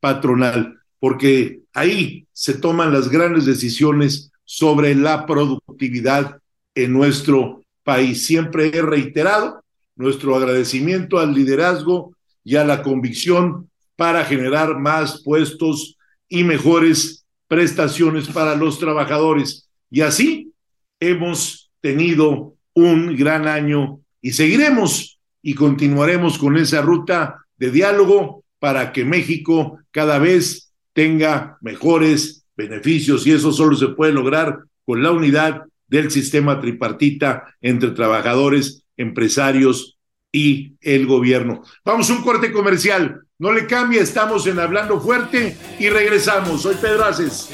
obrero-patronal, 0.00 0.78
porque 0.98 1.60
ahí 1.72 2.26
se 2.32 2.54
toman 2.54 2.92
las 2.92 3.08
grandes 3.08 3.44
decisiones 3.44 4.30
sobre 4.44 4.94
la 4.94 5.26
productividad 5.26 6.38
en 6.74 6.92
nuestro 6.92 7.62
país. 7.84 8.26
Siempre 8.26 8.68
he 8.76 8.82
reiterado 8.82 9.62
nuestro 9.96 10.36
agradecimiento 10.36 11.18
al 11.18 11.34
liderazgo 11.34 12.14
y 12.44 12.56
a 12.56 12.64
la 12.64 12.82
convicción 12.82 13.68
para 13.96 14.24
generar 14.24 14.78
más 14.78 15.22
puestos 15.22 15.96
y 16.28 16.44
mejores 16.44 17.24
prestaciones 17.48 18.28
para 18.28 18.54
los 18.54 18.78
trabajadores. 18.78 19.68
Y 19.90 20.02
así 20.02 20.52
hemos 21.00 21.70
tenido 21.80 22.54
un 22.74 23.16
gran 23.16 23.48
año 23.48 24.00
y 24.20 24.32
seguiremos 24.32 25.18
y 25.42 25.54
continuaremos 25.54 26.38
con 26.38 26.56
esa 26.56 26.80
ruta 26.82 27.44
de 27.56 27.70
diálogo 27.70 28.37
para 28.58 28.92
que 28.92 29.04
México 29.04 29.78
cada 29.90 30.18
vez 30.18 30.72
tenga 30.92 31.58
mejores 31.60 32.44
beneficios 32.56 33.26
y 33.26 33.32
eso 33.32 33.52
solo 33.52 33.76
se 33.76 33.88
puede 33.88 34.12
lograr 34.12 34.64
con 34.84 35.02
la 35.02 35.12
unidad 35.12 35.62
del 35.86 36.10
sistema 36.10 36.60
tripartita 36.60 37.54
entre 37.60 37.90
trabajadores 37.90 38.84
empresarios 38.96 39.98
y 40.32 40.74
el 40.80 41.06
gobierno. 41.06 41.62
Vamos 41.84 42.10
a 42.10 42.14
un 42.14 42.22
corte 42.22 42.52
comercial. 42.52 43.22
No 43.38 43.52
le 43.52 43.66
cambie, 43.66 44.00
estamos 44.00 44.46
en 44.46 44.58
Hablando 44.58 45.00
Fuerte 45.00 45.56
y 45.78 45.88
regresamos. 45.88 46.62
Soy 46.62 46.74
Pedro 46.74 47.04
Aces. 47.04 47.48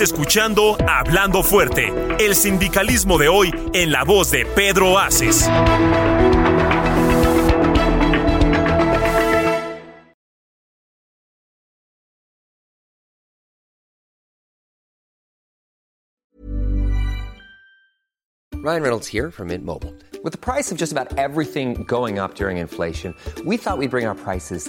Escuchando 0.00 0.76
Hablando 0.86 1.42
Fuerte, 1.42 1.92
el 2.18 2.34
sindicalismo 2.34 3.18
de 3.18 3.28
hoy 3.28 3.54
en 3.72 3.90
la 3.92 4.04
voz 4.04 4.30
de 4.30 4.44
Pedro 4.44 4.98
Aces. 4.98 5.48
Ryan 18.66 18.82
Reynolds 18.82 19.06
here 19.06 19.30
from 19.30 19.48
Mint 19.48 19.64
Mobile. 19.64 19.94
With 20.24 20.32
the 20.32 20.38
price 20.38 20.72
of 20.72 20.78
just 20.78 20.90
about 20.90 21.16
everything 21.16 21.84
going 21.84 22.18
up 22.18 22.34
during 22.34 22.56
inflation, 22.56 23.14
we 23.44 23.56
thought 23.56 23.78
we'd 23.78 23.92
bring 23.92 24.06
our 24.06 24.16
prices 24.16 24.68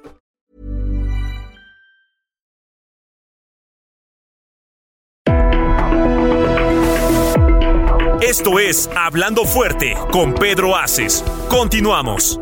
Esto 8.31 8.59
es 8.59 8.89
Hablando 8.95 9.43
Fuerte 9.43 9.93
con 10.09 10.33
Pedro 10.33 10.77
Aces. 10.77 11.21
Continuamos. 11.49 12.39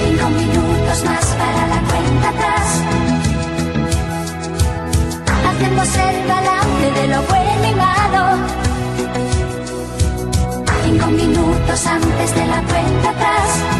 Cinco 0.00 0.30
minutos 0.30 1.04
más 1.04 1.26
para 1.36 1.66
la 1.66 1.82
cuenta 1.90 2.28
atrás. 2.30 2.82
Hacemos 5.46 5.88
el 5.94 6.26
balance 6.26 6.90
de 7.02 7.08
lo 7.08 7.22
bueno 7.24 7.68
y 7.70 7.74
malo. 7.74 8.22
Cinco 10.86 11.06
minutos 11.08 11.86
antes 11.86 12.34
de 12.34 12.46
la 12.46 12.62
cuenta 12.62 13.10
atrás. 13.10 13.73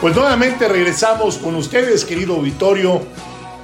Pues 0.00 0.16
nuevamente 0.16 0.66
regresamos 0.66 1.36
con 1.36 1.56
ustedes, 1.56 2.06
querido 2.06 2.36
auditorio, 2.36 3.02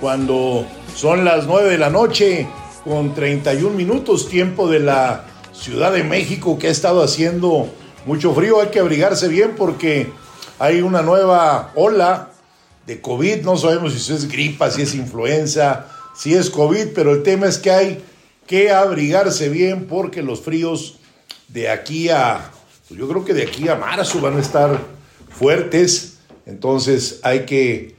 cuando 0.03 0.67
son 0.95 1.25
las 1.25 1.47
9 1.47 1.71
de 1.71 1.79
la 1.79 1.89
noche, 1.89 2.47
con 2.85 3.15
31 3.15 3.75
minutos, 3.75 4.29
tiempo 4.29 4.69
de 4.69 4.81
la 4.81 5.25
Ciudad 5.55 5.93
de 5.93 6.05
México, 6.05 6.59
que 6.59 6.69
ha 6.69 6.71
estado 6.71 7.03
haciendo 7.03 7.71
mucho 8.05 8.35
frío. 8.35 8.61
Hay 8.61 8.69
que 8.69 8.81
abrigarse 8.81 9.29
bien 9.29 9.55
porque 9.57 10.13
hay 10.59 10.83
una 10.83 11.01
nueva 11.01 11.73
ola 11.75 12.33
de 12.87 13.01
COVID. 13.01 13.41
No 13.41 13.57
sabemos 13.57 13.95
si 13.95 14.13
es 14.13 14.29
gripa, 14.29 14.71
si 14.71 14.83
es 14.83 14.95
influenza, 14.95 15.87
si 16.15 16.35
es 16.35 16.51
COVID, 16.51 16.89
pero 16.95 17.13
el 17.15 17.23
tema 17.23 17.47
es 17.47 17.57
que 17.57 17.71
hay 17.71 18.05
que 18.47 18.71
abrigarse 18.73 19.49
bien 19.49 19.87
porque 19.87 20.21
los 20.21 20.43
fríos 20.43 20.99
de 21.49 21.71
aquí 21.71 22.11
a, 22.11 22.51
pues 22.89 23.01
yo 23.01 23.09
creo 23.09 23.25
que 23.25 23.33
de 23.33 23.45
aquí 23.45 23.69
a 23.69 23.77
marzo 23.77 24.21
van 24.21 24.37
a 24.37 24.41
estar 24.41 24.79
fuertes. 25.31 26.16
Entonces 26.47 27.21
hay 27.23 27.41
que 27.41 27.97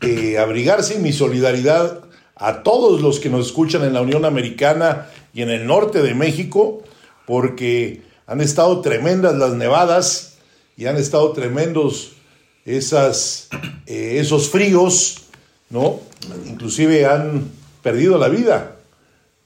eh, 0.00 0.38
abrigarse 0.38 0.98
mi 0.98 1.12
solidaridad 1.12 2.00
a 2.36 2.62
todos 2.62 3.02
los 3.02 3.20
que 3.20 3.28
nos 3.28 3.46
escuchan 3.46 3.84
en 3.84 3.92
la 3.92 4.00
Unión 4.00 4.24
Americana 4.24 5.08
y 5.34 5.42
en 5.42 5.50
el 5.50 5.66
norte 5.66 6.02
de 6.02 6.14
México, 6.14 6.82
porque 7.26 8.02
han 8.26 8.40
estado 8.40 8.80
tremendas 8.80 9.34
las 9.34 9.54
nevadas 9.54 10.38
y 10.76 10.86
han 10.86 10.96
estado 10.96 11.32
tremendos 11.32 12.12
eh, 12.64 12.78
esos 13.86 14.48
fríos, 14.48 15.22
¿no? 15.70 16.00
Inclusive 16.46 17.06
han 17.06 17.50
perdido 17.82 18.18
la 18.18 18.28
vida 18.28 18.76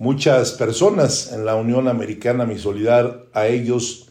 muchas 0.02 0.50
personas 0.50 1.30
en 1.32 1.44
la 1.44 1.54
Unión 1.54 1.86
Americana, 1.86 2.44
mi 2.44 2.58
solidaridad 2.58 3.18
a 3.32 3.46
ellos 3.46 4.08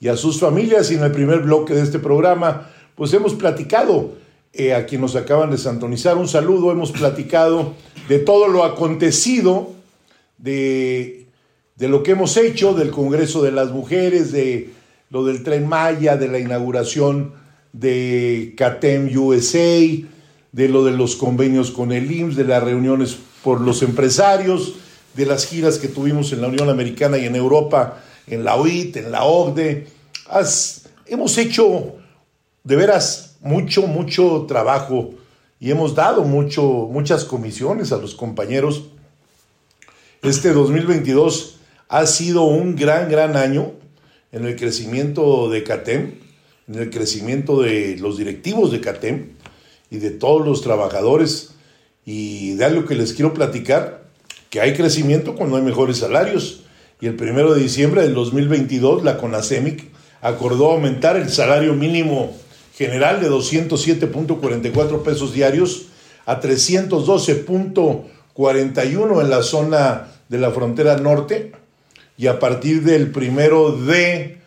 y 0.00 0.08
a 0.08 0.16
sus 0.16 0.40
familias. 0.40 0.90
Y 0.90 0.94
en 0.94 1.04
el 1.04 1.12
primer 1.12 1.40
bloque 1.40 1.74
de 1.74 1.82
este 1.82 1.98
programa, 1.98 2.70
pues 2.94 3.12
hemos 3.12 3.34
platicado 3.34 4.12
eh, 4.52 4.72
a 4.74 4.86
quien 4.86 5.00
nos 5.00 5.16
acaban 5.16 5.50
de 5.50 5.58
santonizar 5.58 6.16
un 6.16 6.28
saludo, 6.28 6.70
hemos 6.70 6.92
platicado 6.92 7.72
de 8.08 8.18
todo 8.20 8.48
lo 8.48 8.64
acontecido, 8.64 9.72
de, 10.38 11.26
de 11.76 11.88
lo 11.88 12.02
que 12.02 12.12
hemos 12.12 12.36
hecho, 12.36 12.74
del 12.74 12.90
Congreso 12.90 13.42
de 13.42 13.52
las 13.52 13.70
Mujeres, 13.70 14.30
de 14.32 14.70
lo 15.10 15.24
del 15.24 15.42
Tren 15.42 15.66
Maya, 15.68 16.16
de 16.16 16.28
la 16.28 16.38
inauguración 16.38 17.32
de 17.72 18.54
CATEM 18.56 19.16
USA, 19.18 19.80
de 20.52 20.68
lo 20.68 20.84
de 20.84 20.92
los 20.92 21.16
convenios 21.16 21.70
con 21.72 21.90
el 21.92 22.10
IMSS, 22.10 22.36
de 22.36 22.44
las 22.44 22.62
reuniones 22.62 23.16
por 23.42 23.60
los 23.60 23.82
empresarios, 23.82 24.74
de 25.14 25.26
las 25.26 25.46
giras 25.46 25.78
que 25.78 25.88
tuvimos 25.88 26.32
en 26.32 26.40
la 26.42 26.48
Unión 26.48 26.68
Americana 26.68 27.18
y 27.18 27.26
en 27.26 27.34
Europa, 27.36 28.02
en 28.26 28.44
la 28.44 28.56
OIT, 28.56 28.96
en 28.98 29.10
la 29.12 29.24
OCDE. 29.24 29.86
Has- 30.28 30.86
hemos 31.06 31.36
hecho 31.38 31.96
de 32.64 32.76
veras 32.76 33.36
mucho, 33.40 33.86
mucho 33.86 34.46
trabajo 34.48 35.10
y 35.60 35.70
hemos 35.70 35.94
dado 35.94 36.24
mucho, 36.24 36.62
muchas 36.90 37.24
comisiones 37.24 37.92
a 37.92 37.98
los 37.98 38.14
compañeros. 38.14 38.84
Este 40.22 40.52
2022 40.52 41.60
ha 41.88 42.06
sido 42.06 42.44
un 42.44 42.74
gran, 42.74 43.10
gran 43.10 43.36
año 43.36 43.72
en 44.32 44.46
el 44.46 44.56
crecimiento 44.56 45.50
de 45.50 45.62
CATEM, 45.62 46.14
en 46.66 46.74
el 46.74 46.90
crecimiento 46.90 47.60
de 47.60 47.98
los 47.98 48.16
directivos 48.16 48.72
de 48.72 48.80
CATEM 48.80 49.32
y 49.90 49.98
de 49.98 50.10
todos 50.10 50.46
los 50.46 50.62
trabajadores. 50.62 51.50
Y 52.06 52.54
de 52.54 52.64
algo 52.64 52.84
que 52.84 52.94
les 52.94 53.12
quiero 53.12 53.32
platicar, 53.32 54.04
que 54.50 54.60
hay 54.60 54.74
crecimiento 54.74 55.34
cuando 55.34 55.56
hay 55.56 55.62
mejores 55.62 55.98
salarios. 55.98 56.64
Y 57.00 57.06
el 57.06 57.16
primero 57.16 57.54
de 57.54 57.60
diciembre 57.60 58.02
del 58.02 58.14
2022, 58.14 59.04
la 59.04 59.18
CONASEMIC 59.18 59.90
acordó 60.20 60.72
aumentar 60.72 61.16
el 61.16 61.30
salario 61.30 61.74
mínimo 61.74 62.34
general 62.76 63.20
de 63.20 63.30
207.44 63.30 65.02
pesos 65.02 65.32
diarios 65.32 65.86
a 66.26 66.40
312.41 66.40 69.20
en 69.20 69.30
la 69.30 69.42
zona 69.42 70.08
de 70.28 70.38
la 70.38 70.50
frontera 70.50 70.96
norte 70.98 71.52
y 72.16 72.26
a 72.26 72.38
partir 72.38 72.82
del 72.82 73.10
primero 73.10 73.72
de 73.72 74.38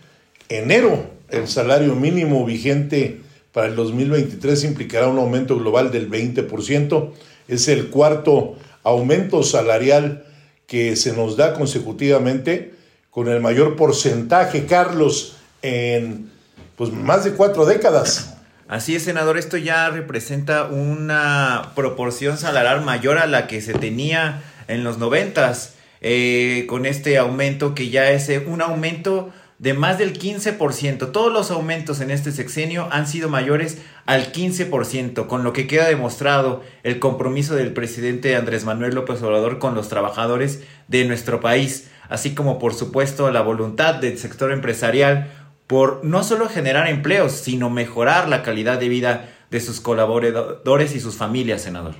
enero 0.50 1.06
el 1.30 1.48
salario 1.48 1.96
mínimo 1.96 2.46
vigente 2.46 3.22
para 3.52 3.68
el 3.68 3.76
2023 3.76 4.64
implicará 4.66 5.08
un 5.08 5.18
aumento 5.18 5.58
global 5.58 5.92
del 5.92 6.10
20%. 6.10 7.12
Es 7.48 7.68
el 7.68 7.90
cuarto 7.90 8.56
aumento 8.84 9.44
salarial 9.44 10.26
que 10.68 10.96
se 10.96 11.14
nos 11.14 11.38
da 11.38 11.54
consecutivamente 11.54 12.74
con 13.10 13.30
el 13.30 13.42
mayor 13.42 13.76
porcentaje, 13.76 14.66
Carlos, 14.66 15.38
en 15.62 16.30
pues 16.78 16.94
más 16.94 17.26
de 17.26 17.32
cuatro 17.32 17.66
décadas. 17.66 18.36
Así 18.70 18.96
es, 18.96 19.04
senador, 19.04 19.38
esto 19.38 19.58
ya 19.58 19.90
representa 19.90 20.66
una 20.66 21.72
proporción 21.76 22.38
salarial 22.38 22.84
mayor 22.86 23.18
a 23.18 23.26
la 23.26 23.48
que 23.48 23.62
se 23.62 23.74
tenía 23.74 24.44
en 24.68 24.84
los 24.84 24.98
noventas, 24.98 25.74
eh, 26.02 26.66
con 26.70 26.86
este 26.86 27.18
aumento 27.18 27.74
que 27.74 27.90
ya 27.90 28.12
es 28.12 28.30
eh, 28.30 28.44
un 28.46 28.62
aumento 28.62 29.32
de 29.58 29.74
más 29.74 29.98
del 29.98 30.14
15%. 30.14 31.12
Todos 31.12 31.34
los 31.34 31.50
aumentos 31.50 32.00
en 32.00 32.12
este 32.12 32.32
sexenio 32.32 32.88
han 32.92 33.08
sido 33.08 33.28
mayores 33.28 33.80
al 34.06 34.32
15%, 34.32 35.26
con 35.26 35.44
lo 35.44 35.54
que 35.54 35.66
queda 35.66 35.88
demostrado 35.88 36.62
el 36.84 37.00
compromiso 37.00 37.56
del 37.56 37.74
presidente 37.74 38.36
Andrés 38.36 38.66
Manuel 38.66 38.94
López 38.94 39.22
Obrador 39.24 39.58
con 39.58 39.74
los 39.74 39.90
trabajadores 39.90 40.62
de 40.88 41.06
nuestro 41.06 41.40
país, 41.40 41.90
así 42.08 42.36
como 42.36 42.60
por 42.60 42.76
supuesto 42.76 43.32
la 43.32 43.42
voluntad 43.42 43.96
del 43.96 44.20
sector 44.20 44.52
empresarial 44.52 45.32
por 45.68 46.04
no 46.04 46.24
solo 46.24 46.50
generar 46.50 46.88
empleos, 46.88 47.34
sino 47.34 47.70
mejorar 47.70 48.30
la 48.30 48.42
calidad 48.42 48.80
de 48.80 48.90
vida 48.90 49.30
de 49.52 49.62
sus 49.62 49.80
colaboradores 49.80 50.96
y 50.96 51.00
sus 51.00 51.16
familias, 51.16 51.62
senador. 51.62 51.96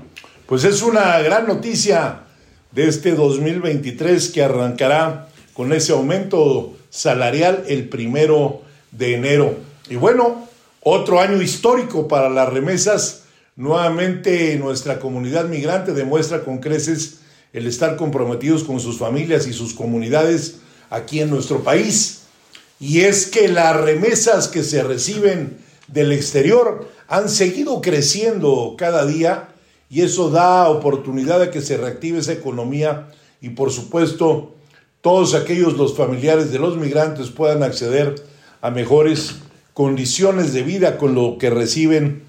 Pues 0.48 0.64
es 0.64 0.82
una 0.82 1.20
gran 1.20 1.46
noticia 1.46 2.24
de 2.72 2.88
este 2.88 3.14
2023 3.14 4.30
que 4.30 4.44
arrancará 4.44 5.28
con 5.54 5.74
ese 5.74 5.92
aumento 5.92 6.78
salarial 6.90 7.64
el 7.68 7.90
primero 7.90 8.62
de 8.92 9.16
enero. 9.16 9.58
Y 9.90 9.96
bueno, 9.96 10.48
otro 10.82 11.20
año 11.20 11.42
histórico 11.42 12.08
para 12.08 12.30
las 12.30 12.48
remesas. 12.50 13.24
Nuevamente 13.56 14.56
nuestra 14.58 15.00
comunidad 15.00 15.46
migrante 15.46 15.94
demuestra 15.94 16.44
con 16.44 16.60
creces 16.60 17.22
el 17.54 17.66
estar 17.66 17.96
comprometidos 17.96 18.64
con 18.64 18.80
sus 18.80 19.00
familias 19.00 19.48
y 19.48 19.54
sus 19.54 19.74
comunidades 19.74 20.60
aquí 20.90 21.20
en 21.22 21.30
nuestro 21.30 21.64
país. 21.64 22.27
Y 22.80 23.02
es 23.02 23.28
que 23.28 23.48
las 23.48 23.76
remesas 23.76 24.48
que 24.48 24.64
se 24.64 24.84
reciben 24.84 25.58
del 25.88 26.12
exterior 26.12 26.90
han 27.08 27.30
seguido 27.30 27.82
creciendo 27.82 28.76
cada 28.78 29.06
día 29.06 29.50
y 29.90 30.02
eso 30.02 30.30
da 30.30 30.70
oportunidad 30.70 31.40
de 31.40 31.50
que 31.50 31.62
se 31.62 31.78
reactive 31.78 32.20
esa 32.20 32.34
economía 32.34 33.08
y 33.42 33.50
por 33.50 33.72
supuesto 33.72 34.54
todos 35.02 35.34
aquellos 35.34 35.78
los 35.78 35.96
familiares 35.96 36.52
de 36.52 36.60
los 36.60 36.78
migrantes 36.78 37.30
puedan 37.30 37.64
acceder 37.64 38.16
a 38.62 38.70
mejores 38.70 39.36
condiciones 39.74 40.54
de 40.54 40.64
vida 40.64 40.98
con 40.98 41.16
lo 41.16 41.38
que 41.38 41.50
reciben 41.50 42.24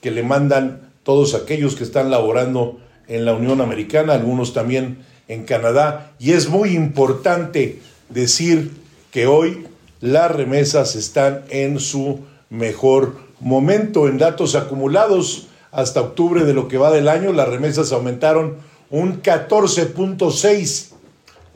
que 0.00 0.10
le 0.10 0.22
mandan 0.22 0.90
todos 1.02 1.34
aquellos 1.34 1.76
que 1.76 1.84
están 1.84 2.10
laborando 2.10 2.80
en 3.06 3.24
la 3.24 3.34
Unión 3.34 3.60
Americana, 3.60 4.14
algunos 4.14 4.52
también 4.54 4.98
en 5.28 5.44
Canadá. 5.44 6.12
Y 6.18 6.32
es 6.32 6.48
muy 6.48 6.70
importante 6.70 7.80
decir 8.08 8.72
que 9.10 9.26
hoy 9.26 9.66
las 10.04 10.30
remesas 10.30 10.94
están 10.96 11.44
en 11.48 11.80
su 11.80 12.20
mejor 12.50 13.16
momento. 13.40 14.06
En 14.06 14.18
datos 14.18 14.54
acumulados 14.54 15.46
hasta 15.72 16.02
octubre 16.02 16.44
de 16.44 16.52
lo 16.52 16.68
que 16.68 16.76
va 16.76 16.90
del 16.90 17.08
año, 17.08 17.32
las 17.32 17.48
remesas 17.48 17.90
aumentaron 17.90 18.58
un 18.90 19.22
14.6 19.22 20.90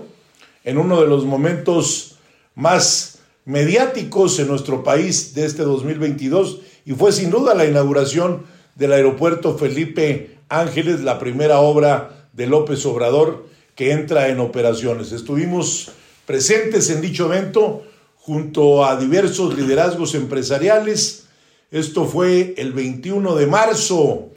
en 0.65 0.79
uno 0.79 1.01
de 1.01 1.07
los 1.07 1.25
momentos 1.25 2.17
más 2.55 3.19
mediáticos 3.45 4.39
en 4.39 4.49
nuestro 4.49 4.85
país 4.85 5.35
de 5.35 5.47
este 5.47 5.63
2022 5.63 6.61
y 6.85 6.93
fue 6.93 7.13
sin 7.13 7.31
duda 7.31 7.55
la 7.55 7.65
inauguración 7.65 8.45
del 8.75 8.93
aeropuerto 8.93 9.57
Felipe 9.57 10.39
Ángeles, 10.49 11.01
la 11.01 11.19
primera 11.19 11.61
obra 11.61 12.29
de 12.33 12.47
López 12.47 12.85
Obrador 12.87 13.47
que 13.75 13.93
entra 13.93 14.29
en 14.29 14.41
operaciones. 14.41 15.13
Estuvimos 15.13 15.91
presentes 16.27 16.91
en 16.91 17.01
dicho 17.01 17.27
evento 17.27 17.83
junto 18.17 18.85
a 18.85 18.97
diversos 18.97 19.57
liderazgos 19.57 20.15
empresariales. 20.15 21.25
Esto 21.71 22.05
fue 22.05 22.55
el 22.59 22.73
21 22.73 23.35
de 23.37 23.47
marzo 23.47 24.31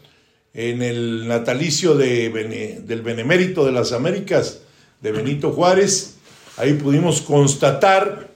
en 0.53 0.83
el 0.83 1.27
natalicio 1.27 1.95
de, 1.95 2.81
del 2.85 3.01
Benemérito 3.01 3.65
de 3.65 3.71
las 3.71 3.91
Américas 3.91 4.61
de 5.01 5.11
Benito 5.11 5.51
Juárez. 5.51 6.15
Ahí 6.57 6.73
pudimos 6.73 7.21
constatar, 7.21 8.29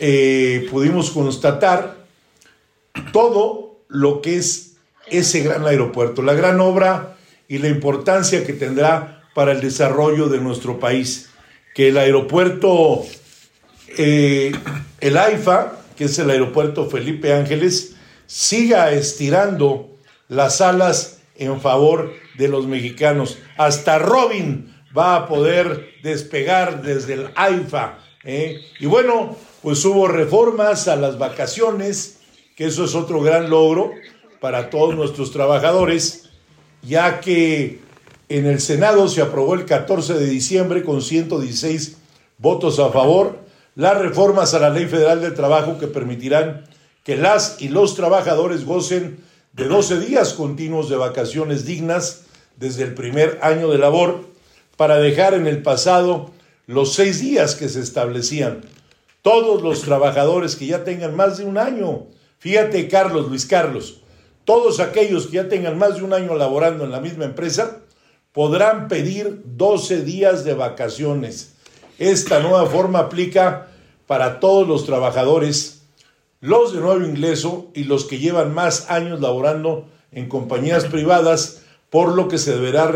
eh, 0.00 0.66
pudimos 0.70 1.10
constatar 1.10 2.04
todo 3.12 3.80
lo 3.88 4.20
que 4.20 4.36
es 4.36 4.76
ese 5.06 5.40
gran 5.40 5.64
aeropuerto, 5.64 6.22
la 6.22 6.34
gran 6.34 6.60
obra 6.60 7.16
y 7.46 7.58
la 7.58 7.68
importancia 7.68 8.44
que 8.44 8.52
tendrá 8.52 9.22
para 9.34 9.52
el 9.52 9.60
desarrollo 9.60 10.28
de 10.28 10.38
nuestro 10.38 10.80
país. 10.80 11.30
Que 11.74 11.88
el 11.90 11.96
aeropuerto, 11.96 13.06
eh, 13.96 14.50
el 15.00 15.16
AIFA, 15.16 15.78
que 15.96 16.04
es 16.04 16.18
el 16.18 16.30
aeropuerto 16.30 16.90
Felipe 16.90 17.32
Ángeles, 17.32 17.94
siga 18.26 18.90
estirando 18.92 19.97
las 20.28 20.60
alas 20.60 21.20
en 21.36 21.60
favor 21.60 22.12
de 22.36 22.48
los 22.48 22.66
mexicanos. 22.66 23.38
Hasta 23.56 23.98
Robin 23.98 24.74
va 24.96 25.16
a 25.16 25.28
poder 25.28 25.88
despegar 26.02 26.82
desde 26.82 27.14
el 27.14 27.30
AIFA. 27.34 27.98
¿eh? 28.24 28.60
Y 28.80 28.86
bueno, 28.86 29.36
pues 29.62 29.84
hubo 29.84 30.08
reformas 30.08 30.88
a 30.88 30.96
las 30.96 31.18
vacaciones, 31.18 32.20
que 32.56 32.66
eso 32.66 32.84
es 32.84 32.94
otro 32.94 33.20
gran 33.20 33.50
logro 33.50 33.92
para 34.40 34.70
todos 34.70 34.94
nuestros 34.94 35.32
trabajadores, 35.32 36.30
ya 36.82 37.20
que 37.20 37.80
en 38.28 38.46
el 38.46 38.60
Senado 38.60 39.08
se 39.08 39.22
aprobó 39.22 39.54
el 39.54 39.64
14 39.64 40.14
de 40.14 40.26
diciembre 40.26 40.84
con 40.84 41.02
116 41.02 41.96
votos 42.38 42.78
a 42.78 42.90
favor 42.90 43.48
las 43.78 43.96
reformas 43.96 44.54
a 44.54 44.58
la 44.58 44.70
Ley 44.70 44.86
Federal 44.86 45.20
del 45.20 45.34
Trabajo 45.34 45.78
que 45.78 45.86
permitirán 45.86 46.64
que 47.04 47.16
las 47.16 47.62
y 47.62 47.68
los 47.68 47.94
trabajadores 47.94 48.64
gocen 48.64 49.20
de 49.58 49.64
12 49.64 49.98
días 49.98 50.34
continuos 50.34 50.88
de 50.88 50.96
vacaciones 50.96 51.66
dignas 51.66 52.22
desde 52.58 52.84
el 52.84 52.94
primer 52.94 53.40
año 53.42 53.68
de 53.68 53.78
labor 53.78 54.20
para 54.76 54.98
dejar 54.98 55.34
en 55.34 55.48
el 55.48 55.62
pasado 55.62 56.30
los 56.68 56.94
seis 56.94 57.18
días 57.20 57.56
que 57.56 57.68
se 57.68 57.80
establecían. 57.80 58.60
Todos 59.20 59.60
los 59.60 59.82
trabajadores 59.82 60.54
que 60.54 60.66
ya 60.66 60.84
tengan 60.84 61.16
más 61.16 61.38
de 61.38 61.44
un 61.44 61.58
año, 61.58 62.06
fíjate 62.38 62.86
Carlos, 62.86 63.28
Luis 63.28 63.46
Carlos, 63.46 64.02
todos 64.44 64.78
aquellos 64.78 65.26
que 65.26 65.36
ya 65.38 65.48
tengan 65.48 65.76
más 65.76 65.96
de 65.96 66.04
un 66.04 66.12
año 66.12 66.36
laborando 66.36 66.84
en 66.84 66.92
la 66.92 67.00
misma 67.00 67.24
empresa, 67.24 67.78
podrán 68.32 68.86
pedir 68.86 69.42
12 69.44 70.02
días 70.04 70.44
de 70.44 70.54
vacaciones. 70.54 71.54
Esta 71.98 72.38
nueva 72.38 72.66
forma 72.66 73.00
aplica 73.00 73.66
para 74.06 74.38
todos 74.38 74.68
los 74.68 74.86
trabajadores 74.86 75.77
los 76.40 76.72
de 76.72 76.80
nuevo 76.80 77.04
ingreso 77.04 77.70
y 77.74 77.84
los 77.84 78.04
que 78.04 78.18
llevan 78.18 78.54
más 78.54 78.90
años 78.90 79.20
laborando 79.20 79.88
en 80.12 80.28
compañías 80.28 80.84
privadas, 80.84 81.62
por 81.90 82.14
lo 82.14 82.28
que 82.28 82.38
se 82.38 82.52
deberá 82.52 82.92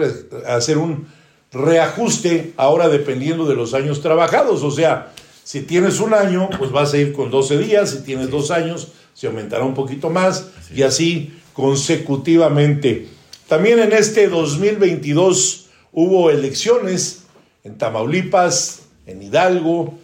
hacer 0.47 0.79
un 0.79 1.07
reajuste 1.53 2.53
ahora 2.57 2.89
dependiendo 2.89 3.47
de 3.47 3.55
los 3.55 3.75
años 3.75 4.01
trabajados. 4.01 4.63
O 4.63 4.71
sea, 4.71 5.13
si 5.45 5.63
tienes 5.63 6.01
un 6.01 6.15
año, 6.15 6.49
pues 6.59 6.71
vas 6.71 6.95
a 6.95 6.99
ir 6.99 7.13
con 7.13 7.31
12 7.31 7.59
días, 7.59 7.91
si 7.91 8.03
tienes 8.03 8.31
dos 8.31 8.51
años, 8.51 8.93
se 9.15 9.27
aumentará 9.27 9.65
un 9.65 9.75
poquito 9.75 10.09
más 10.09 10.49
y 10.75 10.83
así 10.83 11.35
consecutivamente. 11.53 13.09
También 13.49 13.79
en 13.79 13.93
este 13.93 14.29
2022 14.29 15.67
hubo 15.93 16.31
elecciones 16.31 17.25
en 17.65 17.77
Tamaulipas, 17.77 18.83
en 19.07 19.23
Hidalgo, 19.23 19.95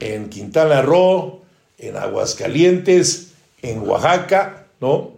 en 0.00 0.28
Quintana 0.28 0.82
Roo, 0.82 1.42
en 1.78 1.96
Aguascalientes, 1.96 3.32
en 3.62 3.80
Oaxaca, 3.80 4.66
¿no? 4.80 5.12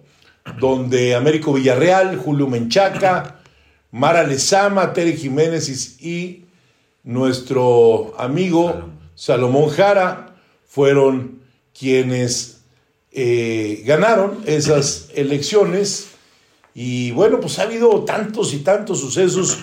Donde 0.58 1.14
Américo 1.14 1.52
Villarreal, 1.52 2.16
Julio 2.16 2.46
Menchaca, 2.46 3.40
Mara 3.90 4.22
Lezama, 4.24 4.92
Tere 4.92 5.12
Jiménez 5.12 6.00
y 6.00 6.44
nuestro 7.04 8.14
amigo 8.18 8.90
Salomón 9.14 9.68
Jara 9.70 10.36
fueron 10.66 11.40
quienes 11.78 12.60
eh, 13.12 13.82
ganaron 13.86 14.42
esas 14.46 15.08
elecciones. 15.14 16.08
Y 16.74 17.10
bueno, 17.12 17.40
pues 17.40 17.58
ha 17.58 17.62
habido 17.62 18.04
tantos 18.04 18.52
y 18.54 18.58
tantos 18.58 19.00
sucesos 19.00 19.58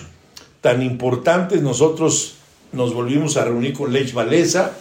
tan 0.60 0.82
importantes. 0.82 1.62
Nosotros 1.62 2.34
nos 2.72 2.92
volvimos 2.92 3.36
a 3.36 3.44
reunir 3.44 3.72
con 3.72 3.92
Lech 3.92 4.12
Valesa, 4.12 4.76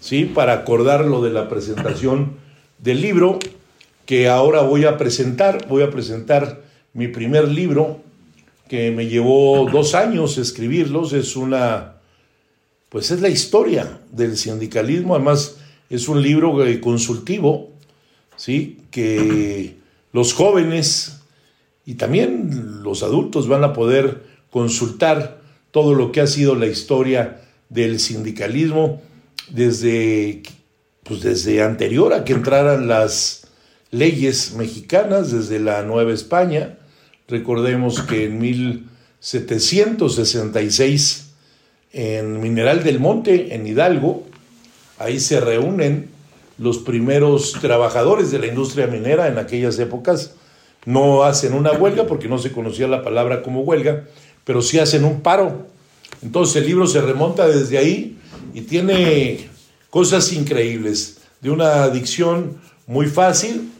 ¿sí? 0.00 0.24
para 0.24 0.52
acordar 0.52 1.04
lo 1.04 1.22
de 1.22 1.30
la 1.30 1.48
presentación 1.48 2.36
del 2.78 3.00
libro 3.00 3.38
que 4.06 4.28
ahora 4.28 4.62
voy 4.62 4.84
a 4.84 4.96
presentar. 4.96 5.66
Voy 5.68 5.82
a 5.82 5.90
presentar 5.90 6.62
mi 6.94 7.08
primer 7.08 7.48
libro 7.48 8.00
que 8.68 8.90
me 8.90 9.06
llevó 9.06 9.68
dos 9.70 9.94
años 9.94 10.38
escribirlos. 10.38 11.12
Es 11.12 11.36
una, 11.36 11.96
pues 12.88 13.10
es 13.10 13.20
la 13.20 13.28
historia 13.28 14.00
del 14.10 14.36
sindicalismo. 14.36 15.14
Además, 15.14 15.58
es 15.90 16.08
un 16.08 16.22
libro 16.22 16.56
consultivo, 16.80 17.70
¿sí? 18.36 18.78
Que 18.90 19.76
los 20.12 20.32
jóvenes 20.32 21.20
y 21.84 21.94
también 21.94 22.82
los 22.82 23.02
adultos 23.02 23.48
van 23.48 23.64
a 23.64 23.72
poder 23.72 24.22
consultar 24.50 25.40
todo 25.70 25.94
lo 25.94 26.12
que 26.12 26.20
ha 26.20 26.26
sido 26.26 26.54
la 26.54 26.66
historia 26.66 27.42
del 27.68 28.00
sindicalismo 28.00 29.02
desde, 29.50 30.42
pues 31.04 31.22
desde 31.22 31.62
anterior 31.62 32.12
a 32.12 32.24
que 32.24 32.32
entraran 32.32 32.88
las 32.88 33.46
leyes 33.90 34.54
mexicanas, 34.54 35.30
desde 35.32 35.58
la 35.58 35.82
Nueva 35.82 36.12
España. 36.12 36.76
Recordemos 37.26 38.02
que 38.02 38.26
en 38.26 38.38
1766, 38.38 41.30
en 41.92 42.40
Mineral 42.40 42.84
del 42.84 43.00
Monte, 43.00 43.54
en 43.54 43.66
Hidalgo, 43.66 44.26
ahí 44.98 45.18
se 45.20 45.40
reúnen 45.40 46.10
los 46.58 46.76
primeros 46.78 47.52
trabajadores 47.60 48.30
de 48.30 48.40
la 48.40 48.46
industria 48.46 48.86
minera 48.88 49.28
en 49.28 49.38
aquellas 49.38 49.78
épocas, 49.78 50.34
no 50.84 51.22
hacen 51.22 51.54
una 51.54 51.72
huelga 51.72 52.06
porque 52.06 52.28
no 52.28 52.36
se 52.38 52.52
conocía 52.52 52.88
la 52.88 53.02
palabra 53.02 53.42
como 53.42 53.62
huelga, 53.62 54.04
pero 54.44 54.60
sí 54.62 54.78
hacen 54.78 55.04
un 55.04 55.20
paro. 55.20 55.66
Entonces 56.22 56.56
el 56.56 56.66
libro 56.66 56.86
se 56.86 57.00
remonta 57.00 57.46
desde 57.46 57.78
ahí 57.78 58.17
y 58.58 58.62
tiene 58.62 59.48
cosas 59.88 60.32
increíbles, 60.32 61.18
de 61.40 61.50
una 61.50 61.88
dicción 61.90 62.58
muy 62.88 63.06
fácil 63.06 63.70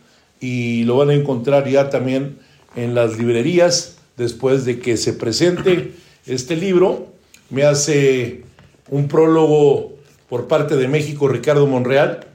y 0.40 0.84
lo 0.84 0.98
van 0.98 1.10
a 1.10 1.14
encontrar 1.14 1.68
ya 1.68 1.90
también 1.90 2.38
en 2.76 2.94
las 2.94 3.18
librerías 3.18 3.96
después 4.16 4.64
de 4.64 4.78
que 4.78 4.96
se 4.96 5.14
presente 5.14 5.94
este 6.26 6.54
libro. 6.54 7.08
Me 7.50 7.64
hace 7.64 8.44
un 8.88 9.08
prólogo 9.08 9.94
por 10.28 10.46
parte 10.46 10.76
de 10.76 10.86
México 10.86 11.26
Ricardo 11.26 11.66
Monreal, 11.66 12.28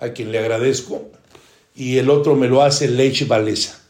a 0.00 0.08
quien 0.08 0.32
le 0.32 0.40
agradezco, 0.40 1.08
y 1.76 1.98
el 1.98 2.10
otro 2.10 2.34
me 2.34 2.48
lo 2.48 2.62
hace 2.62 2.88
Leche 2.88 3.26
Valesa. 3.26 3.80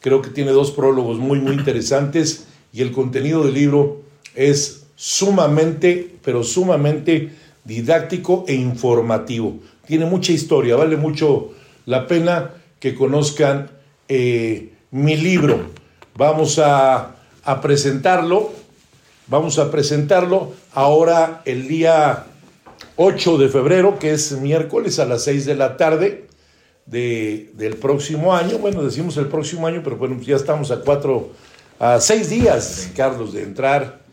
Creo 0.00 0.22
que 0.22 0.30
tiene 0.30 0.52
dos 0.52 0.70
prólogos 0.70 1.18
muy, 1.18 1.40
muy 1.40 1.52
interesantes 1.52 2.46
y 2.72 2.80
el 2.80 2.90
contenido 2.90 3.44
del 3.44 3.52
libro 3.52 4.00
es 4.34 4.83
sumamente, 4.96 6.16
pero 6.22 6.42
sumamente 6.42 7.32
didáctico 7.64 8.44
e 8.46 8.54
informativo. 8.54 9.58
Tiene 9.86 10.06
mucha 10.06 10.32
historia, 10.32 10.76
vale 10.76 10.96
mucho 10.96 11.52
la 11.86 12.06
pena 12.06 12.50
que 12.78 12.94
conozcan 12.94 13.70
eh, 14.08 14.72
mi 14.90 15.16
libro. 15.16 15.70
Vamos 16.16 16.58
a, 16.58 17.16
a 17.42 17.60
presentarlo, 17.60 18.52
vamos 19.26 19.58
a 19.58 19.70
presentarlo 19.70 20.52
ahora 20.72 21.42
el 21.44 21.68
día 21.68 22.26
8 22.96 23.38
de 23.38 23.48
febrero, 23.48 23.98
que 23.98 24.12
es 24.12 24.32
miércoles 24.32 24.98
a 24.98 25.06
las 25.06 25.24
6 25.24 25.46
de 25.46 25.54
la 25.56 25.76
tarde 25.76 26.28
de, 26.86 27.50
del 27.54 27.76
próximo 27.76 28.34
año. 28.34 28.58
Bueno, 28.58 28.82
decimos 28.82 29.16
el 29.16 29.26
próximo 29.26 29.66
año, 29.66 29.80
pero 29.82 29.96
bueno, 29.96 30.20
ya 30.20 30.36
estamos 30.36 30.70
a 30.70 30.80
cuatro, 30.80 31.30
a 31.78 32.00
seis 32.00 32.30
días, 32.30 32.90
Carlos, 32.96 33.32
de 33.32 33.42
entrar 33.42 34.03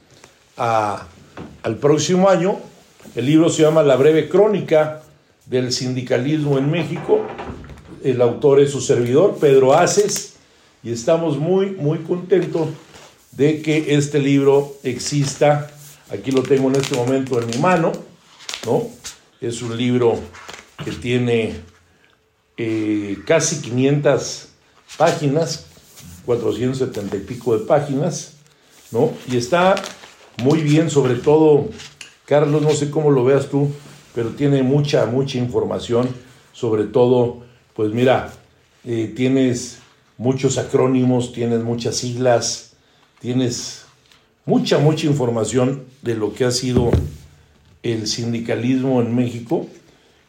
al 0.58 1.78
próximo 1.80 2.30
año. 2.30 2.60
El 3.16 3.26
libro 3.26 3.50
se 3.50 3.64
llama 3.64 3.84
La 3.84 3.96
breve 3.96 4.30
crónica 4.30 5.04
del 5.46 5.72
sindicalismo 5.72 6.58
en 6.58 6.70
México. 6.70 7.22
El 8.04 8.22
autor 8.22 8.60
es 8.60 8.72
su 8.72 8.82
servidor, 8.82 9.38
Pedro 9.40 9.74
Aces, 9.74 10.36
y 10.84 10.92
estamos 10.92 11.38
muy, 11.38 11.72
muy 11.72 12.00
contentos 12.00 12.70
de 13.32 13.62
que 13.62 13.96
este 13.96 14.20
libro 14.20 14.78
exista. 14.84 15.70
Aquí 16.10 16.32
lo 16.32 16.42
tengo 16.44 16.70
en 16.70 16.76
este 16.76 16.96
momento 16.96 17.40
en 17.40 17.48
mi 17.48 17.58
mano, 17.58 17.92
¿no? 18.66 18.88
Es 19.40 19.62
un 19.62 19.78
libro 19.78 20.20
que 20.84 20.92
tiene 20.92 21.56
eh, 22.58 23.18
casi 23.26 23.62
500 23.62 24.50
páginas, 24.98 25.66
470 26.26 27.16
y 27.16 27.20
pico 27.22 27.58
de 27.58 27.66
páginas, 27.66 28.34
¿no? 28.92 29.12
Y 29.28 29.38
está 29.38 29.76
muy 30.42 30.62
bien, 30.62 30.90
sobre 30.90 31.16
todo, 31.16 31.70
Carlos, 32.26 32.62
no 32.62 32.72
sé 32.72 32.90
cómo 32.90 33.12
lo 33.12 33.24
veas 33.24 33.48
tú, 33.50 33.70
pero 34.14 34.30
tiene 34.30 34.64
mucha, 34.64 35.06
mucha 35.06 35.38
información, 35.38 36.10
sobre 36.54 36.86
todo, 36.86 37.44
pues 37.76 37.92
mira, 37.94 38.32
eh, 38.86 39.12
tienes 39.16 39.80
muchos 40.18 40.58
acrónimos, 40.58 41.34
tienes 41.34 41.62
muchas 41.62 41.96
siglas, 41.96 42.74
tienes 43.20 43.86
mucha, 44.46 44.80
mucha 44.80 45.08
información 45.08 45.84
de 46.02 46.16
lo 46.16 46.34
que 46.34 46.46
ha 46.46 46.52
sido 46.52 46.92
el 47.84 48.08
sindicalismo 48.08 49.02
en 49.02 49.16
México. 49.16 49.68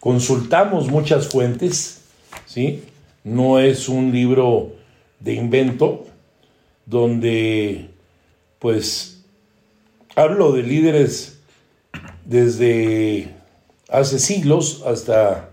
Consultamos 0.00 0.88
muchas 0.88 1.28
fuentes, 1.28 2.02
¿sí? 2.46 2.82
No 3.24 3.58
es 3.58 3.88
un 3.88 4.12
libro 4.12 4.72
de 5.20 5.34
invento 5.34 6.06
donde, 6.86 7.90
pues, 8.58 9.11
hablo 10.16 10.52
de 10.52 10.62
líderes 10.62 11.38
desde 12.24 13.34
hace 13.88 14.18
siglos 14.18 14.82
hasta 14.86 15.50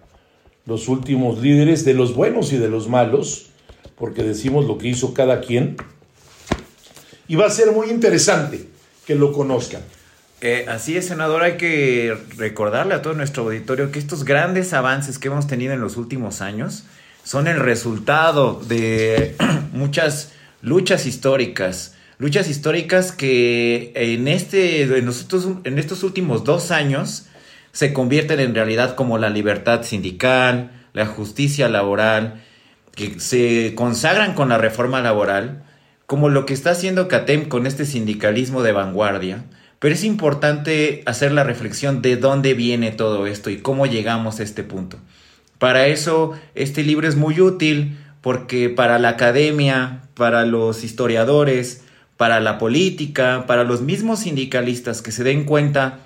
los 0.66 0.88
últimos 0.88 1.40
líderes, 1.40 1.84
de 1.86 1.94
los 1.94 2.14
buenos 2.14 2.54
y 2.54 2.58
de 2.58 2.70
los 2.70 2.88
malos, 2.88 3.48
porque 3.98 4.24
decimos 4.24 4.66
lo 4.66 4.78
que 4.78 4.88
hizo 4.88 5.14
cada 5.14 5.42
quien. 5.42 5.78
Y 7.28 7.36
va 7.36 7.48
a 7.48 7.50
ser 7.50 7.72
muy 7.72 7.90
interesante 7.90 8.68
que 9.06 9.16
lo 9.16 9.34
conozcan. 9.34 9.82
Eh, 10.42 10.66
así 10.70 10.96
es, 10.96 11.08
senador, 11.08 11.44
hay 11.44 11.58
que 11.58 12.16
recordarle 12.38 12.94
a 12.94 13.02
todo 13.02 13.14
nuestro 13.14 13.44
auditorio 13.44 13.92
que 13.92 14.00
estos 14.00 14.24
grandes 14.24 14.72
avances 14.74 15.20
que 15.20 15.28
hemos 15.28 15.48
tenido 15.48 15.74
en 15.74 15.82
los 15.82 15.98
últimos 15.98 16.42
años 16.42 16.86
son 17.24 17.48
el 17.48 17.60
resultado 17.60 18.62
de 18.68 19.36
muchas 19.74 20.32
luchas 20.62 21.06
históricas, 21.06 21.96
luchas 22.20 22.50
históricas 22.50 23.12
que 23.14 23.94
en, 23.96 24.28
este, 24.28 24.84
en, 24.84 25.80
estos 25.80 26.04
últimos 26.04 26.44
dos 26.44 26.70
años 26.70 27.26
se 27.72 27.94
convierten 27.94 28.42
en 28.42 28.54
realidad 28.54 28.96
como 28.96 29.18
la 29.18 29.30
libertad 29.30 29.84
sindical, 29.84 30.72
la 30.94 31.06
justicia 31.06 31.70
laboral, 31.70 32.44
que 32.94 33.20
se 33.20 33.74
consagran 33.74 34.34
con 34.34 34.50
la 34.50 34.58
reforma 34.58 35.02
laboral, 35.02 35.64
como 36.06 36.28
lo 36.28 36.46
que 36.46 36.54
está 36.54 36.72
haciendo 36.72 37.08
CATEM 37.08 37.48
con 37.48 37.66
este 37.66 37.86
sindicalismo 37.86 38.64
de 38.64 38.74
vanguardia, 38.74 39.46
pero 39.80 39.96
es 39.96 40.04
importante 40.04 41.04
hacer 41.06 41.32
la 41.32 41.46
reflexión 41.46 42.02
de 42.02 42.18
dónde 42.18 42.54
viene 42.54 42.92
todo 42.92 43.28
esto 43.28 43.50
y 43.50 43.60
cómo 43.60 43.86
llegamos 43.86 44.40
a 44.40 44.44
este 44.44 44.64
punto. 44.64 44.98
Para 45.58 45.88
eso, 45.88 46.34
este 46.54 46.84
libro 46.84 47.08
es 47.08 47.16
muy 47.16 47.40
útil 47.40 47.98
porque 48.20 48.70
para 48.70 49.00
la 49.00 49.10
academia, 49.10 50.02
para 50.16 50.46
los 50.46 50.84
historiadores, 50.84 51.84
para 52.20 52.42
la 52.42 52.58
política, 52.58 53.46
para 53.48 53.64
los 53.64 53.80
mismos 53.82 54.20
sindicalistas 54.20 55.02
que 55.02 55.14
se 55.14 55.24
den 55.24 55.46
cuenta 55.46 56.00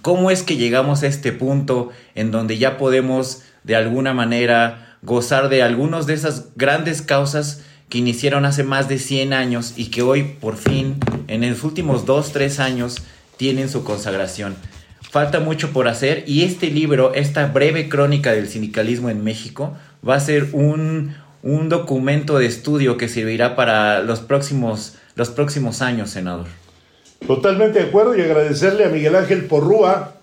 cómo 0.00 0.30
es 0.30 0.42
que 0.42 0.56
llegamos 0.56 1.02
a 1.02 1.08
este 1.08 1.30
punto 1.30 1.90
en 2.14 2.30
donde 2.30 2.56
ya 2.56 2.78
podemos 2.78 3.42
de 3.62 3.76
alguna 3.76 4.14
manera 4.14 4.96
gozar 5.02 5.50
de 5.50 5.62
algunas 5.62 6.06
de 6.06 6.14
esas 6.14 6.56
grandes 6.56 7.02
causas 7.02 7.60
que 7.90 7.98
iniciaron 7.98 8.46
hace 8.46 8.64
más 8.64 8.88
de 8.88 8.98
100 8.98 9.34
años 9.34 9.74
y 9.76 9.90
que 9.90 10.00
hoy 10.00 10.22
por 10.22 10.56
fin, 10.56 10.96
en 11.28 11.46
los 11.46 11.64
últimos 11.64 12.06
2, 12.06 12.32
3 12.32 12.58
años, 12.58 13.02
tienen 13.36 13.68
su 13.68 13.84
consagración. 13.84 14.56
Falta 15.02 15.38
mucho 15.38 15.70
por 15.74 15.86
hacer 15.86 16.24
y 16.26 16.44
este 16.44 16.70
libro, 16.70 17.12
esta 17.12 17.48
breve 17.48 17.90
crónica 17.90 18.32
del 18.32 18.48
sindicalismo 18.48 19.10
en 19.10 19.22
México, 19.22 19.76
va 20.08 20.14
a 20.14 20.20
ser 20.20 20.48
un, 20.52 21.14
un 21.42 21.68
documento 21.68 22.38
de 22.38 22.46
estudio 22.46 22.96
que 22.96 23.10
servirá 23.10 23.54
para 23.54 24.00
los 24.00 24.20
próximos, 24.20 24.94
los 25.14 25.30
próximos 25.30 25.82
años, 25.82 26.10
senador. 26.10 26.46
Totalmente 27.26 27.78
de 27.78 27.86
acuerdo 27.86 28.16
y 28.16 28.20
agradecerle 28.20 28.84
a 28.84 28.88
Miguel 28.88 29.14
Ángel 29.14 29.46
Porrúa, 29.46 30.14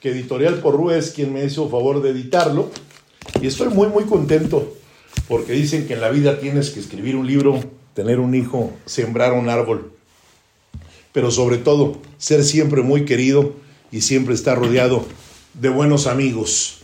que 0.00 0.10
Editorial 0.10 0.56
Porrúa 0.56 0.96
es 0.96 1.10
quien 1.10 1.32
me 1.32 1.44
hizo 1.44 1.68
favor 1.68 2.02
de 2.02 2.10
editarlo. 2.10 2.70
Y 3.40 3.46
estoy 3.46 3.68
muy, 3.68 3.88
muy 3.88 4.04
contento 4.04 4.74
porque 5.28 5.52
dicen 5.52 5.86
que 5.86 5.94
en 5.94 6.00
la 6.00 6.10
vida 6.10 6.40
tienes 6.40 6.70
que 6.70 6.80
escribir 6.80 7.16
un 7.16 7.26
libro, 7.26 7.60
tener 7.94 8.20
un 8.20 8.34
hijo, 8.34 8.72
sembrar 8.86 9.32
un 9.32 9.48
árbol, 9.48 9.92
pero 11.12 11.30
sobre 11.30 11.58
todo 11.58 11.98
ser 12.18 12.44
siempre 12.44 12.82
muy 12.82 13.04
querido 13.04 13.54
y 13.92 14.00
siempre 14.00 14.34
estar 14.34 14.58
rodeado 14.58 15.04
de 15.54 15.68
buenos 15.68 16.06
amigos, 16.06 16.78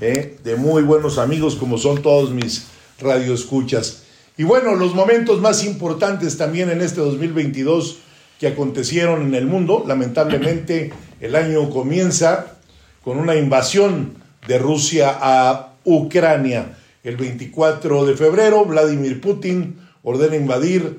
¿eh? 0.00 0.38
de 0.42 0.56
muy 0.56 0.82
buenos 0.82 1.18
amigos 1.18 1.56
como 1.56 1.78
son 1.78 2.02
todos 2.02 2.30
mis 2.30 2.66
radioescuchas. 2.98 4.01
Y 4.36 4.44
bueno, 4.44 4.74
los 4.74 4.94
momentos 4.94 5.40
más 5.40 5.64
importantes 5.64 6.38
también 6.38 6.70
en 6.70 6.80
este 6.80 7.00
2022 7.00 7.98
que 8.40 8.46
acontecieron 8.48 9.22
en 9.22 9.34
el 9.34 9.46
mundo, 9.46 9.84
lamentablemente 9.86 10.92
el 11.20 11.36
año 11.36 11.70
comienza 11.70 12.56
con 13.04 13.18
una 13.18 13.36
invasión 13.36 14.14
de 14.48 14.58
Rusia 14.58 15.16
a 15.20 15.74
Ucrania. 15.84 16.76
El 17.04 17.16
24 17.16 18.06
de 18.06 18.16
febrero, 18.16 18.64
Vladimir 18.64 19.20
Putin 19.20 19.76
ordena 20.02 20.36
invadir 20.36 20.98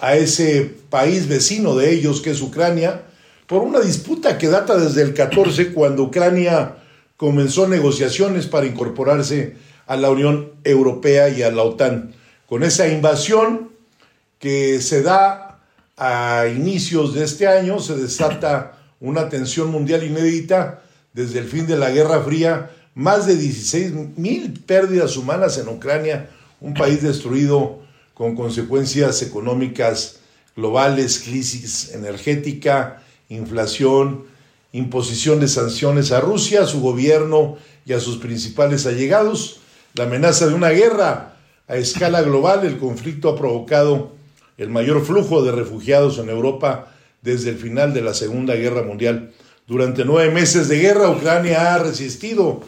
a 0.00 0.16
ese 0.16 0.70
país 0.90 1.28
vecino 1.28 1.74
de 1.76 1.90
ellos, 1.92 2.20
que 2.20 2.30
es 2.30 2.42
Ucrania, 2.42 3.02
por 3.46 3.62
una 3.62 3.80
disputa 3.80 4.38
que 4.38 4.48
data 4.48 4.76
desde 4.76 5.02
el 5.02 5.14
14, 5.14 5.72
cuando 5.72 6.04
Ucrania 6.04 6.76
comenzó 7.16 7.68
negociaciones 7.68 8.46
para 8.46 8.66
incorporarse 8.66 9.56
a 9.86 9.96
la 9.96 10.10
Unión 10.10 10.50
Europea 10.64 11.28
y 11.28 11.42
a 11.42 11.50
la 11.50 11.62
OTAN. 11.62 12.14
Con 12.48 12.62
esa 12.62 12.88
invasión 12.88 13.70
que 14.38 14.80
se 14.82 15.02
da 15.02 15.60
a 15.96 16.46
inicios 16.54 17.14
de 17.14 17.24
este 17.24 17.46
año, 17.46 17.80
se 17.80 17.96
desata 17.96 18.78
una 19.00 19.28
tensión 19.28 19.70
mundial 19.70 20.04
inédita 20.04 20.82
desde 21.12 21.38
el 21.38 21.46
fin 21.46 21.66
de 21.66 21.76
la 21.76 21.90
Guerra 21.90 22.22
Fría 22.22 22.70
más 22.94 23.26
de 23.26 23.36
16 23.36 24.16
mil 24.16 24.60
pérdidas 24.60 25.16
humanas 25.16 25.58
en 25.58 25.68
Ucrania, 25.68 26.30
un 26.60 26.74
país 26.74 27.02
destruido 27.02 27.80
con 28.12 28.36
consecuencias 28.36 29.22
económicas 29.22 30.20
globales, 30.54 31.18
crisis 31.18 31.92
energética, 31.92 33.02
inflación, 33.28 34.26
imposición 34.72 35.40
de 35.40 35.48
sanciones 35.48 36.12
a 36.12 36.20
Rusia, 36.20 36.62
a 36.62 36.66
su 36.66 36.80
gobierno 36.80 37.56
y 37.86 37.94
a 37.94 38.00
sus 38.00 38.18
principales 38.18 38.86
allegados, 38.86 39.60
la 39.94 40.04
amenaza 40.04 40.46
de 40.46 40.54
una 40.54 40.70
guerra 40.70 41.33
a 41.66 41.76
escala 41.76 42.22
global, 42.22 42.64
el 42.66 42.78
conflicto 42.78 43.30
ha 43.30 43.36
provocado 43.36 44.12
el 44.58 44.68
mayor 44.68 45.04
flujo 45.04 45.42
de 45.42 45.52
refugiados 45.52 46.18
en 46.18 46.28
Europa 46.28 46.92
desde 47.22 47.50
el 47.50 47.56
final 47.56 47.94
de 47.94 48.02
la 48.02 48.14
Segunda 48.14 48.54
Guerra 48.54 48.82
Mundial. 48.82 49.32
Durante 49.66 50.04
nueve 50.04 50.32
meses 50.32 50.68
de 50.68 50.78
guerra, 50.78 51.10
Ucrania 51.10 51.74
ha 51.74 51.78
resistido, 51.78 52.60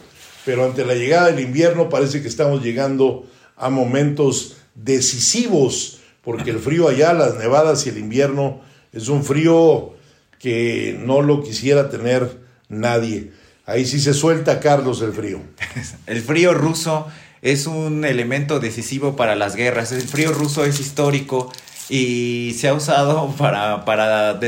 pero 0.45 0.65
ante 0.65 0.83
la 0.83 0.95
llegada 0.95 1.27
del 1.27 1.39
invierno 1.39 1.89
parece 1.89 2.21
que 2.21 2.27
estamos 2.27 2.63
llegando 2.63 3.27
a 3.55 3.69
momentos 3.69 4.57
decisivos, 4.73 5.99
porque 6.23 6.49
el 6.49 6.59
frío 6.59 6.87
allá, 6.87 7.13
las 7.13 7.37
nevadas 7.37 7.85
y 7.85 7.89
el 7.89 7.99
invierno 7.99 8.61
es 8.91 9.09
un 9.09 9.23
frío 9.23 9.93
que 10.39 10.99
no 10.99 11.21
lo 11.21 11.43
quisiera 11.43 11.89
tener 11.89 12.39
nadie. 12.67 13.31
Ahí 13.65 13.85
sí 13.85 13.99
se 13.99 14.13
suelta, 14.13 14.59
Carlos, 14.59 15.01
el 15.01 15.13
frío. 15.13 15.41
El 16.07 16.21
frío 16.21 16.53
ruso 16.53 17.07
es 17.41 17.67
un 17.67 18.05
elemento 18.05 18.59
decisivo 18.59 19.15
para 19.15 19.35
las 19.35 19.55
guerras. 19.55 19.91
El 19.91 20.01
frío 20.01 20.31
ruso 20.31 20.65
es 20.65 20.79
histórico 20.79 21.51
y 21.89 22.55
se 22.57 22.67
ha 22.67 22.73
usado 22.73 23.33
para, 23.37 23.85
para 23.85 24.39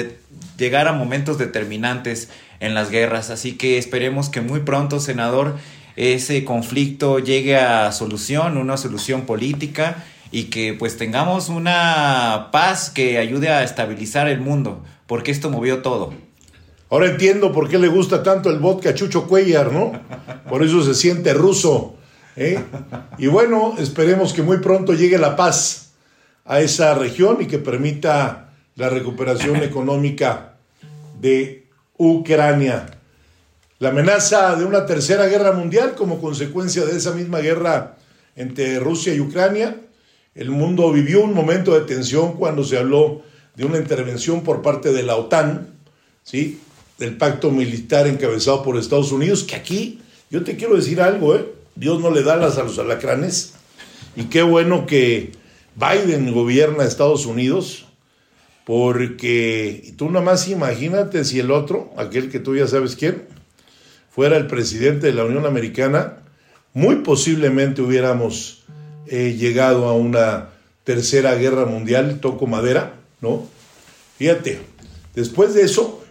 llegar 0.57 0.87
a 0.87 0.93
momentos 0.93 1.37
determinantes 1.37 2.29
en 2.59 2.73
las 2.73 2.89
guerras. 2.89 3.29
Así 3.29 3.53
que 3.53 3.77
esperemos 3.77 4.29
que 4.29 4.41
muy 4.41 4.61
pronto, 4.61 4.99
senador, 4.99 5.57
ese 5.95 6.43
conflicto 6.45 7.19
llegue 7.19 7.57
a 7.57 7.91
solución, 7.91 8.57
una 8.57 8.77
solución 8.77 9.25
política 9.25 10.03
y 10.31 10.45
que 10.45 10.73
pues 10.73 10.97
tengamos 10.97 11.49
una 11.49 12.49
paz 12.51 12.89
que 12.89 13.17
ayude 13.17 13.49
a 13.49 13.63
estabilizar 13.63 14.27
el 14.27 14.39
mundo, 14.39 14.83
porque 15.07 15.31
esto 15.31 15.49
movió 15.49 15.81
todo. 15.81 16.13
Ahora 16.89 17.07
entiendo 17.07 17.51
por 17.51 17.69
qué 17.69 17.77
le 17.77 17.87
gusta 17.87 18.23
tanto 18.23 18.49
el 18.49 18.59
vodka 18.59 18.89
a 18.89 18.93
Chucho 18.95 19.27
Cuellar, 19.27 19.71
¿no? 19.71 19.91
Por 20.49 20.63
eso 20.63 20.83
se 20.83 20.95
siente 20.95 21.33
ruso. 21.33 21.95
¿Eh? 22.35 22.59
Y 23.17 23.27
bueno, 23.27 23.75
esperemos 23.77 24.33
que 24.33 24.41
muy 24.41 24.57
pronto 24.57 24.93
llegue 24.93 25.17
la 25.17 25.35
paz 25.35 25.91
a 26.45 26.61
esa 26.61 26.95
región 26.95 27.37
y 27.41 27.47
que 27.47 27.59
permita 27.59 28.49
la 28.75 28.89
recuperación 28.89 29.57
económica 29.63 30.55
de 31.19 31.67
Ucrania. 31.97 32.97
La 33.79 33.89
amenaza 33.89 34.55
de 34.55 34.65
una 34.65 34.85
tercera 34.85 35.27
guerra 35.27 35.51
mundial 35.51 35.95
como 35.95 36.19
consecuencia 36.19 36.85
de 36.85 36.97
esa 36.97 37.13
misma 37.13 37.39
guerra 37.39 37.97
entre 38.35 38.79
Rusia 38.79 39.13
y 39.13 39.19
Ucrania. 39.19 39.75
El 40.35 40.49
mundo 40.49 40.91
vivió 40.91 41.23
un 41.23 41.33
momento 41.33 41.73
de 41.73 41.85
tensión 41.85 42.33
cuando 42.33 42.63
se 42.63 42.77
habló 42.77 43.21
de 43.55 43.65
una 43.65 43.77
intervención 43.77 44.41
por 44.41 44.61
parte 44.61 44.91
de 44.91 45.03
la 45.03 45.15
OTAN, 45.17 45.67
¿sí? 46.23 46.61
del 46.97 47.15
pacto 47.17 47.51
militar 47.51 48.07
encabezado 48.07 48.63
por 48.63 48.77
Estados 48.77 49.11
Unidos, 49.11 49.43
que 49.43 49.55
aquí, 49.55 50.01
yo 50.29 50.43
te 50.43 50.55
quiero 50.55 50.75
decir 50.75 51.01
algo, 51.01 51.35
¿eh? 51.35 51.58
Dios 51.79 52.01
no 52.01 52.11
le 52.11 52.23
da 52.23 52.35
las 52.35 52.57
a 52.57 52.63
los 52.63 52.77
alacranes, 52.77 53.53
y 54.17 54.23
qué 54.25 54.41
bueno 54.41 54.85
que 54.85 55.31
Biden 55.75 56.33
gobierna 56.33 56.83
Estados 56.83 57.25
Unidos, 57.25 57.85
porque 58.65 59.93
tú 59.95 60.09
nada 60.09 60.25
más 60.25 60.49
imagínate 60.49 61.23
si 61.23 61.39
el 61.39 61.51
otro, 61.51 61.93
aquel 61.95 62.29
que 62.29 62.39
tú 62.39 62.57
ya 62.57 62.67
sabes 62.67 62.97
quién, 62.97 63.23
fuera 64.11 64.35
el 64.35 64.47
presidente 64.47 65.07
de 65.07 65.13
la 65.13 65.23
Unión 65.23 65.45
Americana, 65.45 66.17
muy 66.73 66.97
posiblemente 66.97 67.81
hubiéramos 67.81 68.63
eh, 69.07 69.37
llegado 69.39 69.87
a 69.87 69.93
una 69.93 70.49
tercera 70.83 71.33
guerra 71.35 71.65
mundial, 71.65 72.19
toco 72.19 72.45
madera, 72.45 72.95
¿no? 73.21 73.47
Fíjate, 74.17 74.59
después 75.15 75.53
de 75.53 75.61
eso, 75.61 76.03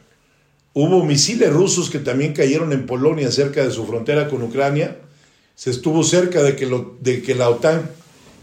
hubo 0.72 1.04
misiles 1.04 1.52
rusos 1.52 1.90
que 1.90 1.98
también 1.98 2.32
cayeron 2.32 2.72
en 2.72 2.86
Polonia 2.86 3.30
cerca 3.30 3.62
de 3.62 3.70
su 3.70 3.86
frontera 3.86 4.28
con 4.28 4.42
Ucrania. 4.42 4.96
Se 5.59 5.70
estuvo 5.70 6.04
cerca 6.04 6.40
de 6.44 6.54
que, 6.54 6.66
lo- 6.66 6.94
de 7.00 7.20
que 7.20 7.34
la 7.34 7.48
OTAN 7.48 7.90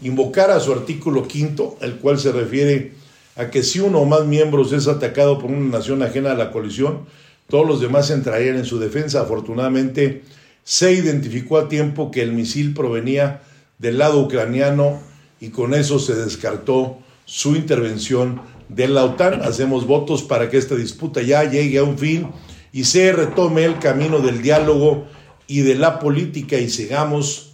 invocara 0.02 0.60
su 0.60 0.70
artículo 0.70 1.26
quinto, 1.26 1.78
el 1.80 1.96
cual 1.96 2.18
se 2.18 2.30
refiere 2.30 2.92
a 3.36 3.48
que 3.48 3.62
si 3.62 3.80
uno 3.80 4.00
o 4.00 4.04
más 4.04 4.26
miembros 4.26 4.70
es 4.74 4.86
atacado 4.86 5.38
por 5.38 5.50
una 5.50 5.78
nación 5.78 6.02
ajena 6.02 6.32
a 6.32 6.34
la 6.34 6.52
coalición, 6.52 7.06
todos 7.48 7.66
los 7.66 7.80
demás 7.80 8.10
entrarían 8.10 8.56
en 8.56 8.66
su 8.66 8.78
defensa. 8.78 9.22
Afortunadamente, 9.22 10.24
se 10.62 10.92
identificó 10.92 11.56
a 11.56 11.70
tiempo 11.70 12.10
que 12.10 12.20
el 12.20 12.34
misil 12.34 12.74
provenía 12.74 13.40
del 13.78 13.96
lado 13.96 14.20
ucraniano 14.20 15.00
y 15.40 15.48
con 15.48 15.72
eso 15.72 15.98
se 15.98 16.14
descartó 16.16 16.98
su 17.24 17.56
intervención 17.56 18.42
de 18.68 18.88
la 18.88 19.04
OTAN. 19.04 19.40
Hacemos 19.40 19.86
votos 19.86 20.22
para 20.22 20.50
que 20.50 20.58
esta 20.58 20.74
disputa 20.74 21.22
ya 21.22 21.44
llegue 21.50 21.78
a 21.78 21.82
un 21.82 21.96
fin 21.96 22.28
y 22.74 22.84
se 22.84 23.10
retome 23.12 23.64
el 23.64 23.78
camino 23.78 24.18
del 24.18 24.42
diálogo 24.42 25.06
y 25.46 25.60
de 25.60 25.74
la 25.74 25.98
política 25.98 26.56
y 26.58 26.68
sigamos, 26.70 27.50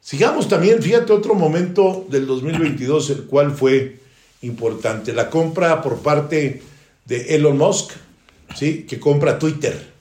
sigamos 0.00 0.48
también, 0.48 0.82
fíjate, 0.82 1.12
otro 1.12 1.34
momento 1.34 2.06
del 2.10 2.26
2022, 2.26 3.10
el 3.10 3.24
cual 3.24 3.52
fue 3.52 3.98
importante, 4.42 5.12
la 5.12 5.30
compra 5.30 5.82
por 5.82 5.98
parte 6.00 6.62
de 7.04 7.34
Elon 7.34 7.56
Musk, 7.58 7.92
¿sí? 8.54 8.84
que 8.88 8.98
compra 9.00 9.38
Twitter. 9.38 9.92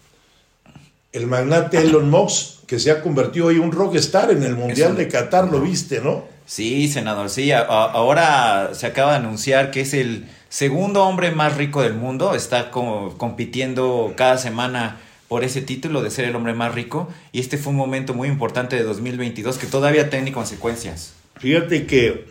El 1.11 1.27
magnate 1.27 1.77
Elon 1.79 2.09
Musk, 2.09 2.65
que 2.65 2.79
se 2.79 2.89
ha 2.91 3.01
convertido 3.01 3.47
hoy 3.47 3.55
en 3.55 3.61
un 3.61 3.71
rockstar 3.71 4.31
en 4.31 4.43
el 4.43 4.55
Mundial 4.55 4.95
de 4.95 5.07
Qatar, 5.07 5.49
lo 5.51 5.59
viste, 5.61 6.01
¿no? 6.01 6.25
Sí, 6.45 6.87
senador, 6.87 7.29
sí. 7.29 7.51
a- 7.51 7.59
ahora 7.61 8.71
se 8.73 8.87
acaba 8.87 9.11
de 9.11 9.17
anunciar 9.19 9.69
que 9.71 9.81
es 9.81 9.93
el 9.93 10.25
segundo 10.49 11.03
hombre 11.03 11.31
más 11.31 11.55
rico 11.55 11.81
del 11.83 11.93
mundo. 11.93 12.33
Está 12.35 12.71
como 12.71 13.17
compitiendo 13.17 14.13
cada 14.17 14.37
semana 14.37 14.99
por 15.27 15.43
ese 15.43 15.61
título 15.61 16.01
de 16.01 16.11
ser 16.11 16.25
el 16.25 16.35
hombre 16.35 16.53
más 16.53 16.73
rico. 16.75 17.07
Y 17.31 17.39
este 17.39 17.57
fue 17.57 17.71
un 17.71 17.77
momento 17.77 18.13
muy 18.13 18.27
importante 18.27 18.75
de 18.75 18.83
2022 18.83 19.57
que 19.57 19.67
todavía 19.67 20.09
tiene 20.09 20.31
consecuencias. 20.31 21.13
Fíjate 21.39 21.85
que 21.85 22.25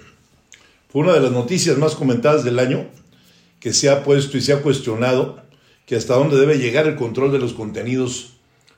fue 0.90 1.02
una 1.02 1.14
de 1.14 1.20
las 1.20 1.32
noticias 1.32 1.78
más 1.78 1.94
comentadas 1.94 2.44
del 2.44 2.58
año 2.58 2.86
que 3.60 3.72
se 3.72 3.90
ha 3.90 4.04
puesto 4.04 4.36
y 4.36 4.40
se 4.40 4.52
ha 4.52 4.62
cuestionado 4.62 5.42
que 5.86 5.96
hasta 5.96 6.14
dónde 6.14 6.38
debe 6.38 6.58
llegar 6.58 6.86
el 6.86 6.96
control 6.96 7.32
de 7.32 7.38
los 7.38 7.52
contenidos 7.52 8.34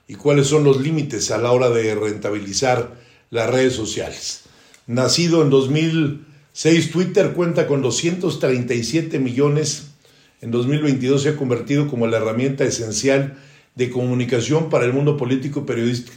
y 0.06 0.14
cuáles 0.14 0.46
son 0.46 0.64
los 0.64 0.80
límites 0.80 1.30
a 1.30 1.38
la 1.38 1.52
hora 1.52 1.70
de 1.70 1.94
rentabilizar 1.94 2.92
las 3.30 3.50
redes 3.50 3.74
sociales. 3.74 4.42
Nacido 4.86 5.42
en 5.42 5.50
2006, 5.50 6.90
Twitter 6.90 7.32
cuenta 7.32 7.66
con 7.66 7.82
237 7.82 9.18
millones. 9.18 9.92
En 10.40 10.50
2022 10.50 11.22
se 11.22 11.30
ha 11.30 11.36
convertido 11.36 11.88
como 11.88 12.06
la 12.06 12.18
herramienta 12.18 12.64
esencial 12.64 13.38
de 13.74 13.90
comunicación 13.90 14.70
para 14.70 14.84
el 14.84 14.92
mundo 14.92 15.16
político 15.16 15.60
y 15.60 15.64
periodístico. 15.64 16.16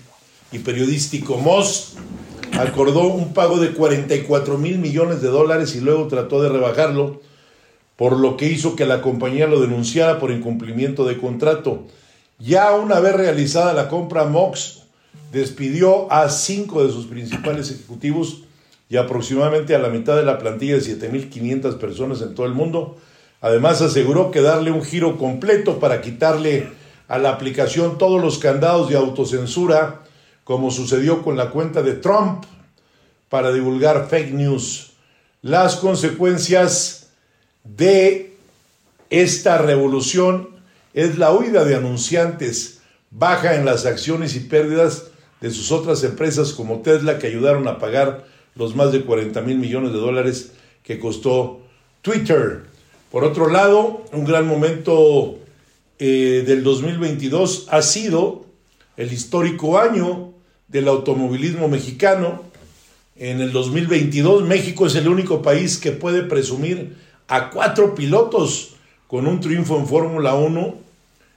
Y 0.52 0.60
periodístico. 0.60 1.38
Moss 1.38 1.96
acordó 2.58 3.08
un 3.08 3.34
pago 3.34 3.60
de 3.60 3.74
44 3.74 4.58
mil 4.58 4.78
millones 4.80 5.22
de 5.22 5.28
dólares 5.28 5.76
y 5.76 5.82
luego 5.82 6.08
trató 6.08 6.42
de 6.42 6.50
rebajarlo, 6.50 7.22
por 7.96 8.18
lo 8.18 8.38
que 8.38 8.46
hizo 8.46 8.76
que 8.76 8.86
la 8.86 9.02
compañía 9.02 9.48
lo 9.48 9.60
denunciara 9.60 10.20
por 10.20 10.32
incumplimiento 10.32 11.06
de 11.06 11.18
contrato. 11.18 11.86
Ya 12.40 12.72
una 12.74 13.00
vez 13.00 13.16
realizada 13.16 13.74
la 13.74 13.90
compra, 13.90 14.26
Mox 14.26 14.84
despidió 15.32 16.12
a 16.12 16.30
cinco 16.30 16.86
de 16.86 16.94
sus 16.94 17.08
principales 17.08 17.72
ejecutivos 17.72 18.44
y 18.90 18.98
aproximadamente 18.98 19.76
a 19.76 19.80
la 19.80 19.90
mitad 19.90 20.16
de 20.16 20.24
la 20.24 20.38
plantilla 20.38 20.76
de 20.76 20.82
7.500 20.82 21.78
personas 21.78 22.22
en 22.22 22.36
todo 22.36 22.46
el 22.46 22.54
mundo. 22.54 22.98
Además 23.42 23.82
aseguró 23.82 24.32
que 24.32 24.42
darle 24.42 24.72
un 24.72 24.84
giro 24.84 25.18
completo 25.18 25.80
para 25.80 26.02
quitarle 26.02 26.70
a 27.08 27.18
la 27.18 27.30
aplicación 27.30 27.98
todos 27.98 28.22
los 28.22 28.38
candados 28.38 28.90
de 28.90 28.98
autocensura, 28.98 30.02
como 30.44 30.72
sucedió 30.72 31.24
con 31.24 31.38
la 31.38 31.50
cuenta 31.50 31.82
de 31.82 31.94
Trump, 31.94 32.46
para 33.30 33.52
divulgar 33.52 34.08
fake 34.10 34.34
news. 34.34 34.94
Las 35.42 35.76
consecuencias 35.76 37.10
de 37.64 38.36
esta 39.10 39.58
revolución 39.58 40.50
es 40.94 41.18
la 41.18 41.32
huida 41.32 41.64
de 41.64 41.76
anunciantes, 41.76 42.80
baja 43.12 43.56
en 43.56 43.66
las 43.66 43.86
acciones 43.86 44.36
y 44.36 44.42
pérdidas 44.42 45.06
de 45.42 45.52
sus 45.52 45.72
otras 45.72 46.04
empresas 46.04 46.54
como 46.54 46.82
Tesla 46.82 47.20
que 47.20 47.28
ayudaron 47.28 47.68
a 47.68 47.78
pagar 47.78 48.26
los 48.56 48.76
más 48.76 48.92
de 48.92 49.04
40 49.04 49.40
mil 49.42 49.58
millones 49.60 49.94
de 49.94 50.00
dólares 50.00 50.52
que 50.84 51.00
costó 51.00 51.62
Twitter. 52.02 52.64
Por 53.12 53.24
otro 53.24 53.50
lado, 53.50 54.06
un 54.12 54.26
gran 54.26 54.48
momento 54.48 55.38
eh, 56.00 56.44
del 56.46 56.64
2022 56.64 57.68
ha 57.70 57.82
sido 57.82 58.46
el 58.98 59.12
histórico 59.12 59.80
año 59.80 60.34
del 60.68 60.88
automovilismo 60.88 61.68
mexicano. 61.68 62.44
En 63.16 63.42
el 63.42 63.52
2022 63.52 64.44
México 64.44 64.86
es 64.86 64.96
el 64.96 65.08
único 65.08 65.42
país 65.42 65.78
que 65.78 65.92
puede 65.92 66.24
presumir 66.24 66.96
a 67.28 67.50
cuatro 67.50 67.96
pilotos 67.96 68.76
con 69.08 69.28
un 69.28 69.40
triunfo 69.40 69.78
en 69.78 69.88
Fórmula 69.88 70.36
1, 70.36 70.76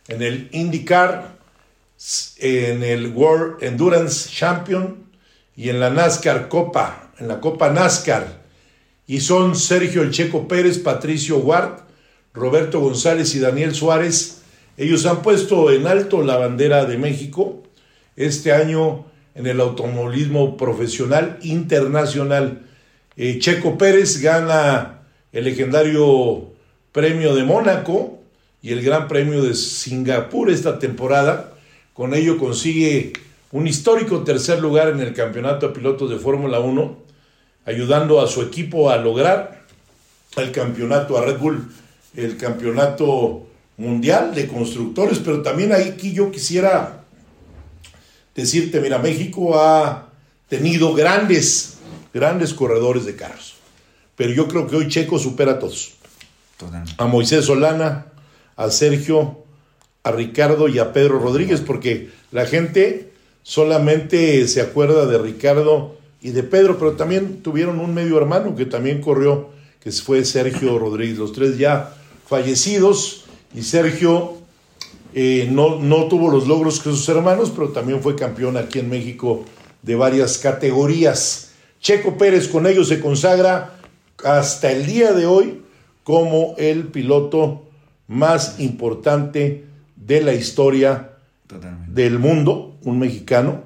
en 0.09 0.23
el 0.23 0.49
IndyCar, 0.53 1.37
en 2.39 2.83
el 2.83 3.09
World 3.09 3.63
Endurance 3.63 4.29
Champion 4.31 5.05
y 5.57 5.69
en 5.69 5.81
la 5.81 5.91
NASCAR 5.91 6.49
Copa, 6.49 7.13
en 7.19 7.29
la 7.29 7.41
Copa 7.41 7.71
NASCAR. 7.71 8.41
Y 9.07 9.21
son 9.21 9.57
Sergio 9.57 10.03
El 10.03 10.11
Checo 10.11 10.49
Pérez, 10.49 10.79
Patricio 10.79 11.39
Ward, 11.39 11.81
Roberto 12.33 12.81
González 12.81 13.35
y 13.35 13.41
Daniel 13.41 13.75
Suárez. 13.75 14.40
Ellos 14.81 15.05
han 15.05 15.21
puesto 15.21 15.71
en 15.71 15.87
alto 15.87 16.23
la 16.23 16.39
bandera 16.39 16.87
de 16.87 16.97
México 16.97 17.63
este 18.17 18.55
año 18.55 19.05
en 19.35 19.47
el 19.47 19.61
automovilismo 19.61 20.57
profesional 20.57 21.39
internacional. 21.43 22.63
Eh, 23.15 23.39
Checo 23.41 23.77
Pérez 23.77 24.23
gana 24.23 25.03
el 25.33 25.45
legendario 25.45 26.47
premio 26.93 27.35
de 27.35 27.45
Mónaco 27.45 28.21
y 28.63 28.73
el 28.73 28.83
Gran 28.83 29.07
Premio 29.07 29.43
de 29.43 29.53
Singapur 29.53 30.49
esta 30.49 30.79
temporada. 30.79 31.53
Con 31.93 32.15
ello 32.15 32.39
consigue 32.39 33.13
un 33.53 33.67
histórico 33.67 34.25
tercer 34.25 34.61
lugar 34.61 34.89
en 34.89 35.01
el 35.01 35.13
campeonato 35.13 35.69
de 35.69 35.75
pilotos 35.75 36.09
de 36.09 36.17
Fórmula 36.17 36.59
1, 36.59 36.97
ayudando 37.67 38.19
a 38.19 38.27
su 38.27 38.41
equipo 38.41 38.89
a 38.89 38.97
lograr 38.97 39.61
el 40.39 40.53
campeonato, 40.53 41.19
a 41.19 41.27
Red 41.27 41.37
Bull, 41.37 41.71
el 42.17 42.39
campeonato 42.39 43.47
mundial 43.81 44.35
de 44.35 44.47
constructores, 44.47 45.19
pero 45.21 45.41
también 45.41 45.73
aquí 45.73 46.13
yo 46.13 46.31
quisiera 46.31 47.03
decirte, 48.35 48.79
mira, 48.79 48.99
México 48.99 49.59
ha 49.59 50.11
tenido 50.49 50.93
grandes, 50.93 51.79
grandes 52.13 52.53
corredores 52.53 53.07
de 53.07 53.17
carros, 53.17 53.55
pero 54.17 54.35
yo 54.35 54.47
creo 54.49 54.67
que 54.67 54.77
hoy 54.77 54.89
Checo 54.89 55.19
supera 55.19 55.53
a 55.53 55.59
todos. 55.59 55.95
A 56.99 57.07
Moisés 57.07 57.47
Solana, 57.47 58.09
a 58.55 58.71
Sergio, 58.71 59.45
a 60.03 60.13
Ricardo 60.13 60.69
y 60.69 60.79
a 60.79 60.93
Pedro 60.93 61.19
Rodríguez, 61.19 61.63
porque 61.63 62.11
la 62.33 62.45
gente 62.45 63.13
solamente 63.43 64.47
se 64.47 64.61
acuerda 64.61 65.07
de 65.07 65.17
Ricardo 65.17 65.97
y 66.21 66.33
de 66.33 66.43
Pedro, 66.43 66.79
pero 66.79 66.93
también 66.93 67.43
tuvieron 67.43 67.81
un 67.81 67.95
medio 67.95 68.19
hermano 68.19 68.55
que 68.55 68.67
también 68.67 69.01
corrió, 69.01 69.49
que 69.83 69.91
fue 69.91 70.27
Sergio 70.27 70.79
Rodríguez, 70.79 71.17
los 71.17 71.33
tres 71.33 71.57
ya 71.57 71.95
fallecidos, 72.27 73.25
y 73.55 73.63
Sergio 73.63 74.35
eh, 75.15 75.49
no, 75.51 75.81
no 75.81 76.07
tuvo 76.07 76.31
los 76.31 76.47
logros 76.47 76.79
que 76.79 76.91
sus 76.91 77.09
hermanos, 77.09 77.53
pero 77.55 77.71
también 77.71 78.01
fue 78.01 78.15
campeón 78.15 78.57
aquí 78.57 78.79
en 78.79 78.89
México 78.89 79.45
de 79.83 79.95
varias 79.97 80.39
categorías. 80.39 81.53
Checo 81.81 82.17
Pérez 82.17 82.49
con 82.49 82.67
ellos 82.67 82.89
se 82.89 83.01
consagra 83.01 83.79
hasta 84.25 84.71
el 84.71 84.87
día 84.87 85.13
de 85.13 85.27
hoy 85.27 85.63
como 86.05 86.55
el 86.59 86.89
piloto 86.89 87.63
más 88.07 88.61
importante 88.61 89.65
de 89.97 90.21
la 90.21 90.35
historia 90.35 91.13
del 91.89 92.19
mundo, 92.19 92.77
un 92.85 92.99
mexicano. 92.99 93.63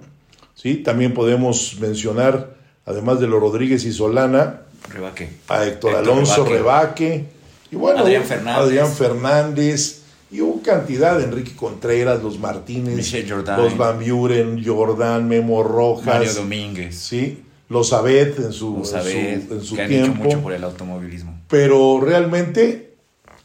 ¿sí? 0.55 0.76
También 0.76 1.14
podemos 1.14 1.78
mencionar, 1.80 2.55
además 2.87 3.20
de 3.20 3.26
los 3.26 3.41
Rodríguez 3.41 3.85
y 3.85 3.93
Solana, 3.93 4.62
Rebaque. 4.93 5.30
a 5.49 5.64
Héctor, 5.64 5.93
Héctor 5.93 5.95
Alonso 5.97 6.45
Rebaque. 6.45 6.59
Rebaque. 6.59 7.24
Y 7.71 7.77
bueno, 7.77 8.01
Adrián 8.01 8.25
Fernández. 8.25 8.62
Adrián 8.62 8.93
Fernández. 8.93 10.01
Y 10.31 10.41
hubo 10.41 10.62
cantidad, 10.62 11.21
Enrique 11.21 11.55
Contreras, 11.55 12.21
los 12.21 12.41
Martínez, 12.41 13.12
los 13.57 13.77
Van 13.77 14.05
Buren, 14.05 14.65
Jordan, 14.65 15.29
Memo 15.29 15.62
Rojas, 15.62 16.07
Mario 16.07 16.35
Domínguez. 16.35 16.97
sí, 16.97 17.45
los 17.69 17.93
Abed 17.93 18.45
en 18.45 18.53
su, 18.53 18.83
en 19.05 19.47
en 19.49 19.62
su 19.62 19.77
que 19.77 19.83
han 19.83 19.93
hecho 19.93 20.03
tiempo 20.05 20.25
mucho 20.25 20.43
por 20.43 20.53
el 20.53 20.65
automovilismo. 20.65 21.39
pero 21.47 22.01
realmente 22.01 22.95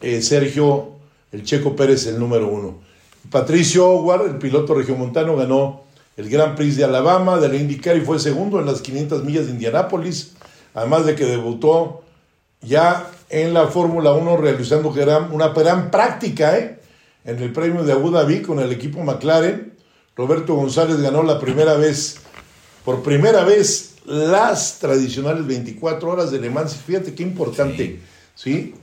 eh, 0.01 0.21
Sergio, 0.23 0.93
el 1.31 1.43
Checo 1.43 1.75
Pérez, 1.75 2.07
el 2.07 2.17
número 2.17 2.47
uno. 2.47 2.79
Patricio 3.29 3.87
Howard, 3.87 4.27
el 4.27 4.37
piloto 4.37 4.73
regiomontano, 4.73 5.35
ganó 5.35 5.83
el 6.17 6.29
Gran 6.29 6.55
Prix 6.55 6.75
de 6.75 6.85
Alabama, 6.85 7.37
de 7.37 7.49
la 7.49 7.55
IndyCar 7.55 7.97
y 7.97 8.01
fue 8.01 8.19
segundo 8.19 8.59
en 8.59 8.65
las 8.65 8.81
500 8.81 9.23
millas 9.23 9.45
de 9.45 9.51
Indianápolis, 9.51 10.33
además 10.73 11.05
de 11.05 11.15
que 11.15 11.25
debutó 11.25 12.01
ya 12.61 13.11
en 13.29 13.53
la 13.53 13.67
Fórmula 13.67 14.13
1 14.13 14.37
realizando 14.37 14.91
gran- 14.91 15.31
una 15.31 15.49
gran 15.49 15.91
práctica 15.91 16.57
¿eh? 16.57 16.79
en 17.25 17.39
el 17.41 17.51
premio 17.51 17.83
de 17.83 17.93
Abu 17.93 18.11
Dhabi 18.11 18.41
con 18.41 18.59
el 18.59 18.71
equipo 18.71 19.03
McLaren. 19.03 19.73
Roberto 20.15 20.55
González 20.55 20.99
ganó 21.01 21.23
la 21.23 21.39
primera 21.39 21.75
vez, 21.75 22.17
por 22.83 23.03
primera 23.03 23.43
vez, 23.43 23.95
las 24.05 24.79
tradicionales 24.79 25.45
24 25.47 26.09
horas 26.09 26.31
de 26.31 26.39
Le 26.39 26.49
Mans. 26.49 26.75
Fíjate 26.75 27.13
qué 27.13 27.23
importante, 27.23 27.99
¿sí? 28.35 28.73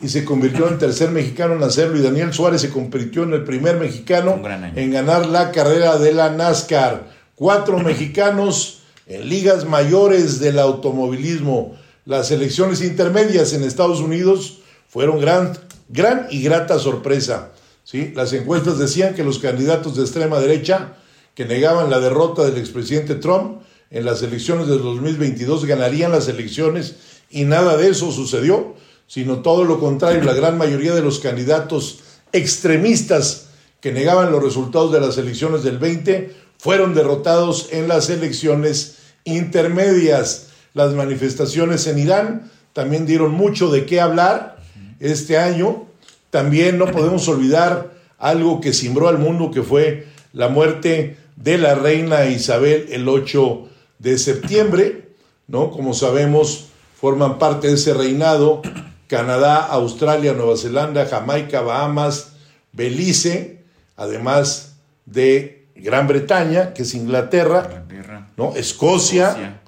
Y 0.00 0.08
se 0.08 0.24
convirtió 0.24 0.68
en 0.68 0.78
tercer 0.78 1.10
mexicano 1.10 1.54
en 1.54 1.62
hacerlo. 1.62 1.96
Y 1.96 2.02
Daniel 2.02 2.32
Suárez 2.34 2.60
se 2.60 2.68
convirtió 2.70 3.22
en 3.22 3.32
el 3.32 3.44
primer 3.44 3.76
mexicano 3.78 4.36
en 4.76 4.90
ganar 4.92 5.26
la 5.26 5.50
carrera 5.50 5.96
de 5.98 6.12
la 6.12 6.30
NASCAR. 6.30 7.08
Cuatro 7.34 7.78
mexicanos 7.78 8.82
en 9.06 9.28
ligas 9.28 9.64
mayores 9.64 10.40
del 10.40 10.58
automovilismo. 10.58 11.74
Las 12.06 12.30
elecciones 12.30 12.82
intermedias 12.82 13.52
en 13.52 13.62
Estados 13.62 14.00
Unidos 14.00 14.60
fueron 14.88 15.20
gran, 15.20 15.58
gran 15.88 16.26
y 16.30 16.42
grata 16.42 16.78
sorpresa. 16.78 17.52
¿sí? 17.82 18.12
Las 18.14 18.32
encuestas 18.32 18.78
decían 18.78 19.14
que 19.14 19.24
los 19.24 19.38
candidatos 19.38 19.96
de 19.96 20.02
extrema 20.02 20.38
derecha 20.38 20.96
que 21.34 21.46
negaban 21.46 21.90
la 21.90 22.00
derrota 22.00 22.44
del 22.44 22.58
expresidente 22.58 23.14
Trump 23.14 23.62
en 23.90 24.04
las 24.04 24.22
elecciones 24.22 24.66
del 24.66 24.82
2022 24.82 25.64
ganarían 25.64 26.12
las 26.12 26.28
elecciones 26.28 26.96
y 27.30 27.44
nada 27.44 27.76
de 27.76 27.88
eso 27.88 28.12
sucedió, 28.12 28.74
sino 29.06 29.38
todo 29.42 29.64
lo 29.64 29.80
contrario. 29.80 30.22
La 30.24 30.34
gran 30.34 30.58
mayoría 30.58 30.94
de 30.94 31.02
los 31.02 31.20
candidatos 31.20 32.00
extremistas 32.32 33.46
que 33.80 33.92
negaban 33.92 34.32
los 34.32 34.42
resultados 34.42 34.92
de 34.92 35.00
las 35.00 35.18
elecciones 35.18 35.62
del 35.62 35.78
20 35.78 36.34
fueron 36.58 36.94
derrotados 36.94 37.68
en 37.70 37.88
las 37.88 38.10
elecciones 38.10 38.96
intermedias. 39.24 40.48
Las 40.74 40.92
manifestaciones 40.92 41.86
en 41.86 41.98
Irán 41.98 42.50
también 42.72 43.06
dieron 43.06 43.32
mucho 43.32 43.70
de 43.70 43.86
qué 43.86 44.00
hablar 44.00 44.58
este 45.00 45.38
año. 45.38 45.86
También 46.30 46.78
no 46.78 46.86
podemos 46.86 47.26
olvidar 47.28 47.94
algo 48.18 48.60
que 48.60 48.72
cimbró 48.72 49.08
al 49.08 49.18
mundo, 49.18 49.50
que 49.52 49.62
fue 49.62 50.08
la 50.32 50.48
muerte 50.48 51.16
de 51.36 51.58
la 51.58 51.76
reina 51.76 52.26
Isabel 52.26 52.88
el 52.90 53.08
8 53.08 53.68
de 54.00 54.18
septiembre, 54.18 55.10
¿no? 55.46 55.70
Como 55.70 55.94
sabemos, 55.94 56.68
forman 57.00 57.38
parte 57.38 57.68
de 57.68 57.74
ese 57.74 57.94
reinado 57.94 58.62
Canadá, 59.06 59.64
Australia, 59.66 60.32
Nueva 60.32 60.56
Zelanda, 60.56 61.06
Jamaica, 61.06 61.60
Bahamas, 61.60 62.32
Belice, 62.72 63.62
además 63.96 64.76
de 65.06 65.66
Gran 65.76 66.08
Bretaña, 66.08 66.74
que 66.74 66.82
es 66.82 66.94
Inglaterra, 66.94 67.84
Inglaterra, 67.88 68.30
¿no? 68.36 68.56
Escocia, 68.56 69.28
Escocia, 69.28 69.60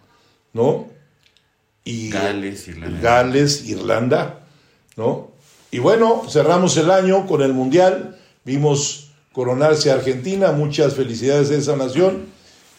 ¿no? 0.52 0.95
Y 1.86 2.10
Gales, 2.10 2.66
Irlanda. 2.66 3.00
Gales, 3.00 3.64
Irlanda, 3.64 4.40
¿no? 4.96 5.30
Y 5.70 5.78
bueno, 5.78 6.24
cerramos 6.28 6.76
el 6.78 6.90
año 6.90 7.28
con 7.28 7.42
el 7.42 7.52
Mundial, 7.52 8.18
vimos 8.44 9.10
coronarse 9.32 9.92
a 9.92 9.94
Argentina, 9.94 10.50
muchas 10.50 10.94
felicidades 10.94 11.48
a 11.50 11.54
esa 11.54 11.76
nación 11.76 12.26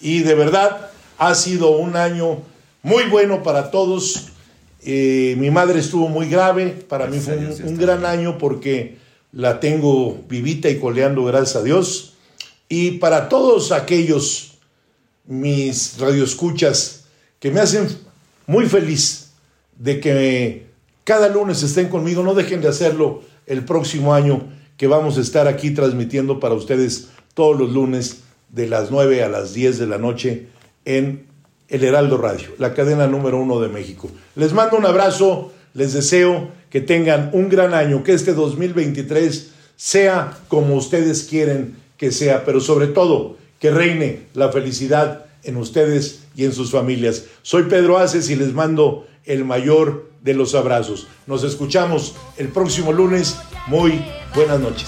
y 0.02 0.24
de 0.24 0.36
verdad 0.36 0.90
ha 1.18 1.36
sido 1.36 1.70
un 1.70 1.96
año 1.96 2.40
muy 2.84 3.06
bueno 3.06 3.44
para 3.44 3.72
todos. 3.72 4.28
Eh, 4.84 5.36
mi 5.38 5.52
madre 5.52 5.80
estuvo 5.80 6.10
muy 6.10 6.28
grave, 6.28 6.68
para 6.68 7.08
mí 7.08 7.20
fue 7.20 7.38
un, 7.38 7.64
un 7.64 7.78
gran 7.78 8.06
año 8.06 8.38
porque 8.38 8.98
la 9.32 9.62
tengo 9.62 10.20
vivita 10.28 10.70
y 10.70 10.80
coleando, 10.80 11.24
gracias 11.24 11.56
a 11.56 11.64
Dios. 11.64 12.16
Y 12.68 12.92
para 12.98 13.30
todos 13.30 13.72
aquellos, 13.72 14.56
mis 15.26 15.98
radioescuchas, 15.98 17.06
que 17.40 17.52
me 17.52 17.62
hacen 17.62 18.07
muy 18.48 18.66
feliz 18.66 19.32
de 19.78 20.00
que 20.00 20.68
cada 21.04 21.30
lunes 21.30 21.62
estén 21.62 21.90
conmigo, 21.90 22.24
no 22.24 22.34
dejen 22.34 22.62
de 22.62 22.70
hacerlo 22.70 23.22
el 23.46 23.64
próximo 23.64 24.14
año, 24.14 24.42
que 24.78 24.88
vamos 24.88 25.18
a 25.18 25.22
estar 25.22 25.48
aquí 25.48 25.72
transmitiendo 25.72 26.40
para 26.40 26.56
ustedes 26.56 27.10
todos 27.34 27.58
los 27.58 27.72
lunes 27.72 28.24
de 28.50 28.68
las 28.68 28.90
9 28.90 29.24
a 29.24 29.30
las 29.30 29.54
10 29.54 29.80
de 29.80 29.88
la 29.88 29.98
noche 29.98 30.48
en 30.86 31.28
el 31.70 31.84
Heraldo 31.84 32.18
Radio, 32.18 32.50
la 32.58 32.74
cadena 32.74 33.08
número 33.08 33.38
uno 33.40 33.60
de 33.60 33.68
México. 33.68 34.10
Les 34.36 34.54
mando 34.54 34.78
un 34.78 34.86
abrazo, 34.86 35.52
les 35.74 35.94
deseo 35.94 36.50
que 36.70 36.82
tengan 36.82 37.30
un 37.34 37.50
gran 37.50 37.74
año, 37.74 38.04
que 38.04 38.14
este 38.14 38.34
2023 38.34 39.52
sea 39.76 40.38
como 40.48 40.76
ustedes 40.76 41.24
quieren 41.24 41.76
que 41.98 42.12
sea, 42.12 42.46
pero 42.46 42.62
sobre 42.62 42.88
todo 42.88 43.38
que 43.60 43.72
reine 43.72 44.24
la 44.34 44.52
felicidad 44.52 45.26
en 45.44 45.58
ustedes 45.58 46.27
y 46.38 46.46
en 46.46 46.54
sus 46.54 46.72
familias. 46.72 47.26
Soy 47.42 47.64
Pedro 47.64 47.98
Aces 47.98 48.30
y 48.30 48.38
les 48.38 48.54
mando 48.54 49.06
el 49.26 49.44
mayor 49.44 50.12
de 50.22 50.36
los 50.36 50.56
abrazos. 50.56 51.08
Nos 51.26 51.44
escuchamos 51.44 52.16
el 52.38 52.48
próximo 52.50 52.94
lunes. 52.94 53.36
Muy 53.68 54.06
buenas 54.34 54.60
noches. 54.60 54.88